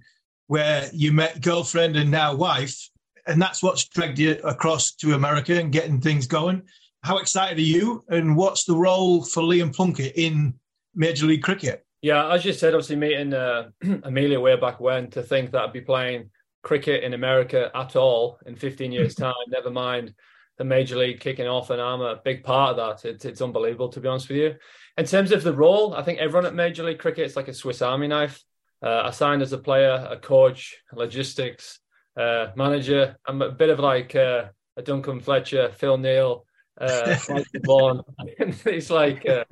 where 0.47 0.89
you 0.93 1.11
met 1.11 1.41
girlfriend 1.41 1.95
and 1.95 2.09
now 2.09 2.35
wife, 2.35 2.89
and 3.25 3.41
that's 3.41 3.61
what's 3.61 3.87
dragged 3.87 4.19
you 4.19 4.37
across 4.43 4.93
to 4.93 5.13
America 5.13 5.59
and 5.59 5.71
getting 5.71 6.01
things 6.01 6.27
going. 6.27 6.63
How 7.03 7.17
excited 7.17 7.57
are 7.57 7.61
you, 7.61 8.03
and 8.09 8.35
what's 8.35 8.63
the 8.63 8.75
role 8.75 9.23
for 9.23 9.43
Liam 9.43 9.73
Plunkett 9.73 10.13
in 10.15 10.53
Major 10.95 11.25
League 11.25 11.43
Cricket? 11.43 11.85
Yeah, 12.01 12.31
as 12.31 12.45
you 12.45 12.53
said, 12.53 12.73
obviously 12.73 12.95
meeting 12.95 13.33
uh, 13.33 13.69
Amelia 14.03 14.39
way 14.39 14.55
back 14.55 14.79
when 14.79 15.09
to 15.11 15.23
think 15.23 15.51
that 15.51 15.61
I'd 15.61 15.73
be 15.73 15.81
playing 15.81 16.29
cricket 16.63 17.03
in 17.03 17.13
America 17.13 17.71
at 17.73 17.95
all 17.95 18.39
in 18.45 18.55
15 18.55 18.91
years' 18.91 19.15
time, 19.15 19.33
never 19.49 19.69
mind 19.69 20.13
the 20.57 20.63
Major 20.63 20.97
League 20.97 21.19
kicking 21.19 21.47
off, 21.47 21.69
and 21.69 21.81
I'm 21.81 22.01
a 22.01 22.19
big 22.23 22.43
part 22.43 22.71
of 22.71 22.77
that. 22.77 23.07
It's, 23.07 23.25
it's 23.25 23.41
unbelievable, 23.41 23.89
to 23.89 23.99
be 23.99 24.07
honest 24.07 24.27
with 24.27 24.39
you. 24.39 24.55
In 24.97 25.05
terms 25.05 25.31
of 25.31 25.43
the 25.43 25.53
role, 25.53 25.93
I 25.93 26.01
think 26.01 26.19
everyone 26.19 26.47
at 26.47 26.55
Major 26.55 26.83
League 26.83 26.97
Cricket 26.97 27.27
is 27.27 27.35
like 27.35 27.47
a 27.47 27.53
Swiss 27.53 27.81
Army 27.81 28.07
knife. 28.07 28.43
Uh, 28.83 29.03
I 29.05 29.11
signed 29.11 29.41
as 29.41 29.53
a 29.53 29.57
player, 29.57 30.07
a 30.09 30.17
coach, 30.17 30.77
logistics, 30.93 31.79
uh, 32.15 32.47
manager. 32.55 33.17
I'm 33.25 33.41
a 33.41 33.51
bit 33.51 33.69
of 33.69 33.79
like 33.79 34.15
uh, 34.15 34.45
a 34.75 34.81
Duncan 34.81 35.19
Fletcher, 35.19 35.71
Phil 35.73 35.97
Neale, 35.97 36.45
uh, 36.79 37.17
it's 38.65 38.89
like, 38.89 39.27
uh, 39.27 39.45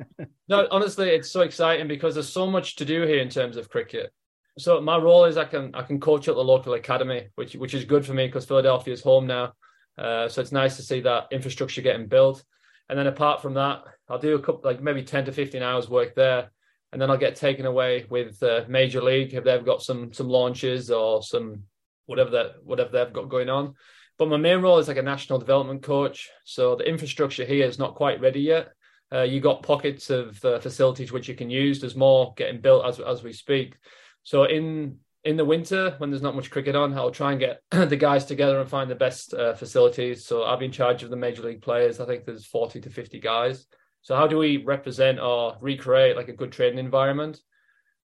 no, 0.47 0.67
honestly, 0.69 1.09
it's 1.09 1.31
so 1.31 1.41
exciting 1.41 1.87
because 1.87 2.13
there's 2.13 2.31
so 2.31 2.47
much 2.47 2.75
to 2.77 2.85
do 2.85 3.03
here 3.03 3.19
in 3.19 3.29
terms 3.29 3.57
of 3.57 3.69
cricket. 3.69 4.11
So 4.57 4.79
my 4.79 4.97
role 4.97 5.25
is 5.25 5.35
I 5.35 5.45
can 5.45 5.75
I 5.75 5.81
can 5.81 5.99
coach 5.99 6.29
at 6.29 6.35
the 6.35 6.43
local 6.43 6.75
academy, 6.75 7.27
which 7.35 7.55
which 7.55 7.73
is 7.73 7.83
good 7.83 8.05
for 8.05 8.13
me 8.13 8.27
because 8.27 8.45
Philadelphia 8.45 8.93
is 8.93 9.01
home 9.01 9.27
now. 9.27 9.53
Uh, 9.97 10.29
so 10.29 10.39
it's 10.39 10.51
nice 10.51 10.77
to 10.77 10.83
see 10.83 11.01
that 11.01 11.27
infrastructure 11.31 11.81
getting 11.81 12.07
built. 12.07 12.43
And 12.87 12.97
then 12.97 13.07
apart 13.07 13.41
from 13.41 13.55
that, 13.55 13.83
I'll 14.07 14.19
do 14.19 14.35
a 14.35 14.39
couple 14.39 14.61
like 14.63 14.81
maybe 14.81 15.03
ten 15.03 15.25
to 15.25 15.33
fifteen 15.33 15.61
hours 15.61 15.89
work 15.89 16.15
there 16.15 16.51
and 16.91 17.01
then 17.01 17.09
I'll 17.09 17.17
get 17.17 17.35
taken 17.35 17.65
away 17.65 18.05
with 18.09 18.41
uh, 18.41 18.63
Major 18.67 19.01
League 19.01 19.33
if 19.33 19.43
they've 19.43 19.65
got 19.65 19.81
some 19.81 20.13
some 20.13 20.29
launches 20.29 20.91
or 20.91 21.21
some 21.21 21.63
whatever 22.05 22.29
that 22.31 22.63
whatever 22.63 22.89
they've 22.91 23.13
got 23.13 23.29
going 23.29 23.49
on. 23.49 23.73
But 24.17 24.29
my 24.29 24.37
main 24.37 24.59
role 24.59 24.77
is 24.79 24.87
like 24.87 24.97
a 24.97 25.01
national 25.01 25.39
development 25.39 25.83
coach, 25.83 26.29
so 26.45 26.75
the 26.75 26.87
infrastructure 26.87 27.43
here 27.43 27.65
is 27.65 27.79
not 27.79 27.95
quite 27.95 28.21
ready 28.21 28.41
yet. 28.41 28.69
Uh, 29.13 29.21
you 29.21 29.39
got 29.39 29.63
pockets 29.63 30.09
of 30.09 30.43
uh, 30.43 30.59
facilities 30.59 31.11
which 31.11 31.27
you 31.27 31.35
can 31.35 31.49
use. 31.49 31.79
There's 31.79 31.95
more 31.95 32.33
getting 32.37 32.61
built 32.61 32.85
as 32.85 32.99
as 32.99 33.23
we 33.23 33.33
speak. 33.33 33.75
So 34.23 34.45
in 34.45 34.99
in 35.25 35.37
the 35.37 35.45
winter 35.45 35.95
when 35.97 36.11
there's 36.11 36.21
not 36.21 36.35
much 36.35 36.51
cricket 36.51 36.75
on, 36.75 36.93
I'll 36.93 37.11
try 37.11 37.31
and 37.31 37.39
get 37.39 37.61
the 37.71 37.97
guys 37.97 38.25
together 38.25 38.59
and 38.59 38.69
find 38.69 38.89
the 38.89 38.95
best 38.95 39.33
uh, 39.33 39.53
facilities. 39.53 40.25
So 40.25 40.43
I'll 40.43 40.57
be 40.57 40.65
in 40.65 40.71
charge 40.71 41.03
of 41.03 41.09
the 41.09 41.15
major 41.15 41.41
league 41.41 41.61
players. 41.61 41.99
I 41.99 42.05
think 42.05 42.25
there's 42.25 42.45
40 42.45 42.81
to 42.81 42.89
50 42.89 43.19
guys. 43.19 43.65
So 44.05 44.15
how 44.15 44.27
do 44.27 44.37
we 44.37 44.57
represent 44.57 45.19
or 45.19 45.57
recreate 45.61 46.15
like 46.15 46.27
a 46.27 46.33
good 46.33 46.51
training 46.51 46.77
environment? 46.77 47.41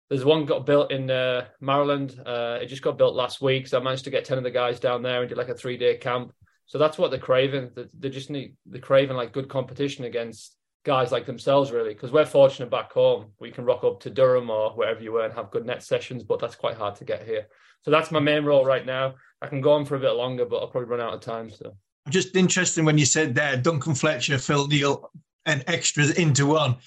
There's 0.10 0.24
one 0.24 0.46
got 0.46 0.66
built 0.66 0.94
in 0.94 1.12
uh, 1.12 1.48
Maryland. 1.60 2.18
Uh, 2.26 2.58
it 2.62 2.68
just 2.68 2.82
got 2.82 2.98
built 2.98 3.16
last 3.16 3.42
week, 3.42 3.68
so 3.68 3.78
I 3.78 3.84
managed 3.84 4.06
to 4.06 4.10
get 4.10 4.24
ten 4.24 4.38
of 4.38 4.46
the 4.46 4.50
guys 4.50 4.80
down 4.80 5.02
there 5.02 5.20
and 5.20 5.28
did 5.28 5.38
like 5.38 5.50
a 5.50 5.54
three 5.54 5.76
day 5.76 5.98
camp. 5.98 6.32
So 6.68 6.78
that's 6.78 6.98
what 6.98 7.12
they're 7.12 7.20
craving. 7.20 7.72
They 8.00 8.08
just 8.08 8.30
need 8.30 8.56
they're 8.66 8.80
craving 8.80 9.18
like 9.18 9.34
good 9.34 9.50
competition 9.50 10.06
against 10.06 10.56
guys 10.86 11.12
like 11.12 11.26
themselves, 11.26 11.70
really. 11.70 11.94
Because 11.94 12.14
we're 12.14 12.26
fortunate 12.26 12.72
back 12.72 12.94
home, 12.94 13.34
we 13.42 13.52
can 13.52 13.66
rock 13.66 13.84
up 13.84 14.00
to 14.00 14.10
Durham 14.10 14.50
or 14.50 14.72
wherever 14.72 15.04
you 15.04 15.12
were 15.12 15.26
and 15.26 15.34
have 15.34 15.52
good 15.52 15.66
net 15.66 15.84
sessions, 15.84 16.24
but 16.24 16.40
that's 16.40 16.56
quite 16.56 16.78
hard 16.78 16.96
to 16.96 17.04
get 17.04 17.28
here. 17.28 17.48
So 17.82 17.92
that's 17.92 18.10
my 18.10 18.22
main 18.22 18.46
role 18.46 18.64
right 18.64 18.86
now. 18.86 19.16
I 19.42 19.48
can 19.48 19.60
go 19.60 19.74
on 19.74 19.84
for 19.84 19.98
a 19.98 20.00
bit 20.00 20.12
longer, 20.12 20.46
but 20.46 20.60
I'll 20.60 20.70
probably 20.70 20.92
run 20.92 21.02
out 21.02 21.14
of 21.14 21.20
time. 21.20 21.50
So 21.50 21.76
just 22.08 22.38
interesting 22.38 22.86
when 22.86 22.98
you 22.98 23.06
said 23.06 23.36
there, 23.36 23.58
Duncan 23.58 23.96
Fletcher, 23.96 24.38
Phil 24.38 24.66
Neale, 24.68 25.12
and 25.46 25.64
extras 25.68 26.12
into 26.12 26.46
one. 26.46 26.78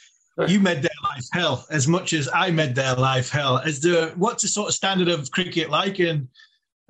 You 0.48 0.60
made 0.60 0.82
their 0.82 0.90
life 1.04 1.26
hell 1.32 1.66
as 1.70 1.86
much 1.86 2.14
as 2.14 2.28
I 2.32 2.50
made 2.50 2.74
their 2.74 2.94
life 2.94 3.28
hell. 3.28 3.58
Is 3.58 3.80
there 3.80 4.08
what's 4.10 4.42
the 4.42 4.48
sort 4.48 4.68
of 4.68 4.74
standard 4.74 5.08
of 5.08 5.30
cricket 5.30 5.68
like? 5.68 5.98
And 5.98 6.28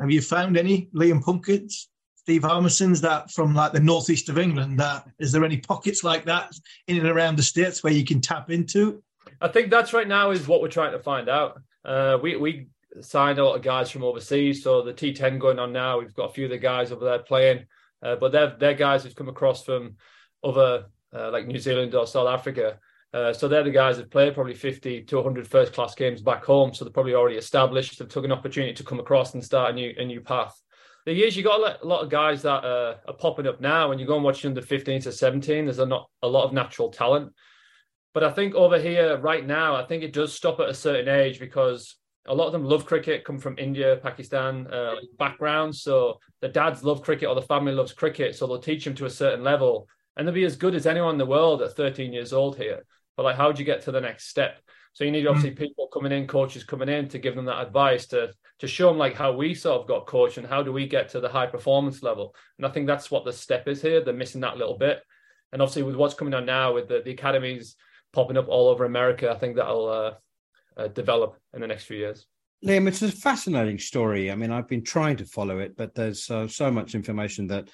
have 0.00 0.10
you 0.10 0.20
found 0.20 0.56
any 0.56 0.88
Liam 0.94 1.22
Plunkett's, 1.22 1.88
Steve 2.14 2.42
Harmison's 2.42 3.00
that 3.00 3.32
from 3.32 3.52
like 3.52 3.72
the 3.72 3.80
northeast 3.80 4.28
of 4.28 4.38
England? 4.38 4.78
That 4.78 5.08
is 5.18 5.32
there 5.32 5.44
any 5.44 5.56
pockets 5.56 6.04
like 6.04 6.24
that 6.26 6.52
in 6.86 6.98
and 6.98 7.08
around 7.08 7.36
the 7.36 7.42
states 7.42 7.82
where 7.82 7.92
you 7.92 8.04
can 8.04 8.20
tap 8.20 8.50
into? 8.50 9.02
I 9.40 9.48
think 9.48 9.70
that's 9.70 9.92
right 9.92 10.06
now 10.06 10.30
is 10.30 10.46
what 10.46 10.62
we're 10.62 10.68
trying 10.68 10.92
to 10.92 11.00
find 11.00 11.28
out. 11.28 11.60
Uh, 11.84 12.18
we 12.22 12.36
we 12.36 12.68
signed 13.00 13.40
a 13.40 13.44
lot 13.44 13.56
of 13.56 13.62
guys 13.62 13.90
from 13.90 14.04
overseas, 14.04 14.62
so 14.62 14.82
the 14.82 14.92
T10 14.92 15.40
going 15.40 15.58
on 15.58 15.72
now. 15.72 15.98
We've 15.98 16.14
got 16.14 16.30
a 16.30 16.32
few 16.32 16.44
of 16.44 16.50
the 16.50 16.58
guys 16.58 16.92
over 16.92 17.04
there 17.04 17.18
playing, 17.18 17.64
uh, 18.02 18.16
but 18.16 18.30
they're 18.30 18.54
they're 18.58 18.74
guys 18.74 19.02
who've 19.02 19.16
come 19.16 19.28
across 19.28 19.64
from 19.64 19.96
other 20.44 20.86
uh, 21.14 21.30
like 21.30 21.46
New 21.46 21.58
Zealand 21.58 21.94
or 21.94 22.06
South 22.06 22.28
Africa. 22.28 22.78
Uh, 23.14 23.32
so 23.32 23.46
they're 23.46 23.62
the 23.62 23.70
guys 23.70 23.98
that 23.98 24.10
played 24.10 24.34
probably 24.34 24.54
50 24.54 25.02
to 25.02 25.16
100 25.16 25.46
first 25.46 25.74
class 25.74 25.94
games 25.94 26.22
back 26.22 26.44
home. 26.44 26.72
So 26.72 26.84
they're 26.84 26.92
probably 26.92 27.14
already 27.14 27.36
established. 27.36 27.98
They've 27.98 28.08
took 28.08 28.24
an 28.24 28.32
opportunity 28.32 28.72
to 28.72 28.84
come 28.84 29.00
across 29.00 29.34
and 29.34 29.44
start 29.44 29.72
a 29.72 29.74
new 29.74 29.94
a 29.98 30.04
new 30.04 30.20
path. 30.20 30.58
The 31.04 31.12
years 31.12 31.36
you 31.36 31.42
got 31.42 31.82
a 31.82 31.86
lot 31.86 32.02
of 32.02 32.10
guys 32.10 32.42
that 32.42 32.64
uh, 32.64 32.94
are 33.06 33.14
popping 33.14 33.48
up 33.48 33.60
now, 33.60 33.90
and 33.90 34.00
you 34.00 34.06
go 34.06 34.14
and 34.14 34.24
watch 34.24 34.44
under 34.44 34.62
15 34.62 35.02
to 35.02 35.12
17. 35.12 35.66
There's 35.66 35.80
a 35.80 35.86
not 35.86 36.08
a 36.22 36.28
lot 36.28 36.44
of 36.44 36.52
natural 36.52 36.90
talent, 36.90 37.32
but 38.14 38.24
I 38.24 38.30
think 38.30 38.54
over 38.54 38.78
here 38.78 39.18
right 39.18 39.44
now, 39.44 39.74
I 39.74 39.84
think 39.84 40.02
it 40.02 40.12
does 40.12 40.32
stop 40.32 40.60
at 40.60 40.68
a 40.68 40.74
certain 40.74 41.08
age 41.08 41.40
because 41.40 41.96
a 42.26 42.34
lot 42.34 42.46
of 42.46 42.52
them 42.52 42.64
love 42.64 42.86
cricket, 42.86 43.24
come 43.24 43.38
from 43.38 43.58
India, 43.58 43.98
Pakistan 44.02 44.68
uh, 44.68 44.94
backgrounds. 45.18 45.82
So 45.82 46.20
the 46.40 46.48
dads 46.48 46.84
love 46.84 47.02
cricket 47.02 47.28
or 47.28 47.34
the 47.34 47.42
family 47.42 47.72
loves 47.72 47.92
cricket, 47.92 48.36
so 48.36 48.46
they'll 48.46 48.58
teach 48.58 48.84
them 48.84 48.94
to 48.94 49.06
a 49.06 49.10
certain 49.10 49.42
level 49.42 49.88
and 50.16 50.26
they'll 50.26 50.34
be 50.34 50.44
as 50.44 50.56
good 50.56 50.74
as 50.74 50.86
anyone 50.86 51.14
in 51.14 51.18
the 51.18 51.26
world 51.26 51.62
at 51.62 51.76
13 51.76 52.12
years 52.12 52.32
old 52.32 52.56
here. 52.56 52.84
But 53.16 53.24
like, 53.24 53.36
how 53.36 53.52
do 53.52 53.58
you 53.58 53.64
get 53.64 53.82
to 53.82 53.92
the 53.92 54.00
next 54.00 54.28
step? 54.28 54.60
So 54.94 55.04
you 55.04 55.10
need 55.10 55.26
obviously 55.26 55.52
people 55.52 55.88
coming 55.88 56.12
in, 56.12 56.26
coaches 56.26 56.64
coming 56.64 56.88
in 56.88 57.08
to 57.08 57.18
give 57.18 57.34
them 57.34 57.46
that 57.46 57.62
advice 57.66 58.06
to 58.08 58.32
to 58.58 58.68
show 58.68 58.88
them 58.88 58.98
like 58.98 59.14
how 59.14 59.32
we 59.32 59.54
sort 59.54 59.80
of 59.80 59.88
got 59.88 60.06
coached 60.06 60.38
and 60.38 60.46
how 60.46 60.62
do 60.62 60.72
we 60.72 60.86
get 60.86 61.08
to 61.08 61.20
the 61.20 61.28
high 61.28 61.46
performance 61.46 62.00
level. 62.00 62.32
And 62.58 62.66
I 62.66 62.70
think 62.70 62.86
that's 62.86 63.10
what 63.10 63.24
the 63.24 63.32
step 63.32 63.66
is 63.66 63.82
here. 63.82 64.04
They're 64.04 64.14
missing 64.14 64.42
that 64.42 64.56
little 64.56 64.78
bit. 64.78 65.02
And 65.52 65.60
obviously 65.60 65.82
with 65.82 65.96
what's 65.96 66.14
coming 66.14 66.32
on 66.32 66.46
now 66.46 66.72
with 66.72 66.86
the, 66.86 67.02
the 67.04 67.10
academies 67.10 67.74
popping 68.12 68.36
up 68.36 68.48
all 68.48 68.68
over 68.68 68.84
America, 68.84 69.30
I 69.30 69.34
think 69.34 69.56
that'll 69.56 69.88
uh, 69.88 70.12
uh, 70.76 70.88
develop 70.88 71.38
in 71.52 71.60
the 71.60 71.66
next 71.66 71.84
few 71.84 71.96
years. 71.96 72.26
Liam, 72.64 72.86
it's 72.86 73.02
a 73.02 73.10
fascinating 73.10 73.80
story. 73.80 74.30
I 74.30 74.36
mean, 74.36 74.52
I've 74.52 74.68
been 74.68 74.84
trying 74.84 75.16
to 75.16 75.24
follow 75.24 75.58
it, 75.58 75.76
but 75.76 75.96
there's 75.96 76.30
uh, 76.30 76.46
so 76.46 76.70
much 76.70 76.94
information 76.94 77.48
that 77.48 77.68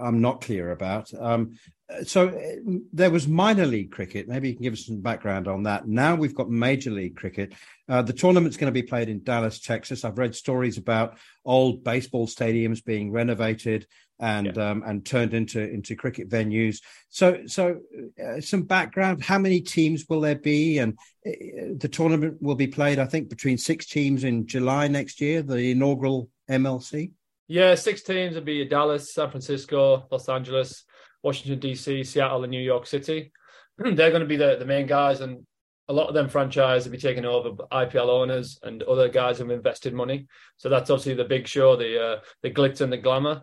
I'm 0.00 0.20
not 0.20 0.40
clear 0.40 0.70
about. 0.70 1.12
Um, 1.18 1.58
so 2.04 2.28
uh, 2.28 2.72
there 2.92 3.10
was 3.10 3.28
minor 3.28 3.66
league 3.66 3.92
cricket. 3.92 4.28
Maybe 4.28 4.48
you 4.48 4.54
can 4.54 4.62
give 4.62 4.72
us 4.72 4.86
some 4.86 5.00
background 5.00 5.46
on 5.46 5.64
that. 5.64 5.86
Now 5.86 6.14
we've 6.14 6.34
got 6.34 6.50
major 6.50 6.90
league 6.90 7.16
cricket. 7.16 7.54
Uh, 7.88 8.02
the 8.02 8.12
tournament's 8.12 8.56
going 8.56 8.72
to 8.72 8.82
be 8.82 8.86
played 8.86 9.08
in 9.08 9.22
Dallas, 9.22 9.60
Texas. 9.60 10.04
I've 10.04 10.18
read 10.18 10.34
stories 10.34 10.78
about 10.78 11.18
old 11.44 11.84
baseball 11.84 12.26
stadiums 12.26 12.84
being 12.84 13.12
renovated 13.12 13.86
and 14.18 14.56
yeah. 14.56 14.70
um, 14.70 14.82
and 14.86 15.04
turned 15.04 15.34
into 15.34 15.60
into 15.60 15.94
cricket 15.94 16.28
venues. 16.28 16.80
So 17.08 17.42
so 17.46 17.80
uh, 18.22 18.40
some 18.40 18.62
background. 18.62 19.22
How 19.22 19.38
many 19.38 19.60
teams 19.60 20.06
will 20.08 20.22
there 20.22 20.36
be? 20.36 20.78
And 20.78 20.98
uh, 21.26 21.76
the 21.76 21.90
tournament 21.90 22.38
will 22.40 22.54
be 22.54 22.66
played, 22.66 22.98
I 22.98 23.06
think, 23.06 23.28
between 23.28 23.58
six 23.58 23.86
teams 23.86 24.24
in 24.24 24.46
July 24.46 24.88
next 24.88 25.20
year. 25.20 25.42
The 25.42 25.70
inaugural 25.70 26.30
MLC. 26.50 27.12
Yeah, 27.48 27.76
six 27.76 28.02
teams 28.02 28.34
would 28.34 28.44
be 28.44 28.64
Dallas, 28.64 29.14
San 29.14 29.30
Francisco, 29.30 30.06
Los 30.10 30.28
Angeles, 30.28 30.84
Washington 31.22 31.60
DC, 31.60 32.04
Seattle, 32.04 32.42
and 32.42 32.50
New 32.50 32.60
York 32.60 32.86
City. 32.86 33.32
They're 33.78 34.10
going 34.10 34.20
to 34.20 34.26
be 34.26 34.36
the, 34.36 34.56
the 34.58 34.64
main 34.64 34.86
guys, 34.86 35.20
and 35.20 35.46
a 35.88 35.92
lot 35.92 36.08
of 36.08 36.14
them 36.14 36.28
franchises 36.28 36.86
will 36.86 36.92
be 36.92 36.98
taken 36.98 37.24
over 37.24 37.50
by 37.52 37.86
IPL 37.86 38.08
owners 38.08 38.58
and 38.62 38.82
other 38.82 39.08
guys 39.08 39.38
who've 39.38 39.50
invested 39.50 39.94
money. 39.94 40.26
So 40.56 40.68
that's 40.68 40.90
obviously 40.90 41.14
the 41.14 41.24
big 41.24 41.46
show, 41.46 41.76
the 41.76 42.02
uh, 42.02 42.20
the 42.42 42.50
glitz 42.50 42.80
and 42.80 42.92
the 42.92 42.96
glamour. 42.96 43.42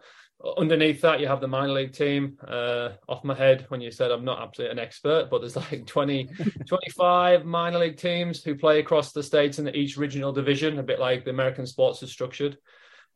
Underneath 0.58 1.00
that, 1.02 1.22
you 1.22 1.28
have 1.28 1.40
the 1.40 1.48
minor 1.48 1.72
league 1.72 1.94
team. 1.94 2.38
Uh, 2.46 2.90
off 3.08 3.24
my 3.24 3.34
head, 3.34 3.66
when 3.70 3.80
you 3.80 3.92
said 3.92 4.12
I'm 4.12 4.26
not 4.26 4.42
absolutely 4.42 4.74
an 4.74 4.86
expert, 4.86 5.30
but 5.32 5.40
there's 5.40 5.56
like 5.72 5.86
20, 5.86 6.30
25 6.68 7.46
minor 7.46 7.80
league 7.80 7.98
teams 7.98 8.44
who 8.44 8.56
play 8.56 8.80
across 8.80 9.14
the 9.14 9.24
states 9.24 9.60
in 9.60 9.74
each 9.74 9.96
regional 9.96 10.34
division, 10.34 10.80
a 10.80 10.84
bit 10.84 11.00
like 11.00 11.24
the 11.24 11.32
American 11.32 11.66
sports 11.66 12.04
is 12.04 12.12
structured. 12.12 12.58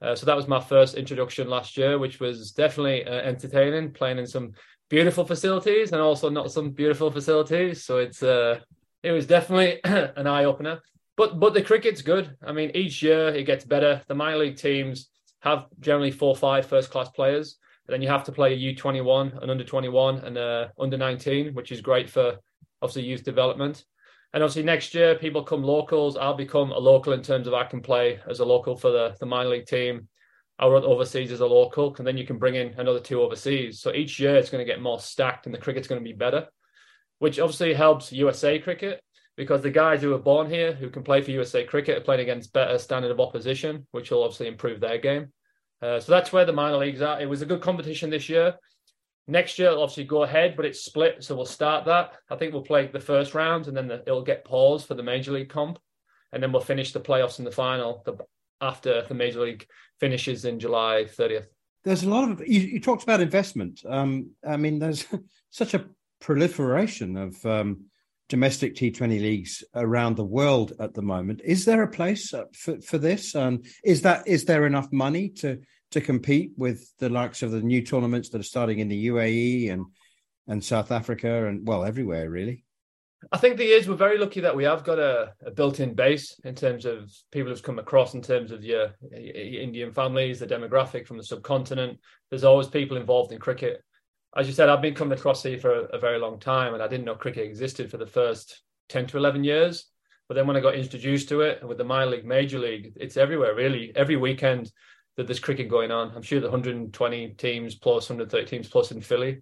Uh, 0.01 0.15
so 0.15 0.25
that 0.25 0.35
was 0.35 0.47
my 0.47 0.59
first 0.59 0.95
introduction 0.95 1.49
last 1.49 1.77
year, 1.77 1.97
which 1.97 2.19
was 2.19 2.51
definitely 2.51 3.05
uh, 3.05 3.11
entertaining, 3.11 3.91
playing 3.91 4.19
in 4.19 4.27
some 4.27 4.51
beautiful 4.89 5.25
facilities 5.25 5.91
and 5.91 6.01
also 6.01 6.29
not 6.29 6.51
some 6.51 6.71
beautiful 6.71 7.11
facilities. 7.11 7.83
So 7.83 7.97
it's 7.97 8.21
uh, 8.21 8.59
it 9.03 9.11
was 9.11 9.25
definitely 9.25 9.79
an 9.83 10.27
eye 10.27 10.45
opener. 10.45 10.81
But 11.15 11.39
but 11.39 11.53
the 11.53 11.63
cricket's 11.63 12.01
good. 12.01 12.35
I 12.45 12.51
mean, 12.51 12.71
each 12.75 13.01
year 13.01 13.29
it 13.29 13.45
gets 13.45 13.65
better. 13.65 14.01
The 14.07 14.15
minor 14.15 14.37
league 14.37 14.57
teams 14.57 15.09
have 15.39 15.65
generally 15.79 16.11
four 16.11 16.35
five 16.35 16.65
first 16.67 16.91
class 16.91 17.09
players. 17.09 17.57
And 17.87 17.93
then 17.93 18.01
you 18.01 18.09
have 18.09 18.25
to 18.25 18.33
play 18.33 18.53
a 18.53 18.75
U21, 18.75 19.41
an 19.41 19.49
under 19.49 19.63
21, 19.63 20.19
and 20.19 20.37
a 20.37 20.71
under 20.77 20.97
19, 20.97 21.53
which 21.53 21.71
is 21.71 21.79
great 21.79 22.09
for 22.09 22.37
obviously 22.81 23.03
youth 23.03 23.23
development. 23.23 23.85
And 24.33 24.43
obviously 24.43 24.63
next 24.63 24.93
year, 24.93 25.15
people 25.15 25.43
come 25.43 25.63
locals. 25.63 26.17
I'll 26.17 26.33
become 26.33 26.71
a 26.71 26.77
local 26.77 27.13
in 27.13 27.21
terms 27.21 27.47
of 27.47 27.53
I 27.53 27.63
can 27.63 27.81
play 27.81 28.19
as 28.29 28.39
a 28.39 28.45
local 28.45 28.75
for 28.75 28.91
the, 28.91 29.15
the 29.19 29.25
minor 29.25 29.49
league 29.49 29.65
team. 29.65 30.07
I'll 30.59 30.71
run 30.71 30.83
overseas 30.83 31.31
as 31.31 31.39
a 31.39 31.45
local, 31.45 31.95
and 31.97 32.07
then 32.07 32.17
you 32.17 32.25
can 32.25 32.39
bring 32.39 32.55
in 32.55 32.73
another 32.77 32.99
two 32.99 33.21
overseas. 33.21 33.79
So 33.79 33.93
each 33.93 34.19
year 34.19 34.35
it's 34.35 34.49
going 34.49 34.65
to 34.65 34.71
get 34.71 34.81
more 34.81 34.99
stacked, 34.99 35.45
and 35.45 35.53
the 35.53 35.59
cricket's 35.59 35.87
going 35.87 36.01
to 36.01 36.09
be 36.09 36.15
better, 36.15 36.47
which 37.19 37.39
obviously 37.39 37.73
helps 37.73 38.11
USA 38.11 38.57
cricket 38.57 39.01
because 39.35 39.61
the 39.61 39.69
guys 39.69 40.01
who 40.01 40.13
are 40.15 40.19
born 40.19 40.49
here 40.49 40.73
who 40.73 40.89
can 40.89 41.03
play 41.03 41.21
for 41.21 41.31
USA 41.31 41.63
cricket 41.63 41.97
are 41.97 42.01
playing 42.01 42.21
against 42.21 42.53
better 42.53 42.77
standard 42.79 43.11
of 43.11 43.19
opposition, 43.19 43.85
which 43.91 44.09
will 44.09 44.23
obviously 44.23 44.47
improve 44.47 44.79
their 44.79 44.97
game. 44.97 45.31
Uh, 45.79 45.99
so 45.99 46.11
that's 46.11 46.33
where 46.33 46.43
the 46.43 46.51
minor 46.51 46.77
leagues 46.77 47.03
are. 47.03 47.21
It 47.21 47.29
was 47.29 47.43
a 47.43 47.45
good 47.45 47.61
competition 47.61 48.09
this 48.09 48.27
year. 48.27 48.55
Next 49.27 49.59
year, 49.59 49.69
it'll 49.69 49.83
obviously 49.83 50.05
go 50.05 50.23
ahead, 50.23 50.55
but 50.55 50.65
it's 50.65 50.85
split. 50.85 51.23
So 51.23 51.35
we'll 51.35 51.45
start 51.45 51.85
that. 51.85 52.13
I 52.29 52.35
think 52.35 52.53
we'll 52.53 52.61
play 52.61 52.87
the 52.87 52.99
first 52.99 53.33
round 53.33 53.67
and 53.67 53.75
then 53.75 53.87
the, 53.87 54.01
it'll 54.01 54.23
get 54.23 54.45
paused 54.45 54.87
for 54.87 54.93
the 54.93 55.03
major 55.03 55.33
league 55.33 55.49
comp. 55.49 55.79
And 56.31 56.41
then 56.41 56.51
we'll 56.51 56.61
finish 56.61 56.93
the 56.93 56.99
playoffs 56.99 57.39
in 57.39 57.45
the 57.45 57.51
final 57.51 58.01
the, 58.05 58.17
after 58.61 59.01
the 59.03 59.13
major 59.13 59.41
league 59.41 59.65
finishes 59.99 60.45
in 60.45 60.59
July 60.59 61.05
30th. 61.07 61.47
There's 61.83 62.03
a 62.03 62.09
lot 62.09 62.29
of, 62.29 62.39
you, 62.47 62.61
you 62.61 62.79
talked 62.79 63.03
about 63.03 63.21
investment. 63.21 63.81
Um, 63.87 64.31
I 64.47 64.57
mean, 64.57 64.79
there's 64.79 65.05
such 65.51 65.73
a 65.73 65.85
proliferation 66.19 67.17
of 67.17 67.45
um, 67.45 67.85
domestic 68.29 68.75
T20 68.75 69.21
leagues 69.21 69.63
around 69.75 70.15
the 70.15 70.23
world 70.23 70.73
at 70.79 70.93
the 70.93 71.01
moment. 71.01 71.41
Is 71.43 71.65
there 71.65 71.83
a 71.83 71.89
place 71.89 72.33
uh, 72.33 72.45
for, 72.53 72.79
for 72.81 72.97
this? 72.97 73.35
And 73.35 73.65
is 73.83 74.01
that 74.01 74.27
is 74.27 74.45
there 74.45 74.65
enough 74.65 74.91
money 74.91 75.29
to 75.37 75.59
to 75.91 76.01
compete 76.01 76.51
with 76.57 76.91
the 76.99 77.09
likes 77.09 77.43
of 77.43 77.51
the 77.51 77.61
new 77.61 77.81
tournaments 77.81 78.29
that 78.29 78.41
are 78.41 78.43
starting 78.43 78.79
in 78.79 78.87
the 78.87 79.07
UAE 79.07 79.71
and 79.71 79.85
and 80.47 80.63
South 80.63 80.91
Africa 80.91 81.47
and 81.47 81.67
well 81.67 81.83
everywhere 81.83 82.29
really. 82.29 82.63
I 83.31 83.37
think 83.37 83.57
the 83.57 83.65
is 83.65 83.89
we're 83.89 83.95
very 83.95 84.17
lucky 84.17 84.41
that 84.41 84.55
we 84.55 84.63
have 84.63 84.83
got 84.83 84.99
a, 84.99 85.33
a, 85.43 85.49
built-in 85.49 85.95
base 85.95 86.39
in 86.43 86.53
terms 86.53 86.85
of 86.85 87.11
people 87.31 87.49
who've 87.49 87.63
come 87.63 87.79
across 87.79 88.13
in 88.13 88.21
terms 88.21 88.51
of 88.51 88.63
your, 88.63 88.93
your 89.11 89.61
Indian 89.61 89.91
families, 89.91 90.39
the 90.39 90.45
demographic 90.45 91.07
from 91.07 91.17
the 91.17 91.23
subcontinent. 91.23 91.99
There's 92.29 92.43
always 92.43 92.67
people 92.67 92.95
involved 92.95 93.31
in 93.31 93.39
cricket. 93.39 93.83
As 94.35 94.45
you 94.45 94.53
said, 94.53 94.69
I've 94.69 94.83
been 94.83 94.93
coming 94.93 95.17
across 95.17 95.41
here 95.41 95.57
for 95.57 95.71
a, 95.71 95.83
a 95.95 95.99
very 95.99 96.19
long 96.19 96.39
time, 96.39 96.75
and 96.75 96.83
I 96.83 96.87
didn't 96.87 97.05
know 97.05 97.15
cricket 97.15 97.45
existed 97.45 97.89
for 97.89 97.97
the 97.97 98.05
first 98.05 98.61
ten 98.87 99.07
to 99.07 99.17
eleven 99.17 99.43
years. 99.43 99.87
But 100.27 100.35
then 100.35 100.45
when 100.45 100.55
I 100.55 100.61
got 100.61 100.75
introduced 100.75 101.29
to 101.29 101.41
it 101.41 101.67
with 101.67 101.79
the 101.79 101.83
minor 101.83 102.11
league, 102.11 102.25
major 102.25 102.59
league, 102.59 102.93
it's 102.97 103.17
everywhere 103.17 103.55
really. 103.55 103.93
Every 103.95 104.15
weekend 104.15 104.71
that 105.17 105.27
there's 105.27 105.39
cricket 105.39 105.67
going 105.67 105.91
on. 105.91 106.13
I'm 106.15 106.21
sure 106.21 106.39
the 106.39 106.47
120 106.47 107.29
teams 107.31 107.75
plus 107.75 108.09
130 108.09 108.45
teams 108.45 108.67
plus 108.69 108.91
in 108.91 109.01
Philly, 109.01 109.41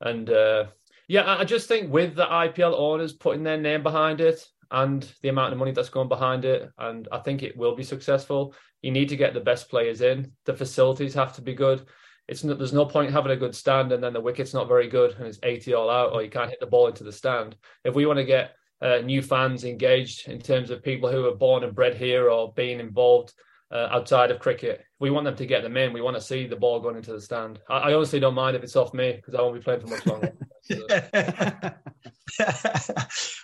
and 0.00 0.28
uh, 0.28 0.66
yeah, 1.08 1.36
I 1.38 1.44
just 1.44 1.68
think 1.68 1.92
with 1.92 2.14
the 2.14 2.26
IPL 2.26 2.74
owners 2.76 3.12
putting 3.12 3.42
their 3.42 3.58
name 3.58 3.82
behind 3.82 4.20
it 4.20 4.44
and 4.70 5.10
the 5.22 5.28
amount 5.28 5.52
of 5.52 5.58
money 5.58 5.72
that's 5.72 5.88
going 5.88 6.08
behind 6.08 6.44
it, 6.44 6.70
and 6.78 7.08
I 7.12 7.18
think 7.18 7.42
it 7.42 7.56
will 7.56 7.76
be 7.76 7.84
successful. 7.84 8.54
You 8.82 8.90
need 8.90 9.08
to 9.10 9.16
get 9.16 9.34
the 9.34 9.40
best 9.40 9.70
players 9.70 10.00
in. 10.00 10.32
The 10.44 10.54
facilities 10.54 11.14
have 11.14 11.34
to 11.36 11.42
be 11.42 11.54
good. 11.54 11.86
It's 12.26 12.42
not, 12.42 12.58
there's 12.58 12.72
no 12.72 12.86
point 12.86 13.12
having 13.12 13.32
a 13.32 13.36
good 13.36 13.54
stand 13.54 13.92
and 13.92 14.02
then 14.02 14.14
the 14.14 14.20
wicket's 14.20 14.54
not 14.54 14.68
very 14.68 14.88
good 14.88 15.14
and 15.18 15.26
it's 15.26 15.38
80 15.42 15.74
all 15.74 15.90
out 15.90 16.12
or 16.12 16.22
you 16.22 16.30
can't 16.30 16.48
hit 16.48 16.60
the 16.60 16.66
ball 16.66 16.86
into 16.86 17.04
the 17.04 17.12
stand. 17.12 17.54
If 17.84 17.94
we 17.94 18.06
want 18.06 18.18
to 18.18 18.24
get 18.24 18.56
uh, 18.80 18.98
new 18.98 19.22
fans 19.22 19.64
engaged 19.64 20.28
in 20.28 20.40
terms 20.40 20.70
of 20.70 20.82
people 20.82 21.10
who 21.10 21.26
are 21.26 21.36
born 21.36 21.64
and 21.64 21.74
bred 21.74 21.94
here 21.94 22.30
or 22.30 22.52
being 22.54 22.80
involved 22.80 23.32
uh, 23.70 23.88
outside 23.90 24.30
of 24.30 24.38
cricket. 24.38 24.84
We 25.04 25.10
want 25.10 25.26
them 25.26 25.36
to 25.36 25.44
get 25.44 25.62
them 25.62 25.76
in. 25.76 25.92
We 25.92 26.00
want 26.00 26.16
to 26.16 26.22
see 26.22 26.46
the 26.46 26.56
ball 26.56 26.80
going 26.80 26.96
into 26.96 27.12
the 27.12 27.20
stand. 27.20 27.58
I, 27.68 27.76
I 27.76 27.92
honestly 27.92 28.20
don't 28.20 28.34
mind 28.34 28.56
if 28.56 28.62
it's 28.62 28.74
off 28.74 28.94
me 28.94 29.12
because 29.12 29.34
I 29.34 29.42
won't 29.42 29.54
be 29.54 29.60
playing 29.60 29.80
for 29.80 29.88
much 29.88 30.06
longer. 30.06 30.32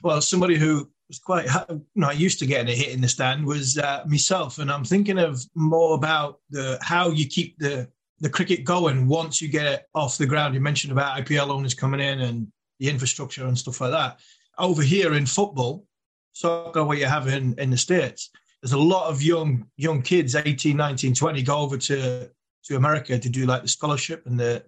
well, 0.02 0.22
somebody 0.22 0.56
who 0.56 0.88
was 1.08 1.18
quite 1.18 1.46
not 1.94 2.18
used 2.18 2.38
to 2.38 2.46
getting 2.46 2.72
a 2.72 2.74
hit 2.74 2.94
in 2.94 3.02
the 3.02 3.08
stand 3.08 3.44
was 3.44 3.76
uh, 3.76 4.04
myself, 4.06 4.58
and 4.58 4.72
I'm 4.72 4.84
thinking 4.84 5.18
of 5.18 5.44
more 5.54 5.94
about 5.94 6.38
the 6.48 6.78
how 6.80 7.10
you 7.10 7.26
keep 7.26 7.58
the 7.58 7.90
the 8.20 8.30
cricket 8.30 8.64
going 8.64 9.06
once 9.06 9.42
you 9.42 9.48
get 9.48 9.66
it 9.66 9.82
off 9.94 10.16
the 10.16 10.24
ground. 10.24 10.54
You 10.54 10.62
mentioned 10.62 10.92
about 10.92 11.22
IPL 11.22 11.50
owners 11.50 11.74
coming 11.74 12.00
in 12.00 12.22
and 12.22 12.50
the 12.78 12.88
infrastructure 12.88 13.46
and 13.46 13.58
stuff 13.58 13.82
like 13.82 13.90
that. 13.90 14.18
Over 14.56 14.80
here 14.80 15.12
in 15.12 15.26
football, 15.26 15.84
soccer, 16.32 16.84
what 16.84 16.96
you 16.96 17.04
have 17.04 17.28
in, 17.28 17.54
in 17.58 17.68
the 17.68 17.76
States, 17.76 18.30
there's 18.62 18.72
a 18.72 18.78
lot 18.78 19.10
of 19.10 19.22
young 19.22 19.66
young 19.76 20.02
kids 20.02 20.34
18 20.34 20.76
19 20.76 21.14
20 21.14 21.42
go 21.42 21.58
over 21.58 21.76
to 21.76 22.28
to 22.62 22.76
america 22.76 23.18
to 23.18 23.28
do 23.28 23.46
like 23.46 23.62
the 23.62 23.68
scholarship 23.68 24.26
and 24.26 24.38
the 24.38 24.64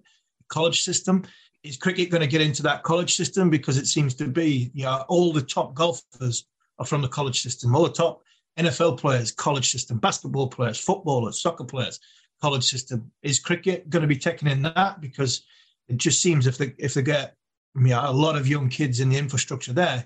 college 0.53 0.81
system. 0.81 1.23
Is 1.63 1.77
cricket 1.77 2.09
going 2.09 2.21
to 2.21 2.27
get 2.27 2.41
into 2.41 2.61
that 2.63 2.83
college 2.83 3.15
system? 3.15 3.49
Because 3.49 3.77
it 3.77 3.87
seems 3.87 4.13
to 4.15 4.27
be 4.27 4.71
you 4.73 4.83
know 4.83 5.03
all 5.07 5.33
the 5.33 5.41
top 5.41 5.73
golfers 5.73 6.45
are 6.79 6.85
from 6.85 7.01
the 7.01 7.07
college 7.07 7.41
system. 7.41 7.75
All 7.75 7.83
the 7.83 7.91
top 7.91 8.21
nfl 8.59 8.97
players 8.97 9.31
college 9.31 9.71
system. 9.71 9.97
Basketball 9.97 10.47
players 10.47 10.79
footballers 10.79 11.41
soccer 11.41 11.63
players 11.63 11.99
college 12.41 12.63
system. 12.63 13.11
Is 13.23 13.39
cricket 13.39 13.89
going 13.89 14.01
to 14.01 14.07
be 14.07 14.17
taken 14.17 14.47
in 14.47 14.61
that? 14.63 15.01
Because 15.01 15.43
it 15.87 15.97
just 15.97 16.21
seems 16.21 16.45
if 16.45 16.57
they 16.57 16.73
if 16.77 16.93
they 16.93 17.01
get 17.01 17.35
you 17.75 17.87
know, 17.87 18.01
a 18.05 18.11
lot 18.11 18.35
of 18.35 18.47
young 18.47 18.69
kids 18.69 18.99
in 18.99 19.09
the 19.09 19.17
infrastructure 19.17 19.73
there 19.73 20.05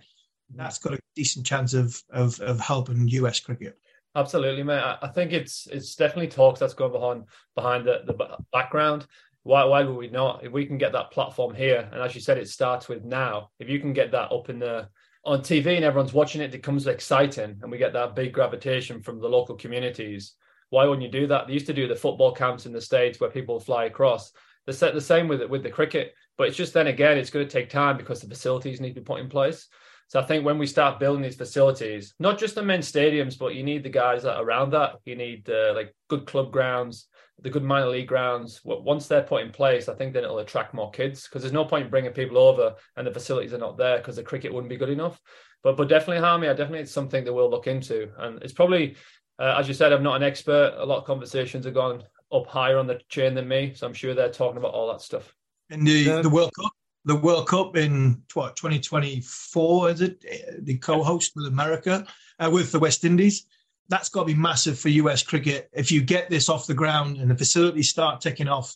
that's 0.56 0.80
got 0.80 0.93
a 0.93 1.00
decent 1.16 1.45
chance 1.45 1.74
of 1.74 2.02
of, 2.10 2.39
of 2.39 2.60
helping 2.60 3.08
US 3.08 3.39
cricket. 3.39 3.78
Absolutely, 4.16 4.64
mate. 4.64 4.98
I 5.02 5.08
think 5.08 5.32
it's 5.32 5.68
it's 5.68 5.95
definitely 5.95 6.30
talks 6.30 6.60
that's 6.60 6.74
going 6.74 6.91
behind 6.91 7.26
behind 7.56 7.86
the, 7.86 8.02
the 8.06 8.38
background. 8.52 9.06
Why 9.43 9.64
why 9.66 9.84
would 9.84 9.95
we 9.95 10.10
not? 10.10 10.43
If 10.43 10.52
we 10.52 10.66
can 10.66 10.78
get 10.78 10.91
that 10.93 11.12
platform 11.12 11.54
here, 11.54 11.88
and 11.91 12.02
as 12.02 12.16
you 12.16 12.22
said, 12.22 12.38
it 12.38 12.50
starts 12.50 12.88
with 12.88 13.04
now. 13.04 13.50
If 13.60 13.70
you 13.70 13.80
can 13.80 13.93
get 13.93 14.12
that 14.12 14.32
up 14.32 14.50
in 14.50 14.60
the 14.60 14.89
on 15.24 15.41
TV 15.41 15.76
and 15.76 15.86
everyone's 15.86 16.14
watching 16.14 16.41
it, 16.41 16.45
it 16.45 16.52
becomes 16.52 16.88
exciting, 16.88 17.60
and 17.62 17.72
we 17.72 17.78
get 17.78 17.93
that 17.93 18.16
big 18.16 18.34
gravitation 18.34 19.02
from 19.02 19.20
the 19.20 19.28
local 19.28 19.56
communities. 19.56 20.34
Why 20.70 20.86
wouldn't 20.86 21.06
you 21.06 21.12
do 21.12 21.28
that? 21.28 21.48
They 21.48 21.54
used 21.54 21.68
to 21.68 21.74
do 21.74 21.88
the 21.88 21.95
football 21.95 22.34
camps 22.34 22.66
in 22.66 22.74
the 22.74 22.82
states 22.82 23.20
where 23.20 23.30
people 23.30 23.60
fly 23.60 23.86
across. 23.86 24.32
They 24.66 24.74
the 24.74 25.00
same 25.00 25.28
with 25.30 25.41
it 25.41 25.50
with 25.50 25.64
the 25.64 25.70
cricket, 25.70 26.14
but 26.38 26.48
it's 26.48 26.58
just 26.58 26.74
then 26.74 26.88
again, 26.88 27.18
it's 27.18 27.30
going 27.30 27.48
to 27.48 27.52
take 27.52 27.70
time 27.70 27.98
because 27.98 28.22
the 28.22 28.28
facilities 28.28 28.82
need 28.82 28.95
to 28.95 29.02
be 29.02 29.06
put 29.06 29.22
in 29.22 29.30
place. 29.30 29.68
So 30.08 30.22
I 30.22 30.24
think 30.24 30.45
when 30.45 30.58
we 30.58 30.68
start 30.68 30.99
building 30.99 31.22
these 31.22 31.36
facilities, 31.36 32.14
not 32.20 32.39
just 32.39 32.55
the 32.55 32.64
men's 32.64 32.89
stadiums, 32.89 33.38
but 33.38 33.55
you 33.55 33.64
need 33.64 33.84
the 33.84 33.89
guys 33.89 34.24
that 34.24 34.38
are 34.38 34.43
around 34.43 34.72
that. 34.72 34.95
You 35.05 35.16
need 35.16 35.49
uh, 35.49 35.74
like 35.76 35.93
good 36.08 36.26
club 36.26 36.51
grounds, 36.51 37.08
the 37.41 37.49
good 37.49 37.64
minor 37.64 37.89
league 37.89 38.08
grounds. 38.08 38.62
Once 38.64 39.08
they're 39.08 39.24
put 39.24 39.43
in 39.43 39.51
place, 39.51 39.89
I 39.89 39.95
think 39.95 40.14
then 40.14 40.24
it'll 40.24 40.39
attract 40.39 40.74
more 40.74 40.91
kids 40.91 41.28
because 41.28 41.41
there's 41.41 41.53
no 41.53 41.66
point 41.66 41.91
bringing 41.91 42.14
people 42.14 42.38
over 42.38 42.76
and 42.95 43.05
the 43.05 43.12
facilities 43.12 43.53
are 43.53 43.58
not 43.58 43.78
there 43.78 43.97
because 43.97 44.16
the 44.16 44.24
cricket 44.24 44.53
wouldn't 44.53 44.70
be 44.70 44.78
good 44.78 44.89
enough. 44.89 45.20
But 45.62 45.76
but 45.76 45.89
definitely, 45.89 46.22
Harmy, 46.22 46.47
I 46.47 46.53
definitely 46.53 46.80
it's 46.80 46.91
something 46.91 47.26
that 47.26 47.34
we'll 47.34 47.49
look 47.49 47.68
into, 47.68 48.10
and 48.20 48.41
it's 48.43 48.53
probably, 48.53 48.95
uh, 49.39 49.55
as 49.58 49.68
you 49.68 49.74
said, 49.74 49.91
I'm 49.91 50.03
not 50.03 50.16
an 50.16 50.24
expert. 50.24 50.76
A 50.78 50.86
lot 50.86 50.99
of 50.99 51.05
conversations 51.05 51.66
have 51.66 51.74
gone 51.74 52.03
up 52.32 52.47
higher 52.47 52.78
on 52.78 52.88
the 52.88 53.01
chain 53.10 53.34
than 53.34 53.47
me, 53.47 53.74
so 53.76 53.88
I'm 53.88 53.93
sure 53.93 54.14
they're 54.14 54.30
talking 54.30 54.58
about 54.58 54.74
all 54.74 54.91
that 54.91 55.01
stuff. 55.01 55.34
In 55.70 55.84
the 55.84 56.22
the 56.22 56.30
World 56.30 56.51
Cup, 56.58 56.72
the 57.08 57.16
World 57.16 57.47
Cup 57.47 57.78
in 57.78 58.22
what 58.34 58.58
2024 58.58 59.89
is 59.91 60.01
it? 60.01 60.66
The 60.66 60.78
co-host 60.78 61.32
with 61.36 61.47
America 61.47 62.05
uh, 62.38 62.49
with 62.51 62.72
the 62.72 62.80
West 62.80 63.05
Indies. 63.05 63.45
That's 63.88 64.10
got 64.10 64.22
to 64.22 64.26
be 64.28 64.36
massive 64.36 64.78
for 64.78 64.89
US 64.89 65.24
cricket. 65.24 65.70
If 65.72 65.89
you 65.89 66.01
get 66.01 66.30
this 66.30 66.49
off 66.49 66.68
the 66.68 66.74
ground 66.74 67.18
and 67.18 67.32
the 67.32 67.38
facilities 67.38 67.89
start 67.89 68.20
taking 68.20 68.49
off, 68.49 68.76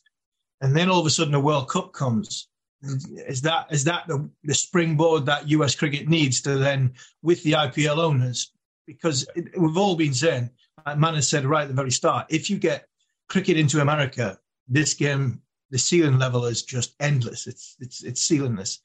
and 0.61 0.75
then 0.75 0.89
all 0.89 1.01
of 1.01 1.05
a 1.05 1.09
sudden 1.09 1.33
a 1.33 1.39
World 1.39 1.69
Cup 1.69 1.91
comes, 1.91 2.47
is 2.81 3.41
that 3.41 3.67
is 3.69 3.83
that 3.83 4.07
the, 4.07 4.27
the 4.45 4.53
springboard 4.53 5.25
that 5.25 5.49
US 5.49 5.75
cricket 5.75 6.07
needs 6.07 6.41
to 6.41 6.57
then 6.57 6.93
with 7.21 7.43
the 7.43 7.51
IPL 7.51 7.97
owners? 7.97 8.53
Because 8.87 9.27
it, 9.35 9.59
we've 9.59 9.77
all 9.77 9.97
been 9.97 10.13
saying, 10.13 10.49
Man 10.95 11.15
has 11.15 11.29
said 11.29 11.43
right 11.43 11.63
at 11.63 11.67
the 11.67 11.73
very 11.73 11.91
start, 11.91 12.27
if 12.29 12.49
you 12.49 12.57
get 12.57 12.87
cricket 13.27 13.57
into 13.57 13.81
America, 13.81 14.39
this 14.69 14.93
game, 14.93 15.41
the 15.71 15.79
ceiling 15.79 16.19
level 16.19 16.45
is 16.45 16.63
just 16.63 16.95
endless. 16.99 17.47
It's 17.47 17.75
it's 17.79 18.03
it's 18.03 18.27
ceilingless. 18.27 18.79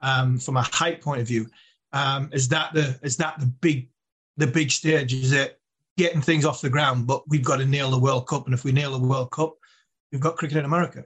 Um, 0.00 0.38
from 0.38 0.56
a 0.56 0.62
height 0.62 1.02
point 1.02 1.20
of 1.20 1.26
view, 1.26 1.46
um, 1.92 2.30
is 2.32 2.48
that 2.48 2.72
the 2.72 2.98
is 3.02 3.16
that 3.18 3.38
the 3.38 3.46
big 3.46 3.88
the 4.36 4.46
big 4.46 4.70
stage? 4.70 5.12
Is 5.12 5.32
it 5.32 5.60
getting 5.96 6.22
things 6.22 6.44
off 6.44 6.60
the 6.60 6.70
ground? 6.70 7.06
But 7.06 7.28
we've 7.28 7.44
got 7.44 7.56
to 7.56 7.66
nail 7.66 7.90
the 7.90 7.98
World 7.98 8.26
Cup, 8.26 8.46
and 8.46 8.54
if 8.54 8.64
we 8.64 8.72
nail 8.72 8.92
the 8.92 9.06
World 9.06 9.32
Cup, 9.32 9.54
we've 10.12 10.20
got 10.20 10.36
cricket 10.36 10.58
in 10.58 10.64
America. 10.64 11.04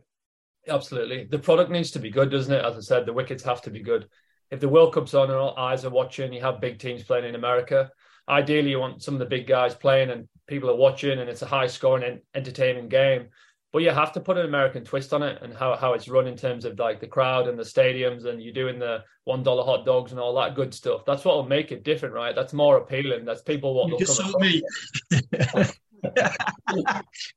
Absolutely. 0.68 1.24
The 1.24 1.38
product 1.38 1.70
needs 1.70 1.90
to 1.92 1.98
be 1.98 2.10
good, 2.10 2.30
doesn't 2.30 2.52
it? 2.52 2.64
As 2.64 2.76
I 2.76 2.80
said, 2.80 3.06
the 3.06 3.12
wickets 3.12 3.42
have 3.42 3.62
to 3.62 3.70
be 3.70 3.80
good. 3.80 4.08
If 4.50 4.60
the 4.60 4.68
World 4.68 4.92
Cup's 4.92 5.14
on 5.14 5.30
and 5.30 5.38
all 5.38 5.56
eyes 5.56 5.84
are 5.84 5.90
watching, 5.90 6.32
you 6.32 6.40
have 6.42 6.60
big 6.60 6.78
teams 6.78 7.02
playing 7.02 7.24
in 7.24 7.34
America. 7.34 7.90
Ideally, 8.28 8.70
you 8.70 8.78
want 8.78 9.02
some 9.02 9.14
of 9.14 9.20
the 9.20 9.26
big 9.26 9.46
guys 9.46 9.74
playing 9.74 10.10
and 10.10 10.28
people 10.46 10.70
are 10.70 10.76
watching, 10.76 11.18
and 11.18 11.28
it's 11.28 11.42
a 11.42 11.46
high 11.46 11.66
scoring 11.66 12.04
and 12.04 12.20
entertaining 12.34 12.88
game. 12.88 13.28
But 13.72 13.82
you 13.82 13.90
have 13.90 14.12
to 14.12 14.20
put 14.20 14.36
an 14.36 14.44
American 14.44 14.84
twist 14.84 15.14
on 15.14 15.22
it 15.22 15.40
and 15.40 15.54
how, 15.54 15.76
how 15.76 15.94
it's 15.94 16.06
run 16.06 16.26
in 16.26 16.36
terms 16.36 16.66
of 16.66 16.78
like 16.78 17.00
the 17.00 17.06
crowd 17.06 17.48
and 17.48 17.58
the 17.58 17.62
stadiums, 17.62 18.26
and 18.26 18.42
you're 18.42 18.52
doing 18.52 18.78
the 18.78 19.02
one 19.24 19.42
dollar 19.42 19.64
hot 19.64 19.86
dogs 19.86 20.12
and 20.12 20.20
all 20.20 20.34
that 20.34 20.54
good 20.54 20.74
stuff. 20.74 21.04
That's 21.06 21.24
what 21.24 21.36
will 21.36 21.48
make 21.48 21.72
it 21.72 21.82
different, 21.82 22.14
right? 22.14 22.34
That's 22.34 22.52
more 22.52 22.76
appealing. 22.76 23.24
That's 23.24 23.42
people 23.42 23.74
what 23.74 23.88
you 23.88 23.98
just 23.98 24.16
sold 24.16 24.40
me. 24.40 24.62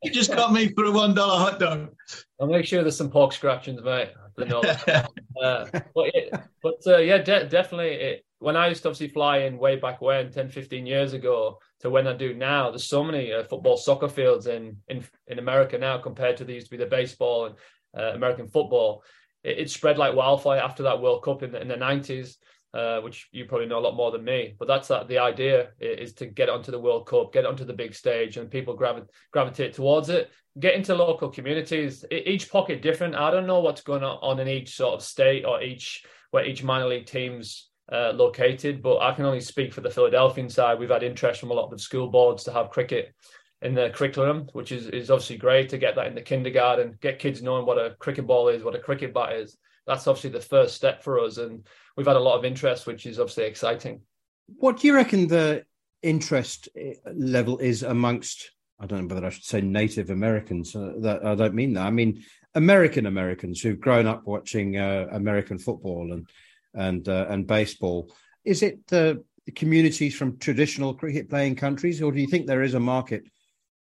you 0.04 0.12
just 0.12 0.32
got 0.34 0.52
me 0.52 0.70
for 0.70 0.86
a 0.86 0.92
one 0.92 1.14
dollar 1.14 1.40
hot 1.40 1.60
dog. 1.60 1.94
I'll 2.42 2.48
make 2.48 2.66
sure 2.66 2.82
there's 2.82 2.98
some 2.98 3.12
pork 3.12 3.32
scratchings, 3.32 3.82
mate. 3.82 4.10
uh, 4.38 5.66
but 5.72 5.86
it, 5.96 6.34
but 6.62 6.76
uh, 6.86 6.98
yeah, 6.98 7.20
de- 7.20 7.48
definitely. 7.48 7.92
It, 7.92 8.26
when 8.40 8.58
I 8.58 8.68
used 8.68 8.84
to 8.84 8.90
obviously 8.90 9.08
fly 9.08 9.40
in 9.40 9.58
way 9.58 9.78
back 9.78 10.02
when, 10.02 10.32
10, 10.32 10.50
15 10.50 10.86
years 10.86 11.14
ago, 11.14 11.60
to 11.82 11.90
when 11.90 12.08
I 12.08 12.14
do 12.14 12.34
now, 12.34 12.70
there's 12.70 12.88
so 12.88 13.04
many 13.04 13.34
uh, 13.34 13.44
football, 13.44 13.78
soccer 13.78 14.08
fields 14.08 14.48
in, 14.48 14.78
in 14.88 15.04
in 15.28 15.40
America 15.40 15.78
now 15.78 15.98
compared 15.98 16.38
to 16.38 16.46
there 16.46 16.56
used 16.56 16.68
to 16.68 16.78
be 16.78 16.84
the 16.84 16.90
baseball 16.90 17.46
and 17.46 17.56
uh, 17.98 18.14
American 18.14 18.48
football. 18.48 19.04
It, 19.44 19.60
it, 19.60 19.70
spread 19.70 19.98
like 19.98 20.16
wildfire 20.16 20.60
after 20.60 20.84
that 20.84 21.02
World 21.02 21.24
Cup 21.24 21.44
in 21.44 21.52
the, 21.52 21.62
in 21.62 21.68
the 21.68 21.76
90s. 21.76 22.36
Uh, 22.74 23.00
which 23.00 23.30
you 23.32 23.46
probably 23.46 23.66
know 23.66 23.80
a 23.80 23.88
lot 23.88 23.96
more 23.96 24.12
than 24.12 24.26
me. 24.26 24.54
But 24.60 24.68
that's 24.68 24.90
that. 24.90 25.08
The 25.08 25.20
idea 25.20 25.70
is 25.80 26.12
to 26.16 26.26
get 26.26 26.50
onto 26.50 26.72
the 26.72 26.80
World 26.80 27.08
Cup, 27.08 27.32
get 27.32 27.46
onto 27.46 27.64
the 27.64 27.72
big 27.72 27.96
stage, 27.96 28.36
and 28.36 28.52
people 28.52 28.74
gravi- 28.74 29.08
gravitate 29.32 29.72
towards 29.76 30.10
it. 30.10 30.30
Get 30.60 30.76
into 30.76 30.94
local 30.94 31.30
communities. 31.30 32.04
Each 32.12 32.52
pocket 32.52 32.82
different. 32.82 33.16
I 33.16 33.32
don't 33.32 33.48
know 33.48 33.62
what's 33.62 33.80
going 33.80 34.04
on 34.04 34.42
in 34.42 34.50
each 34.50 34.76
sort 34.76 34.96
of 34.96 35.04
state 35.04 35.46
or 35.46 35.64
each 35.64 36.04
where 36.32 36.46
each 36.46 36.64
minor 36.64 36.88
league 36.88 37.06
teams 37.06 37.70
uh, 37.92 38.12
located, 38.14 38.82
but 38.82 39.00
I 39.00 39.14
can 39.14 39.26
only 39.26 39.42
speak 39.42 39.74
for 39.74 39.82
the 39.82 39.90
Philadelphian 39.90 40.50
side. 40.50 40.80
We've 40.80 40.90
had 40.90 41.04
interest 41.04 41.40
from 41.40 41.52
a 41.52 41.54
lot 41.54 41.72
of 41.72 41.82
school 41.82 42.08
boards 42.08 42.44
to 42.46 42.52
have 42.52 42.70
cricket 42.70 43.14
in 43.62 43.74
the 43.74 43.90
curriculum, 43.94 44.48
which 44.54 44.72
is, 44.72 44.88
is 44.88 45.10
obviously 45.10 45.38
great 45.38 45.70
to 45.70 45.78
get 45.78 45.96
that 45.96 46.08
in 46.08 46.16
the 46.16 46.22
kindergarten, 46.22 46.98
get 47.02 47.20
kids 47.20 47.42
knowing 47.42 47.66
what 47.66 47.78
a 47.78 47.96
cricket 48.00 48.28
ball 48.28 48.48
is, 48.48 48.64
what 48.64 48.76
a 48.76 48.80
cricket 48.80 49.14
bat 49.14 49.34
is. 49.34 49.58
That's 49.88 50.08
obviously 50.08 50.32
the 50.32 50.42
first 50.42 50.76
step 50.76 51.04
for 51.04 51.20
us. 51.20 51.38
And 51.38 51.66
we've 51.96 52.08
had 52.08 52.16
a 52.16 52.20
lot 52.20 52.38
of 52.38 52.46
interest, 52.46 52.88
which 52.88 53.06
is 53.06 53.20
obviously 53.20 53.46
exciting. 53.46 54.02
What 54.48 54.80
do 54.80 54.88
you 54.88 54.96
reckon 54.96 55.28
the 55.28 55.64
interest 56.02 56.70
eh, 56.76 56.94
level 57.14 57.60
is 57.60 57.84
amongst? 57.84 58.52
I 58.80 58.88
don't 58.88 59.08
know 59.08 59.16
whether 59.16 59.28
I 59.28 59.30
should 59.30 59.46
say 59.46 59.62
Native 59.62 60.10
Americans. 60.10 60.76
Uh, 60.76 60.94
that 61.00 61.26
I 61.26 61.36
don't 61.36 61.54
mean 61.54 61.74
that. 61.74 61.86
I 61.86 61.92
mean 61.92 62.24
American 62.56 63.06
Americans 63.06 63.62
who've 63.62 63.80
grown 63.80 64.08
up 64.08 64.24
watching 64.26 64.78
uh, 64.78 65.08
American 65.12 65.58
football 65.58 66.12
and 66.14 66.28
and 66.76 67.08
uh, 67.08 67.26
and 67.30 67.48
baseball. 67.48 68.12
Is 68.44 68.62
it 68.62 68.86
the 68.88 69.24
communities 69.56 70.16
from 70.16 70.38
traditional 70.38 70.94
cricket 70.94 71.30
playing 71.30 71.56
countries, 71.56 72.02
or 72.02 72.12
do 72.12 72.20
you 72.20 72.28
think 72.28 72.48
there 72.48 72.64
is 72.64 72.74
a 72.74 72.80
market 72.80 73.24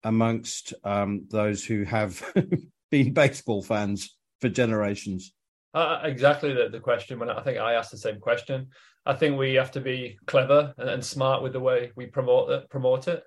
amongst 0.05 0.75
um, 0.85 1.27
those 1.31 1.65
who 1.65 1.85
have 1.85 2.23
been 2.91 3.13
baseball 3.13 3.63
fans 3.63 4.17
for 4.41 4.49
generations? 4.49 5.33
Uh, 5.75 6.01
exactly 6.05 6.53
the, 6.55 6.69
the 6.69 6.81
question. 6.81 7.19
When 7.19 7.31
I 7.31 7.43
think 7.43 7.59
I 7.59 7.75
asked 7.75 7.91
the 7.91 7.99
same 7.99 8.21
question, 8.21 8.69
I 9.05 9.15
think 9.15 9.39
we 9.39 9.55
have 9.55 9.71
to 9.73 9.81
be 9.81 10.19
clever 10.27 10.75
and, 10.79 10.89
and 10.89 11.05
smart 11.05 11.43
with 11.43 11.53
the 11.53 11.61
way 11.61 11.93
we 11.97 12.07
promote 12.07 12.51
it. 12.51 12.71
Promote 12.71 13.09
it. 13.09 13.23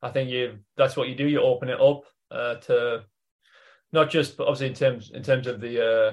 I 0.00 0.10
think 0.10 0.30
you 0.30 0.58
that's 0.76 0.96
what 0.96 1.08
you 1.08 1.14
do. 1.14 1.28
You 1.28 1.42
open 1.42 1.68
it 1.68 1.80
up 1.80 2.02
uh, 2.30 2.56
to 2.56 3.04
not 3.92 4.10
just 4.10 4.40
obviously 4.40 4.68
in 4.68 4.74
terms 4.74 5.10
in 5.12 5.22
terms 5.22 5.46
of 5.46 5.60
the 5.60 5.84
uh, 5.84 6.12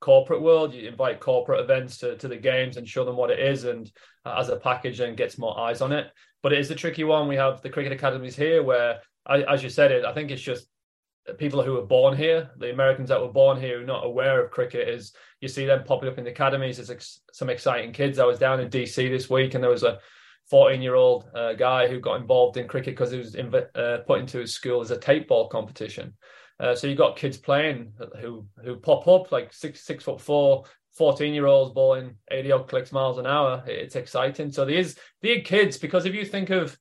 corporate 0.00 0.42
world. 0.42 0.74
You 0.74 0.88
invite 0.88 1.20
corporate 1.20 1.60
events 1.60 1.98
to, 1.98 2.16
to 2.16 2.28
the 2.28 2.36
games 2.36 2.76
and 2.76 2.88
show 2.88 3.04
them 3.04 3.16
what 3.16 3.30
it 3.30 3.38
is, 3.38 3.64
and 3.64 3.90
uh, 4.24 4.36
as 4.38 4.48
a 4.48 4.56
package, 4.56 5.00
and 5.00 5.16
gets 5.16 5.38
more 5.38 5.58
eyes 5.58 5.80
on 5.80 5.92
it. 5.92 6.06
But 6.42 6.52
it 6.52 6.60
is 6.60 6.70
a 6.70 6.74
tricky 6.74 7.04
one. 7.04 7.28
We 7.28 7.36
have 7.36 7.62
the 7.62 7.70
cricket 7.70 7.92
academies 7.92 8.36
here, 8.36 8.62
where, 8.62 9.00
as 9.28 9.62
you 9.62 9.70
said 9.70 9.90
it, 9.90 10.04
I 10.04 10.12
think 10.12 10.30
it's 10.30 10.42
just 10.42 10.68
people 11.38 11.62
who 11.62 11.72
were 11.72 11.82
born 11.82 12.16
here, 12.16 12.50
the 12.58 12.70
Americans 12.70 13.08
that 13.08 13.20
were 13.20 13.32
born 13.32 13.60
here, 13.60 13.78
who 13.78 13.82
are 13.82 13.86
not 13.86 14.06
aware 14.06 14.44
of 14.44 14.50
cricket, 14.50 14.88
is 14.88 15.12
you 15.40 15.48
see 15.48 15.66
them 15.66 15.84
popping 15.84 16.08
up 16.08 16.18
in 16.18 16.24
the 16.24 16.30
academies. 16.30 16.76
There's 16.76 16.90
ex- 16.90 17.20
some 17.32 17.50
exciting 17.50 17.92
kids. 17.92 18.18
I 18.18 18.24
was 18.24 18.38
down 18.38 18.60
in 18.60 18.70
DC 18.70 19.10
this 19.10 19.28
week, 19.28 19.54
and 19.54 19.62
there 19.62 19.70
was 19.70 19.82
a 19.82 19.98
14 20.50 20.80
year 20.80 20.94
old 20.94 21.28
uh, 21.34 21.54
guy 21.54 21.88
who 21.88 22.00
got 22.00 22.20
involved 22.20 22.56
in 22.56 22.68
cricket 22.68 22.94
because 22.94 23.10
he 23.10 23.18
was 23.18 23.34
inv- 23.34 23.76
uh, 23.76 23.98
put 24.06 24.20
into 24.20 24.38
his 24.38 24.54
school 24.54 24.80
as 24.80 24.90
a 24.90 24.98
tape 24.98 25.28
ball 25.28 25.48
competition. 25.48 26.14
Uh, 26.58 26.74
so 26.74 26.86
you've 26.86 26.98
got 26.98 27.16
kids 27.16 27.36
playing 27.36 27.92
who 28.20 28.46
who 28.64 28.76
pop 28.76 29.06
up 29.08 29.30
like 29.30 29.52
six 29.52 29.82
six 29.82 30.04
foot 30.04 30.20
four, 30.20 30.64
14 30.96 31.34
year 31.34 31.46
olds 31.46 31.74
bowling 31.74 32.16
80 32.30 32.52
odd 32.52 32.68
clicks 32.68 32.92
miles 32.92 33.18
an 33.18 33.26
hour. 33.26 33.62
It's 33.66 33.96
exciting. 33.96 34.50
So 34.50 34.64
there 34.64 34.76
is 34.76 34.96
the 35.20 35.42
kids 35.42 35.76
because 35.76 36.06
if 36.06 36.14
you 36.14 36.24
think 36.24 36.50
of 36.50 36.76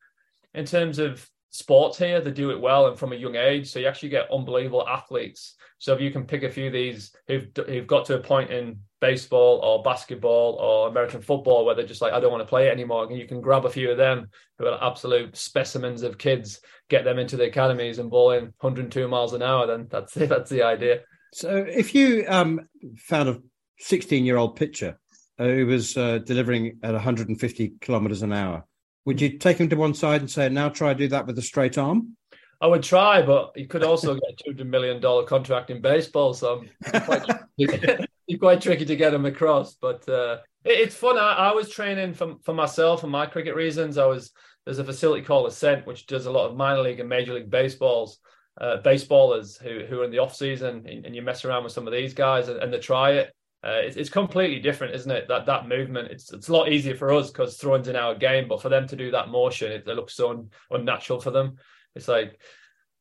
in 0.53 0.65
terms 0.65 0.99
of 0.99 1.27
sports 1.49 1.97
here, 1.97 2.21
they 2.21 2.31
do 2.31 2.51
it 2.51 2.59
well 2.59 2.87
and 2.87 2.97
from 2.97 3.11
a 3.11 3.17
young 3.17 3.35
age. 3.35 3.69
So 3.69 3.79
you 3.79 3.87
actually 3.87 4.09
get 4.09 4.31
unbelievable 4.31 4.87
athletes. 4.87 5.55
So 5.79 5.93
if 5.93 5.99
you 5.99 6.11
can 6.11 6.25
pick 6.25 6.43
a 6.43 6.49
few 6.49 6.67
of 6.67 6.73
these 6.73 7.13
who've 7.27 7.47
who've 7.67 7.87
got 7.87 8.05
to 8.05 8.15
a 8.15 8.19
point 8.19 8.51
in 8.51 8.79
baseball 9.05 9.59
or 9.63 9.83
basketball 9.83 10.53
or 10.55 10.87
American 10.87 11.21
football 11.21 11.65
where 11.65 11.75
they're 11.75 11.85
just 11.85 12.01
like, 12.01 12.13
I 12.13 12.19
don't 12.19 12.31
want 12.31 12.41
to 12.41 12.49
play 12.49 12.67
it 12.67 12.71
anymore, 12.71 13.03
and 13.03 13.17
you 13.17 13.27
can 13.27 13.41
grab 13.41 13.65
a 13.65 13.69
few 13.69 13.91
of 13.91 13.97
them 13.97 14.29
who 14.57 14.67
are 14.67 14.83
absolute 14.83 15.35
specimens 15.35 16.01
of 16.01 16.17
kids, 16.17 16.59
get 16.89 17.03
them 17.03 17.19
into 17.19 17.37
the 17.37 17.45
academies 17.45 17.99
and 17.99 18.09
bowling 18.09 18.53
102 18.59 19.07
miles 19.07 19.33
an 19.33 19.41
hour. 19.41 19.67
Then 19.67 19.87
that's 19.89 20.15
it. 20.17 20.29
That's 20.35 20.49
the 20.49 20.63
idea. 20.63 21.01
So 21.33 21.55
if 21.55 21.93
you 21.93 22.25
um, 22.27 22.61
found 22.97 23.29
a 23.29 23.39
16 23.79 24.25
year 24.25 24.37
old 24.37 24.55
pitcher 24.55 24.97
who 25.37 25.65
was 25.65 25.97
uh, 25.97 26.19
delivering 26.19 26.79
at 26.81 26.93
150 26.93 27.73
kilometers 27.81 28.21
an 28.21 28.31
hour 28.31 28.65
would 29.05 29.21
you 29.21 29.37
take 29.37 29.57
him 29.57 29.69
to 29.69 29.75
one 29.75 29.93
side 29.93 30.21
and 30.21 30.29
say, 30.29 30.49
now 30.49 30.69
try 30.69 30.93
to 30.93 30.97
do 30.97 31.07
that 31.09 31.27
with 31.27 31.37
a 31.37 31.41
straight 31.41 31.77
arm? 31.77 32.17
I 32.61 32.67
would 32.67 32.83
try, 32.83 33.21
but 33.21 33.51
he 33.55 33.65
could 33.65 33.83
also 33.83 34.15
get 34.15 34.23
a 34.23 34.43
two 34.43 34.51
hundred 34.51 34.67
million 34.67 34.99
dollar 34.99 35.25
contract 35.25 35.69
in 35.69 35.81
baseball, 35.81 36.33
so 36.33 36.63
it's 36.81 37.05
quite, 37.05 37.23
it's 38.27 38.39
quite 38.39 38.61
tricky 38.61 38.85
to 38.85 38.95
get 38.95 39.11
them 39.11 39.25
across. 39.25 39.75
But 39.75 40.07
uh, 40.07 40.39
it, 40.63 40.79
it's 40.79 40.95
fun. 40.95 41.17
I, 41.17 41.33
I, 41.33 41.53
was 41.53 41.69
training 41.69 42.13
for 42.13 42.35
for 42.43 42.53
myself 42.53 43.03
and 43.03 43.11
my 43.11 43.25
cricket 43.25 43.55
reasons. 43.55 43.97
I 43.97 44.05
was 44.05 44.31
there's 44.65 44.79
a 44.79 44.83
facility 44.83 45.23
called 45.23 45.47
Ascent, 45.47 45.85
which 45.85 46.07
does 46.07 46.25
a 46.25 46.31
lot 46.31 46.49
of 46.49 46.57
minor 46.57 46.81
league 46.81 46.99
and 46.99 47.09
major 47.09 47.33
league 47.33 47.51
baseballs, 47.51 48.19
uh, 48.59 48.77
baseballers 48.83 49.61
who 49.61 49.85
who 49.85 50.01
are 50.01 50.05
in 50.05 50.11
the 50.11 50.19
off 50.19 50.35
season, 50.35 50.87
and, 50.87 51.05
and, 51.05 51.15
you 51.15 51.21
mess 51.21 51.45
around 51.45 51.63
with 51.63 51.73
some 51.73 51.87
of 51.87 51.93
these 51.93 52.13
guys 52.13 52.49
and, 52.49 52.61
and 52.61 52.73
they 52.73 52.79
try 52.79 53.11
it. 53.11 53.31
Uh, 53.63 53.81
it's, 53.83 53.97
it's, 53.97 54.09
completely 54.11 54.59
different, 54.59 54.93
isn't 54.93 55.11
it? 55.11 55.27
That 55.27 55.47
that 55.47 55.67
movement. 55.67 56.11
It's 56.11 56.31
it's 56.31 56.49
a 56.49 56.53
lot 56.53 56.71
easier 56.71 56.95
for 56.95 57.11
us 57.13 57.31
because 57.31 57.57
throwing's 57.57 57.87
in 57.87 57.95
our 57.95 58.13
game, 58.13 58.47
but 58.47 58.61
for 58.61 58.69
them 58.69 58.87
to 58.87 58.95
do 58.95 59.11
that 59.11 59.29
motion, 59.29 59.71
it, 59.71 59.87
it 59.87 59.95
looks 59.95 60.15
so 60.15 60.29
un, 60.29 60.49
unnatural 60.69 61.19
for 61.19 61.31
them. 61.31 61.57
It's 61.95 62.07
like 62.07 62.39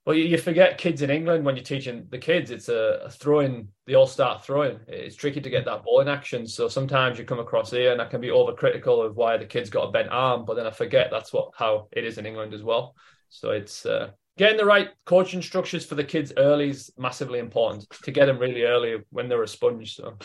Well, 0.07 0.17
you 0.17 0.37
forget 0.37 0.77
kids 0.77 1.01
in 1.01 1.09
England 1.09 1.47
when 1.47 1.57
you're 1.57 1.65
teaching 1.65 2.07
the 2.11 2.19
kids. 2.19 2.51
It's 2.51 2.69
a, 2.69 3.01
a 3.05 3.11
throwing. 3.11 3.69
They 3.87 3.95
all 3.95 4.07
start 4.07 4.45
throwing. 4.45 4.79
It's 4.87 5.17
tricky 5.17 5.41
to 5.41 5.49
get 5.49 5.65
that 5.65 5.83
ball 5.83 6.01
in 6.01 6.09
action. 6.09 6.47
So 6.47 6.69
sometimes 6.69 7.19
you 7.19 7.25
come 7.25 7.39
across 7.39 7.71
here, 7.71 7.91
and 7.93 8.03
I 8.03 8.05
can 8.05 8.21
be 8.21 8.29
overcritical 8.29 9.07
of 9.07 9.17
why 9.17 9.39
the 9.39 9.47
kid's 9.47 9.71
got 9.71 9.89
a 9.89 9.93
bent 9.93 10.11
arm, 10.11 10.45
but 10.45 10.57
then 10.57 10.67
I 10.67 10.71
forget 10.71 11.09
that's 11.11 11.33
what 11.33 11.53
how 11.57 11.89
it 11.93 12.05
is 12.05 12.19
in 12.19 12.27
England 12.27 12.53
as 12.53 12.63
well. 12.63 12.95
So 13.31 13.53
it's 13.53 13.87
uh, 13.87 14.11
getting 14.37 14.59
the 14.59 14.67
right 14.67 14.91
coaching 15.07 15.41
structures 15.41 15.87
for 15.87 15.95
the 15.95 16.05
kids 16.05 16.35
early 16.37 16.69
is 16.69 16.93
massively 16.99 17.39
important 17.39 17.89
to 18.03 18.11
get 18.11 18.27
them 18.27 18.39
really 18.39 18.65
early 18.65 18.99
when 19.09 19.29
they're 19.29 19.43
a 19.43 19.49
sponge. 19.49 19.97
So, 19.97 20.19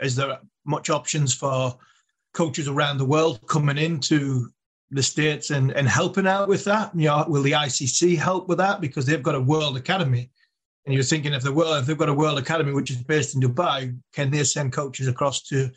is 0.00 0.14
there 0.14 0.38
much 0.64 0.88
options 0.88 1.34
for 1.34 1.76
coaches 2.32 2.68
around 2.68 2.98
the 2.98 3.04
world 3.04 3.40
coming 3.48 3.78
into 3.78 4.50
the 4.90 5.02
states 5.02 5.50
and 5.50 5.72
and 5.72 5.88
helping 5.88 6.26
out 6.26 6.48
with 6.48 6.64
that? 6.64 6.94
You 6.94 7.08
know, 7.08 7.24
will 7.28 7.42
the 7.42 7.52
ICC 7.52 8.16
help 8.16 8.48
with 8.48 8.58
that 8.58 8.80
because 8.80 9.06
they've 9.06 9.22
got 9.22 9.34
a 9.34 9.40
World 9.40 9.76
Academy? 9.76 10.30
And 10.84 10.94
you're 10.94 11.02
thinking 11.02 11.32
if 11.32 11.42
the 11.42 11.52
world 11.52 11.78
if 11.80 11.86
they've 11.86 11.98
got 11.98 12.08
a 12.08 12.14
World 12.14 12.38
Academy 12.38 12.72
which 12.72 12.90
is 12.90 13.02
based 13.02 13.34
in 13.34 13.40
Dubai, 13.40 13.98
can 14.12 14.30
they 14.30 14.44
send 14.44 14.72
coaches 14.72 15.08
across 15.08 15.42
to 15.44 15.70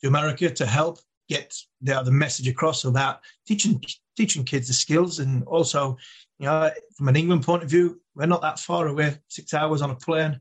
to 0.00 0.08
America 0.08 0.50
to 0.50 0.66
help 0.66 0.98
get 1.28 1.54
the, 1.80 2.02
the 2.02 2.10
message 2.10 2.48
across 2.48 2.84
about 2.84 3.20
teaching 3.46 3.82
teaching 4.16 4.44
kids 4.44 4.68
the 4.68 4.74
skills 4.74 5.18
and 5.18 5.42
also 5.44 5.96
you 6.38 6.46
know 6.46 6.70
from 6.96 7.08
an 7.08 7.16
England 7.16 7.42
point 7.42 7.62
of 7.62 7.70
view 7.70 8.00
we're 8.14 8.26
not 8.26 8.42
that 8.42 8.58
far 8.58 8.88
away 8.88 9.16
six 9.28 9.54
hours 9.54 9.82
on 9.82 9.90
a 9.90 9.94
plane 9.94 10.38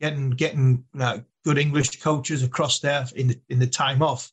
getting 0.00 0.30
getting 0.30 0.84
you 0.92 1.00
know, 1.00 1.22
good 1.44 1.58
English 1.58 2.00
coaches 2.00 2.42
across 2.42 2.80
there 2.80 3.06
in 3.14 3.28
the 3.28 3.40
in 3.48 3.58
the 3.58 3.66
time 3.66 4.02
off 4.02 4.32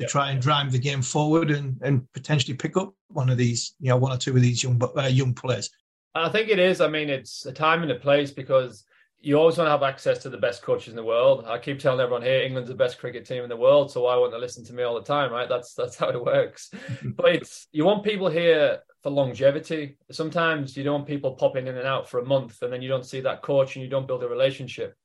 to 0.00 0.06
try 0.06 0.30
and 0.30 0.40
drive 0.40 0.72
the 0.72 0.78
game 0.78 1.02
forward 1.02 1.50
and, 1.50 1.80
and 1.82 2.10
potentially 2.12 2.56
pick 2.56 2.76
up 2.76 2.94
one 3.08 3.30
of 3.30 3.38
these, 3.38 3.74
you 3.80 3.88
know, 3.88 3.96
one 3.96 4.12
or 4.12 4.16
two 4.16 4.34
of 4.34 4.42
these 4.42 4.62
young 4.62 4.80
uh, 4.96 5.02
young 5.02 5.34
players. 5.34 5.70
I 6.14 6.28
think 6.28 6.48
it 6.48 6.58
is. 6.58 6.80
I 6.80 6.88
mean, 6.88 7.10
it's 7.10 7.46
a 7.46 7.52
time 7.52 7.82
and 7.82 7.90
a 7.90 7.96
place 7.96 8.30
because 8.30 8.84
you 9.20 9.36
always 9.36 9.56
want 9.56 9.66
to 9.66 9.72
have 9.72 9.82
access 9.82 10.18
to 10.18 10.28
the 10.28 10.36
best 10.36 10.62
coaches 10.62 10.90
in 10.90 10.96
the 10.96 11.04
world. 11.04 11.44
I 11.46 11.58
keep 11.58 11.78
telling 11.78 12.00
everyone 12.00 12.22
here, 12.22 12.42
England's 12.42 12.68
the 12.68 12.76
best 12.76 12.98
cricket 12.98 13.24
team 13.24 13.42
in 13.42 13.48
the 13.48 13.56
world, 13.56 13.90
so 13.90 14.02
why 14.02 14.16
won't 14.16 14.32
they 14.32 14.38
listen 14.38 14.64
to 14.66 14.74
me 14.74 14.82
all 14.82 14.94
the 14.94 15.02
time, 15.02 15.32
right? 15.32 15.48
That's 15.48 15.74
that's 15.74 15.96
how 15.96 16.10
it 16.10 16.22
works. 16.22 16.70
but 17.04 17.34
it's 17.34 17.68
you 17.72 17.84
want 17.84 18.04
people 18.04 18.28
here 18.28 18.80
for 19.02 19.10
longevity. 19.10 19.96
Sometimes 20.10 20.76
you 20.76 20.84
don't 20.84 20.94
want 20.94 21.06
people 21.06 21.32
popping 21.32 21.66
in 21.66 21.76
and 21.76 21.86
out 21.86 22.08
for 22.08 22.20
a 22.20 22.26
month, 22.26 22.62
and 22.62 22.72
then 22.72 22.82
you 22.82 22.88
don't 22.88 23.06
see 23.06 23.20
that 23.20 23.42
coach 23.42 23.76
and 23.76 23.82
you 23.82 23.90
don't 23.90 24.06
build 24.06 24.22
a 24.22 24.28
relationship 24.28 24.96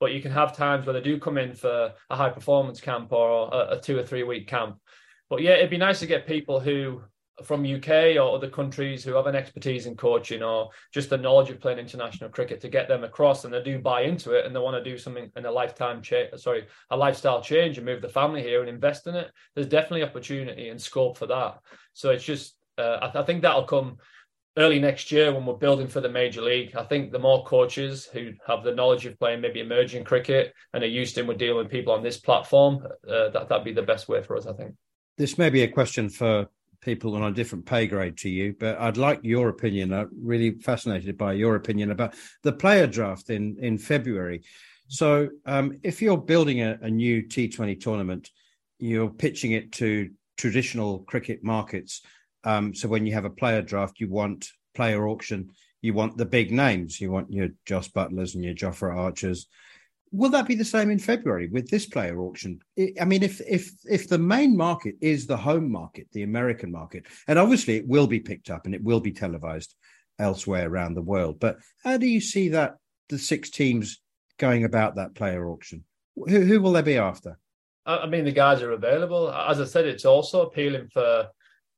but 0.00 0.12
you 0.12 0.20
can 0.20 0.32
have 0.32 0.56
times 0.56 0.86
where 0.86 0.92
they 0.92 1.00
do 1.00 1.18
come 1.18 1.38
in 1.38 1.54
for 1.54 1.92
a 2.10 2.16
high 2.16 2.30
performance 2.30 2.80
camp 2.80 3.12
or 3.12 3.48
a, 3.52 3.76
a 3.76 3.80
two 3.80 3.98
or 3.98 4.02
three 4.02 4.22
week 4.22 4.46
camp. 4.46 4.78
But 5.28 5.42
yeah, 5.42 5.52
it'd 5.52 5.70
be 5.70 5.78
nice 5.78 6.00
to 6.00 6.06
get 6.06 6.26
people 6.26 6.60
who 6.60 7.02
from 7.44 7.66
UK 7.66 8.16
or 8.16 8.34
other 8.34 8.48
countries 8.48 9.04
who 9.04 9.12
have 9.14 9.26
an 9.26 9.36
expertise 9.36 9.84
in 9.86 9.94
coaching 9.94 10.42
or 10.42 10.70
just 10.92 11.10
the 11.10 11.18
knowledge 11.18 11.50
of 11.50 11.60
playing 11.60 11.78
international 11.78 12.30
cricket 12.30 12.60
to 12.62 12.68
get 12.68 12.88
them 12.88 13.04
across 13.04 13.44
and 13.44 13.52
they 13.52 13.62
do 13.62 13.78
buy 13.78 14.02
into 14.02 14.32
it 14.32 14.46
and 14.46 14.56
they 14.56 14.60
want 14.60 14.82
to 14.82 14.90
do 14.90 14.96
something 14.96 15.30
in 15.36 15.44
a 15.44 15.50
lifetime 15.50 16.00
change 16.00 16.30
sorry 16.36 16.66
a 16.90 16.96
lifestyle 16.96 17.42
change 17.42 17.76
and 17.76 17.84
move 17.84 18.00
the 18.00 18.08
family 18.08 18.42
here 18.42 18.60
and 18.60 18.70
invest 18.70 19.06
in 19.06 19.14
it 19.14 19.30
there's 19.54 19.66
definitely 19.66 20.02
opportunity 20.02 20.70
and 20.70 20.80
scope 20.80 21.18
for 21.18 21.26
that 21.26 21.58
so 21.92 22.08
it's 22.08 22.24
just 22.24 22.54
uh, 22.78 22.98
I, 23.02 23.06
th- 23.08 23.16
I 23.16 23.22
think 23.24 23.42
that'll 23.42 23.64
come 23.64 23.98
early 24.56 24.78
next 24.78 25.12
year 25.12 25.32
when 25.32 25.44
we're 25.44 25.54
building 25.54 25.86
for 25.86 26.00
the 26.00 26.08
major 26.08 26.40
league. 26.40 26.74
I 26.74 26.84
think 26.84 27.12
the 27.12 27.18
more 27.18 27.44
coaches 27.44 28.06
who 28.06 28.32
have 28.46 28.64
the 28.64 28.74
knowledge 28.74 29.04
of 29.04 29.18
playing 29.18 29.42
maybe 29.42 29.60
emerging 29.60 30.04
cricket 30.04 30.54
and 30.72 30.82
are 30.82 30.88
used 30.88 31.14
to 31.16 31.22
with 31.22 31.38
dealing 31.38 31.58
with 31.58 31.70
people 31.70 31.92
on 31.92 32.02
this 32.02 32.16
platform, 32.16 32.86
uh, 33.08 33.28
that 33.30 33.48
that'd 33.48 33.64
be 33.64 33.72
the 33.72 33.82
best 33.82 34.08
way 34.08 34.22
for 34.22 34.36
us. 34.36 34.46
I 34.46 34.52
think. 34.54 34.74
This 35.18 35.38
may 35.38 35.50
be 35.50 35.62
a 35.62 35.68
question 35.68 36.08
for 36.08 36.48
people 36.80 37.14
on 37.16 37.22
a 37.22 37.32
different 37.32 37.66
pay 37.66 37.86
grade 37.86 38.16
to 38.18 38.30
you, 38.30 38.54
but 38.58 38.78
I'd 38.78 38.96
like 38.96 39.20
your 39.22 39.48
opinion. 39.48 39.92
I'm 39.92 40.10
really 40.12 40.52
fascinated 40.52 41.18
by 41.18 41.32
your 41.32 41.56
opinion 41.56 41.90
about 41.90 42.14
the 42.42 42.52
player 42.52 42.86
draft 42.86 43.30
in 43.30 43.56
in 43.60 43.78
February. 43.78 44.42
So, 44.88 45.28
um, 45.46 45.78
if 45.82 46.00
you're 46.00 46.16
building 46.16 46.62
a, 46.62 46.78
a 46.80 46.90
new 46.90 47.24
T20 47.24 47.80
tournament, 47.80 48.30
you're 48.78 49.10
pitching 49.10 49.52
it 49.52 49.72
to 49.72 50.10
traditional 50.36 51.00
cricket 51.00 51.42
markets 51.42 52.02
um, 52.46 52.74
so 52.74 52.88
when 52.88 53.04
you 53.04 53.12
have 53.12 53.24
a 53.24 53.30
player 53.30 53.60
draft, 53.60 53.98
you 53.98 54.08
want 54.08 54.48
player 54.74 55.08
auction, 55.08 55.50
you 55.82 55.92
want 55.92 56.16
the 56.16 56.24
big 56.24 56.52
names, 56.52 57.00
you 57.00 57.10
want 57.10 57.32
your 57.32 57.48
Jos 57.66 57.88
Buttlers 57.88 58.34
and 58.34 58.44
your 58.44 58.54
Jofra 58.54 58.96
Archers. 58.96 59.48
Will 60.12 60.30
that 60.30 60.46
be 60.46 60.54
the 60.54 60.64
same 60.64 60.90
in 60.90 61.00
February 61.00 61.48
with 61.48 61.68
this 61.68 61.86
player 61.86 62.20
auction? 62.20 62.60
I 62.78 63.04
mean, 63.04 63.24
if 63.24 63.40
if 63.40 63.72
if 63.84 64.08
the 64.08 64.18
main 64.18 64.56
market 64.56 64.94
is 65.00 65.26
the 65.26 65.36
home 65.36 65.70
market, 65.70 66.06
the 66.12 66.22
American 66.22 66.70
market, 66.70 67.06
and 67.26 67.36
obviously 67.36 67.76
it 67.76 67.88
will 67.88 68.06
be 68.06 68.20
picked 68.20 68.48
up 68.48 68.64
and 68.64 68.74
it 68.74 68.82
will 68.82 69.00
be 69.00 69.12
televised 69.12 69.74
elsewhere 70.20 70.68
around 70.68 70.94
the 70.94 71.02
world. 71.02 71.40
But 71.40 71.58
how 71.82 71.96
do 71.96 72.06
you 72.06 72.20
see 72.20 72.50
that 72.50 72.76
the 73.08 73.18
six 73.18 73.50
teams 73.50 74.00
going 74.38 74.62
about 74.64 74.94
that 74.96 75.16
player 75.16 75.50
auction? 75.50 75.82
Who, 76.14 76.40
who 76.42 76.60
will 76.60 76.72
they 76.72 76.82
be 76.82 76.96
after? 76.96 77.38
I 77.84 78.06
mean, 78.06 78.24
the 78.24 78.32
guys 78.32 78.62
are 78.62 78.72
available. 78.72 79.32
As 79.32 79.60
I 79.60 79.64
said, 79.64 79.86
it's 79.86 80.04
also 80.04 80.42
appealing 80.42 80.88
for 80.92 81.28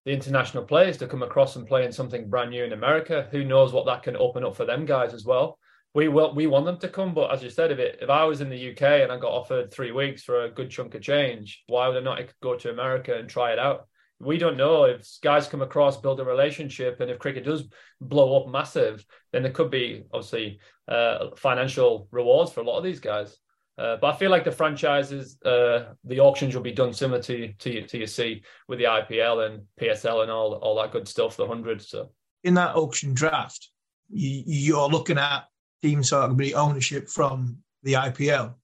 the 0.09 0.15
international 0.15 0.65
players 0.65 0.97
to 0.97 1.07
come 1.07 1.23
across 1.23 1.57
and 1.57 1.67
play 1.67 1.85
in 1.85 1.93
something 1.93 2.31
brand 2.31 2.49
new 2.49 2.65
in 2.65 2.73
America. 2.73 3.29
Who 3.31 3.45
knows 3.45 3.75
what 3.75 3.85
that 3.85 4.03
can 4.03 4.17
open 4.17 4.43
up 4.43 4.57
for 4.57 4.65
them 4.65 4.87
guys 4.87 5.13
as 5.13 5.27
well. 5.27 5.59
We 5.93 6.09
will, 6.09 6.35
we 6.35 6.47
want 6.47 6.65
them 6.65 6.79
to 6.79 6.89
come, 6.89 7.13
but 7.13 7.31
as 7.31 7.43
you 7.43 7.51
said, 7.51 7.73
if 7.73 7.79
it 7.79 7.99
if 8.01 8.09
I 8.09 8.25
was 8.25 8.41
in 8.41 8.49
the 8.49 8.71
UK 8.71 9.03
and 9.03 9.13
I 9.13 9.19
got 9.19 9.33
offered 9.33 9.71
three 9.71 9.93
weeks 9.93 10.23
for 10.23 10.45
a 10.45 10.51
good 10.51 10.71
chunk 10.71 10.95
of 10.95 11.03
change, 11.03 11.63
why 11.67 11.89
would 11.89 11.99
I 11.99 12.01
not 12.01 12.23
go 12.43 12.57
to 12.57 12.71
America 12.71 13.19
and 13.19 13.29
try 13.29 13.53
it 13.53 13.59
out? 13.59 13.87
We 14.19 14.39
don't 14.39 14.57
know 14.57 14.85
if 14.85 15.07
guys 15.23 15.47
come 15.47 15.61
across, 15.61 15.99
build 15.99 16.21
a 16.21 16.25
relationship, 16.25 17.01
and 17.01 17.11
if 17.11 17.19
cricket 17.19 17.45
does 17.45 17.69
blow 18.01 18.41
up 18.41 18.49
massive, 18.51 19.05
then 19.33 19.43
there 19.43 19.53
could 19.53 19.71
be 19.71 20.05
obviously 20.11 20.59
uh, 20.89 21.37
financial 21.37 22.09
rewards 22.13 22.51
for 22.51 22.61
a 22.61 22.65
lot 22.65 22.79
of 22.79 22.85
these 22.85 23.01
guys. 23.01 23.37
Uh, 23.79 23.97
but 23.97 24.12
I 24.12 24.18
feel 24.18 24.31
like 24.31 24.43
the 24.43 24.51
franchises, 24.51 25.41
uh, 25.45 25.95
the 26.03 26.18
auctions 26.18 26.55
will 26.55 26.62
be 26.62 26.72
done 26.72 26.93
similar 26.93 27.22
to 27.22 27.53
to 27.53 27.83
to 27.87 27.99
you 27.99 28.07
see 28.07 28.43
with 28.66 28.81
the 28.81 28.87
IPL 28.87 29.47
and 29.47 29.62
PSL 29.81 30.22
and 30.22 30.31
all 30.31 30.55
all 30.55 30.74
that 30.83 30.91
good 30.91 31.07
stuff, 31.07 31.37
the 31.37 31.47
hundred. 31.47 31.81
So 31.81 32.11
in 32.43 32.55
that 32.55 32.74
auction 32.74 33.14
draft, 33.14 33.70
you, 34.11 34.76
are 34.76 34.89
looking 34.89 35.18
at 35.18 35.45
teams 35.83 36.11
that 36.11 36.16
are 36.16 36.26
going 36.26 36.39
to 36.39 36.45
be 36.45 36.55
ownership 36.55 37.09
from 37.09 37.59
the 37.85 37.93
IPL. 37.93 38.55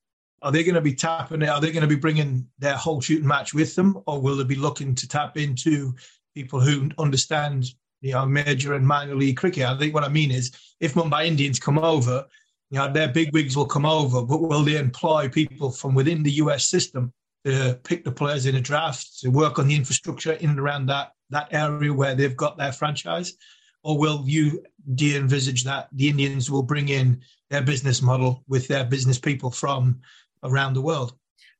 Are 0.42 0.52
they 0.52 0.64
going 0.64 0.74
to 0.74 0.80
be 0.80 0.94
tapping 0.94 1.42
it? 1.42 1.48
Are 1.48 1.60
they 1.60 1.70
going 1.70 1.82
to 1.82 1.88
be 1.88 1.94
bringing 1.94 2.46
their 2.58 2.76
whole 2.76 3.00
shooting 3.00 3.26
match 3.26 3.54
with 3.54 3.74
them, 3.76 4.02
or 4.06 4.20
will 4.20 4.36
they 4.36 4.44
be 4.44 4.56
looking 4.56 4.96
to 4.96 5.08
tap 5.08 5.36
into 5.36 5.94
people 6.34 6.60
who 6.60 6.90
understand 6.98 7.66
you 8.00 8.12
know 8.12 8.26
major 8.26 8.74
and 8.74 8.84
minor 8.84 9.14
league 9.14 9.36
cricket? 9.36 9.64
I 9.64 9.78
think 9.78 9.94
what 9.94 10.02
I 10.02 10.08
mean 10.08 10.32
is 10.32 10.50
if 10.80 10.94
Mumbai 10.94 11.26
Indians 11.26 11.60
come 11.60 11.78
over 11.78 12.26
you 12.70 12.78
know, 12.78 12.92
their 12.92 13.08
big 13.08 13.32
wigs 13.32 13.56
will 13.56 13.66
come 13.66 13.86
over, 13.86 14.22
but 14.22 14.40
will 14.40 14.62
they 14.62 14.76
employ 14.76 15.28
people 15.28 15.70
from 15.70 15.94
within 15.94 16.22
the 16.22 16.32
US 16.32 16.68
system 16.68 17.12
to 17.44 17.78
pick 17.84 18.04
the 18.04 18.12
players 18.12 18.46
in 18.46 18.56
a 18.56 18.60
draft, 18.60 19.20
to 19.20 19.28
work 19.28 19.58
on 19.58 19.68
the 19.68 19.76
infrastructure 19.76 20.32
in 20.32 20.50
and 20.50 20.60
around 20.60 20.86
that, 20.86 21.12
that 21.30 21.48
area 21.52 21.92
where 21.92 22.14
they've 22.14 22.36
got 22.36 22.56
their 22.56 22.72
franchise? 22.72 23.34
Or 23.82 23.98
will 23.98 24.24
you, 24.26 24.64
do 24.94 25.04
you 25.04 25.18
envisage 25.18 25.64
that 25.64 25.88
the 25.92 26.08
Indians 26.08 26.50
will 26.50 26.62
bring 26.62 26.88
in 26.88 27.20
their 27.50 27.62
business 27.62 28.00
model 28.00 28.42
with 28.48 28.66
their 28.66 28.84
business 28.84 29.18
people 29.18 29.50
from 29.50 30.00
around 30.42 30.72
the 30.72 30.80
world? 30.80 31.14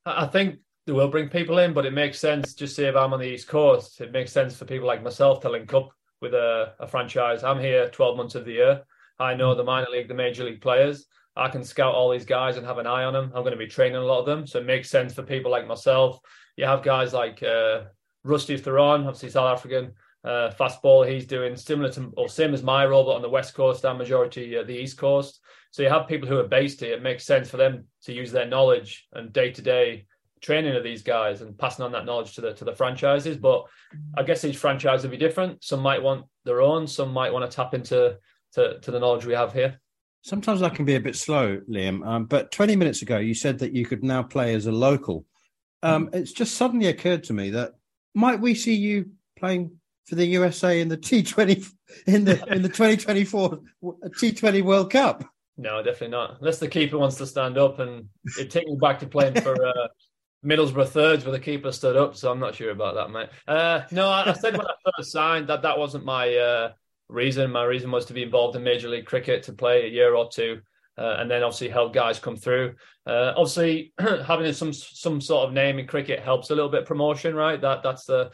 I 0.07 0.27
think 0.27 0.59
they 0.87 0.93
will 0.93 1.09
bring 1.09 1.29
people 1.29 1.59
in, 1.59 1.73
but 1.75 1.87
it 1.87 1.93
makes 1.93 2.19
sense. 2.19 2.55
Just 2.55 2.77
say 2.77 2.87
if 2.87 2.97
I'm 2.97 3.13
on 3.13 3.21
the 3.21 3.27
East 3.27 3.49
Coast, 3.49 4.01
it 4.01 4.13
makes 4.13 4.33
sense 4.33 4.57
for 4.57 4.65
people 4.65 4.87
like 4.87 5.03
myself 5.03 5.41
to 5.41 5.51
link 5.51 5.73
up 5.75 5.91
with 6.21 6.35
a, 6.35 6.73
a 6.81 6.89
franchise. 6.89 7.45
I'm 7.45 7.61
here 7.61 7.89
12 7.91 8.17
months 8.17 8.35
of 8.35 8.45
the 8.45 8.53
year. 8.53 8.83
I 9.19 9.35
know 9.35 9.55
the 9.55 9.65
minor 9.65 9.89
league, 9.91 10.09
the 10.09 10.15
major 10.15 10.45
league 10.45 10.61
players. 10.61 11.07
I 11.37 11.49
can 11.49 11.65
scout 11.65 11.95
all 11.95 12.11
these 12.11 12.25
guys 12.25 12.57
and 12.57 12.67
have 12.67 12.79
an 12.79 12.87
eye 12.87 13.05
on 13.05 13.13
them. 13.13 13.33
I'm 13.35 13.43
going 13.43 13.53
to 13.53 13.59
be 13.59 13.67
training 13.67 13.97
a 13.97 14.01
lot 14.01 14.21
of 14.21 14.27
them, 14.27 14.47
so 14.47 14.61
it 14.61 14.67
makes 14.67 14.89
sense 14.89 15.13
for 15.15 15.23
people 15.23 15.51
like 15.51 15.67
myself. 15.67 16.21
You 16.57 16.67
have 16.67 16.83
guys 16.83 17.13
like 17.13 17.43
uh, 17.43 17.83
Rusty 18.23 18.57
Theron, 18.57 19.03
obviously 19.03 19.31
South 19.31 19.59
African 19.59 19.93
uh, 20.25 20.51
fast 20.51 20.81
ball. 20.83 21.03
He's 21.03 21.27
doing 21.27 21.57
similar 21.57 21.91
to 21.93 22.13
or 22.17 22.29
same 22.29 22.55
as 22.55 22.63
my 22.63 22.87
role, 22.87 23.05
but 23.05 23.17
on 23.17 23.23
the 23.23 23.29
west 23.29 23.55
coast 23.55 23.85
and 23.85 23.99
majority 23.99 24.57
uh, 24.57 24.63
the 24.63 24.77
east 24.77 24.97
coast. 24.97 25.41
So 25.71 25.83
you 25.83 25.89
have 25.89 26.09
people 26.09 26.29
who 26.29 26.39
are 26.39 26.49
based 26.49 26.81
here. 26.81 26.95
It 26.95 27.03
makes 27.03 27.25
sense 27.25 27.51
for 27.51 27.57
them 27.57 27.85
to 28.05 28.13
use 28.13 28.31
their 28.31 28.47
knowledge 28.47 29.07
and 29.13 29.33
day 29.33 29.51
to 29.51 29.63
day 29.63 30.07
training 30.41 30.77
of 30.77 30.85
these 30.85 31.03
guys 31.03 31.41
and 31.41 31.59
passing 31.59 31.85
on 31.85 31.93
that 31.93 32.05
knowledge 32.05 32.35
to 32.35 32.41
the 32.41 32.55
to 32.55 32.65
the 32.65 32.75
franchises. 32.75 33.37
But 33.37 33.65
I 34.17 34.23
guess 34.23 34.45
each 34.45 34.57
franchise 34.57 35.03
will 35.03 35.11
be 35.11 35.17
different. 35.17 35.65
Some 35.65 35.81
might 35.81 36.03
want 36.03 36.27
their 36.45 36.63
own. 36.63 36.87
Some 36.87 37.13
might 37.13 37.33
want 37.33 37.51
to 37.51 37.55
tap 37.55 37.75
into 37.75 38.17
to, 38.55 38.79
to 38.81 38.91
the 38.91 38.99
knowledge 38.99 39.27
we 39.27 39.35
have 39.35 39.53
here. 39.53 39.81
Sometimes 40.23 40.63
I 40.63 40.71
can 40.71 40.85
be 40.85 40.95
a 40.95 41.01
bit 41.01 41.17
slow, 41.17 41.61
Liam. 41.69 42.07
Um, 42.07 42.25
but 42.25 42.51
20 42.51 42.77
minutes 42.77 43.03
ago, 43.03 43.19
you 43.19 43.35
said 43.35 43.59
that 43.59 43.75
you 43.75 43.85
could 43.85 44.03
now 44.03 44.23
play 44.23 44.55
as 44.55 44.67
a 44.67 44.73
local. 44.73 45.27
Um, 45.83 46.09
mm. 46.09 46.15
It's 46.15 46.33
just 46.33 46.55
suddenly 46.55 46.87
occurred 46.87 47.25
to 47.25 47.33
me 47.35 47.51
that 47.51 47.75
might 48.15 48.41
we 48.41 48.55
see 48.55 48.75
you 48.75 49.11
playing 49.39 49.73
for 50.07 50.15
the 50.15 50.27
USA 50.27 50.81
in 50.81 50.89
the 50.89 50.97
T20 50.97 51.71
in 52.07 52.25
the 52.25 52.45
in 52.53 52.63
the 52.63 52.69
2024 52.69 53.61
T20 53.83 54.63
World 54.63 54.91
Cup? 54.91 55.25
No, 55.57 55.83
definitely 55.83 56.09
not. 56.09 56.39
Unless 56.41 56.59
the 56.59 56.69
keeper 56.69 56.99
wants 56.99 57.17
to 57.17 57.27
stand 57.27 57.59
up, 57.59 57.79
and 57.79 58.09
it 58.39 58.51
takes 58.51 58.67
me 58.67 58.77
back 58.81 58.99
to 59.01 59.07
playing 59.07 59.41
for 59.41 59.55
uh, 59.65 59.89
Middlesbrough 60.45 60.89
thirds 60.89 61.25
where 61.25 61.33
the 61.33 61.39
keeper 61.39 61.71
stood 61.71 61.97
up. 61.97 62.17
So 62.17 62.31
I'm 62.31 62.41
not 62.41 62.55
sure 62.55 62.71
about 62.71 62.97
that, 62.97 63.11
mate. 63.11 63.29
Uh, 63.47 63.83
no, 63.93 64.09
I, 64.09 64.31
I, 64.31 64.33
said 64.33 64.57
when 64.57 64.67
I 64.67 64.75
first 64.97 65.13
signed 65.13 65.49
that 65.49 65.63
that 65.63 65.79
wasn't 65.79 66.05
my 66.05 66.35
uh, 66.37 66.73
reason. 67.15 67.51
My 67.51 67.65
reason 67.65 67.91
was 67.91 68.05
to 68.07 68.13
be 68.13 68.23
involved 68.23 68.57
in 68.57 68.63
Major 68.63 68.89
League 68.89 69.07
Cricket 69.07 69.45
to 69.45 69.53
play 69.53 69.85
a 69.85 69.89
year 69.89 70.15
or 70.15 70.29
two. 70.29 70.61
Uh, 70.97 71.17
and 71.19 71.29
then 71.29 71.43
obviously 71.43 71.69
help 71.69 71.93
guys 71.93 72.21
come 72.21 72.37
through. 72.37 72.75
Uh, 73.07 73.33
obviously, 73.37 73.93
having 74.27 74.53
some 74.53 74.73
some 74.73 75.21
sort 75.21 75.49
of 75.49 75.53
name 75.53 75.81
in 75.81 75.87
cricket 75.89 76.21
helps 76.21 76.51
a 76.51 76.55
little 76.55 76.71
bit 76.71 76.87
promotion, 76.87 77.35
right? 77.35 77.61
That 77.61 77.83
that's 77.83 78.05
the 78.05 78.31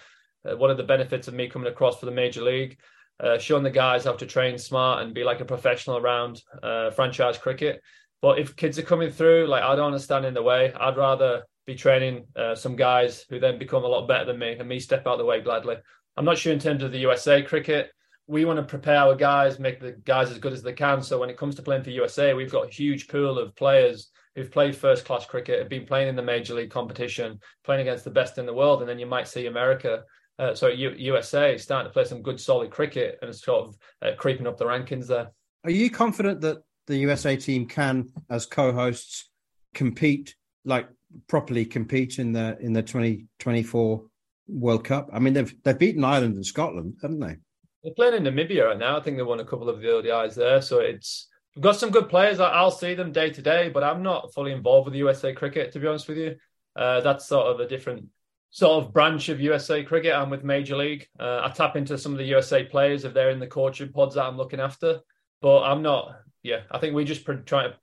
uh, 0.46 0.56
one 0.56 0.70
of 0.70 0.76
the 0.76 0.82
benefits 0.82 1.26
of 1.26 1.34
me 1.34 1.48
coming 1.48 1.72
across 1.72 1.98
for 1.98 2.06
the 2.06 2.12
major 2.12 2.42
league, 2.42 2.78
uh, 3.18 3.38
showing 3.38 3.62
the 3.62 3.70
guys 3.70 4.04
how 4.04 4.12
to 4.12 4.26
train 4.26 4.58
smart 4.58 5.02
and 5.02 5.14
be 5.14 5.24
like 5.24 5.40
a 5.40 5.44
professional 5.46 5.96
around 5.96 6.42
uh, 6.62 6.90
franchise 6.90 7.38
cricket. 7.38 7.80
But 8.20 8.38
if 8.38 8.56
kids 8.56 8.78
are 8.78 8.82
coming 8.82 9.10
through, 9.10 9.46
like 9.46 9.62
I 9.62 9.74
don't 9.74 9.92
want 9.92 9.96
to 9.96 10.04
stand 10.04 10.26
in 10.26 10.34
the 10.34 10.42
way. 10.42 10.72
I'd 10.74 10.98
rather 10.98 11.44
be 11.66 11.74
training 11.74 12.26
uh, 12.36 12.54
some 12.54 12.76
guys 12.76 13.24
who 13.30 13.40
then 13.40 13.58
become 13.58 13.84
a 13.84 13.88
lot 13.88 14.06
better 14.06 14.26
than 14.26 14.38
me, 14.38 14.56
and 14.58 14.68
me 14.68 14.80
step 14.80 15.06
out 15.06 15.16
the 15.16 15.24
way 15.24 15.40
gladly. 15.40 15.76
I'm 16.16 16.24
not 16.26 16.36
sure 16.36 16.52
in 16.52 16.58
terms 16.58 16.82
of 16.82 16.92
the 16.92 16.98
USA 16.98 17.42
cricket 17.42 17.90
we 18.30 18.44
want 18.44 18.58
to 18.58 18.62
prepare 18.62 18.98
our 18.98 19.16
guys, 19.16 19.58
make 19.58 19.80
the 19.80 19.90
guys 20.04 20.30
as 20.30 20.38
good 20.38 20.52
as 20.52 20.62
they 20.62 20.72
can. 20.72 21.02
So 21.02 21.18
when 21.18 21.30
it 21.30 21.36
comes 21.36 21.56
to 21.56 21.62
playing 21.62 21.82
for 21.82 21.90
USA, 21.90 22.32
we've 22.32 22.52
got 22.52 22.68
a 22.68 22.70
huge 22.70 23.08
pool 23.08 23.40
of 23.40 23.56
players 23.56 24.10
who've 24.36 24.52
played 24.52 24.76
first 24.76 25.04
class 25.04 25.26
cricket, 25.26 25.58
have 25.58 25.68
been 25.68 25.84
playing 25.84 26.06
in 26.06 26.14
the 26.14 26.22
major 26.22 26.54
league 26.54 26.70
competition, 26.70 27.40
playing 27.64 27.80
against 27.80 28.04
the 28.04 28.10
best 28.10 28.38
in 28.38 28.46
the 28.46 28.54
world, 28.54 28.82
and 28.82 28.88
then 28.88 29.00
you 29.00 29.06
might 29.06 29.26
see 29.26 29.46
America. 29.46 30.04
Uh, 30.38 30.54
so 30.54 30.68
USA 30.68 31.58
starting 31.58 31.90
to 31.90 31.92
play 31.92 32.04
some 32.04 32.22
good 32.22 32.40
solid 32.40 32.70
cricket 32.70 33.18
and 33.20 33.28
it's 33.28 33.44
sort 33.44 33.66
of 33.66 33.76
uh, 34.00 34.14
creeping 34.16 34.46
up 34.46 34.56
the 34.56 34.64
rankings 34.64 35.08
there. 35.08 35.32
Are 35.64 35.70
you 35.70 35.90
confident 35.90 36.40
that 36.42 36.58
the 36.86 36.98
USA 36.98 37.36
team 37.36 37.66
can, 37.66 38.10
as 38.30 38.46
co-hosts, 38.46 39.28
compete 39.74 40.36
like 40.64 40.88
properly 41.26 41.64
compete 41.64 42.20
in 42.20 42.30
the 42.32 42.56
in 42.60 42.72
the 42.72 42.82
2024 42.82 44.04
World 44.46 44.84
Cup? 44.84 45.10
I 45.12 45.18
mean, 45.18 45.34
they've 45.34 45.52
they've 45.64 45.76
beaten 45.76 46.04
Ireland 46.04 46.36
and 46.36 46.46
Scotland, 46.46 46.94
haven't 47.02 47.18
they? 47.18 47.36
They're 47.82 47.94
playing 47.94 48.14
in 48.14 48.24
Namibia 48.24 48.66
right 48.66 48.78
now. 48.78 48.98
I 48.98 49.00
think 49.00 49.16
they 49.16 49.22
won 49.22 49.40
a 49.40 49.44
couple 49.44 49.68
of 49.68 49.80
the 49.80 49.88
ODIs 49.88 50.34
there. 50.34 50.60
So 50.60 50.80
it's 50.80 51.28
we've 51.54 51.62
got 51.62 51.76
some 51.76 51.90
good 51.90 52.08
players. 52.08 52.40
I'll 52.40 52.70
see 52.70 52.94
them 52.94 53.12
day 53.12 53.30
to 53.30 53.42
day, 53.42 53.70
but 53.70 53.82
I'm 53.82 54.02
not 54.02 54.32
fully 54.34 54.52
involved 54.52 54.86
with 54.86 54.94
USA 54.94 55.32
cricket, 55.32 55.72
to 55.72 55.80
be 55.80 55.86
honest 55.86 56.08
with 56.08 56.18
you. 56.18 56.36
Uh, 56.76 57.00
that's 57.00 57.26
sort 57.26 57.46
of 57.46 57.60
a 57.60 57.68
different 57.68 58.06
sort 58.50 58.84
of 58.84 58.92
branch 58.92 59.28
of 59.28 59.40
USA 59.40 59.82
cricket. 59.82 60.14
I'm 60.14 60.30
with 60.30 60.44
Major 60.44 60.76
League. 60.76 61.08
Uh, 61.18 61.40
I 61.44 61.50
tap 61.50 61.76
into 61.76 61.96
some 61.96 62.12
of 62.12 62.18
the 62.18 62.24
USA 62.24 62.64
players 62.64 63.04
if 63.04 63.14
they're 63.14 63.30
in 63.30 63.38
the 63.38 63.46
coaching 63.46 63.92
pods 63.92 64.14
that 64.14 64.24
I'm 64.24 64.36
looking 64.36 64.60
after, 64.60 65.00
but 65.40 65.62
I'm 65.62 65.82
not. 65.82 66.16
Yeah, 66.42 66.60
I 66.70 66.78
think 66.78 66.94
we 66.94 67.04
just 67.04 67.24
pr- 67.24 67.34
try 67.34 67.64
to 67.64 67.74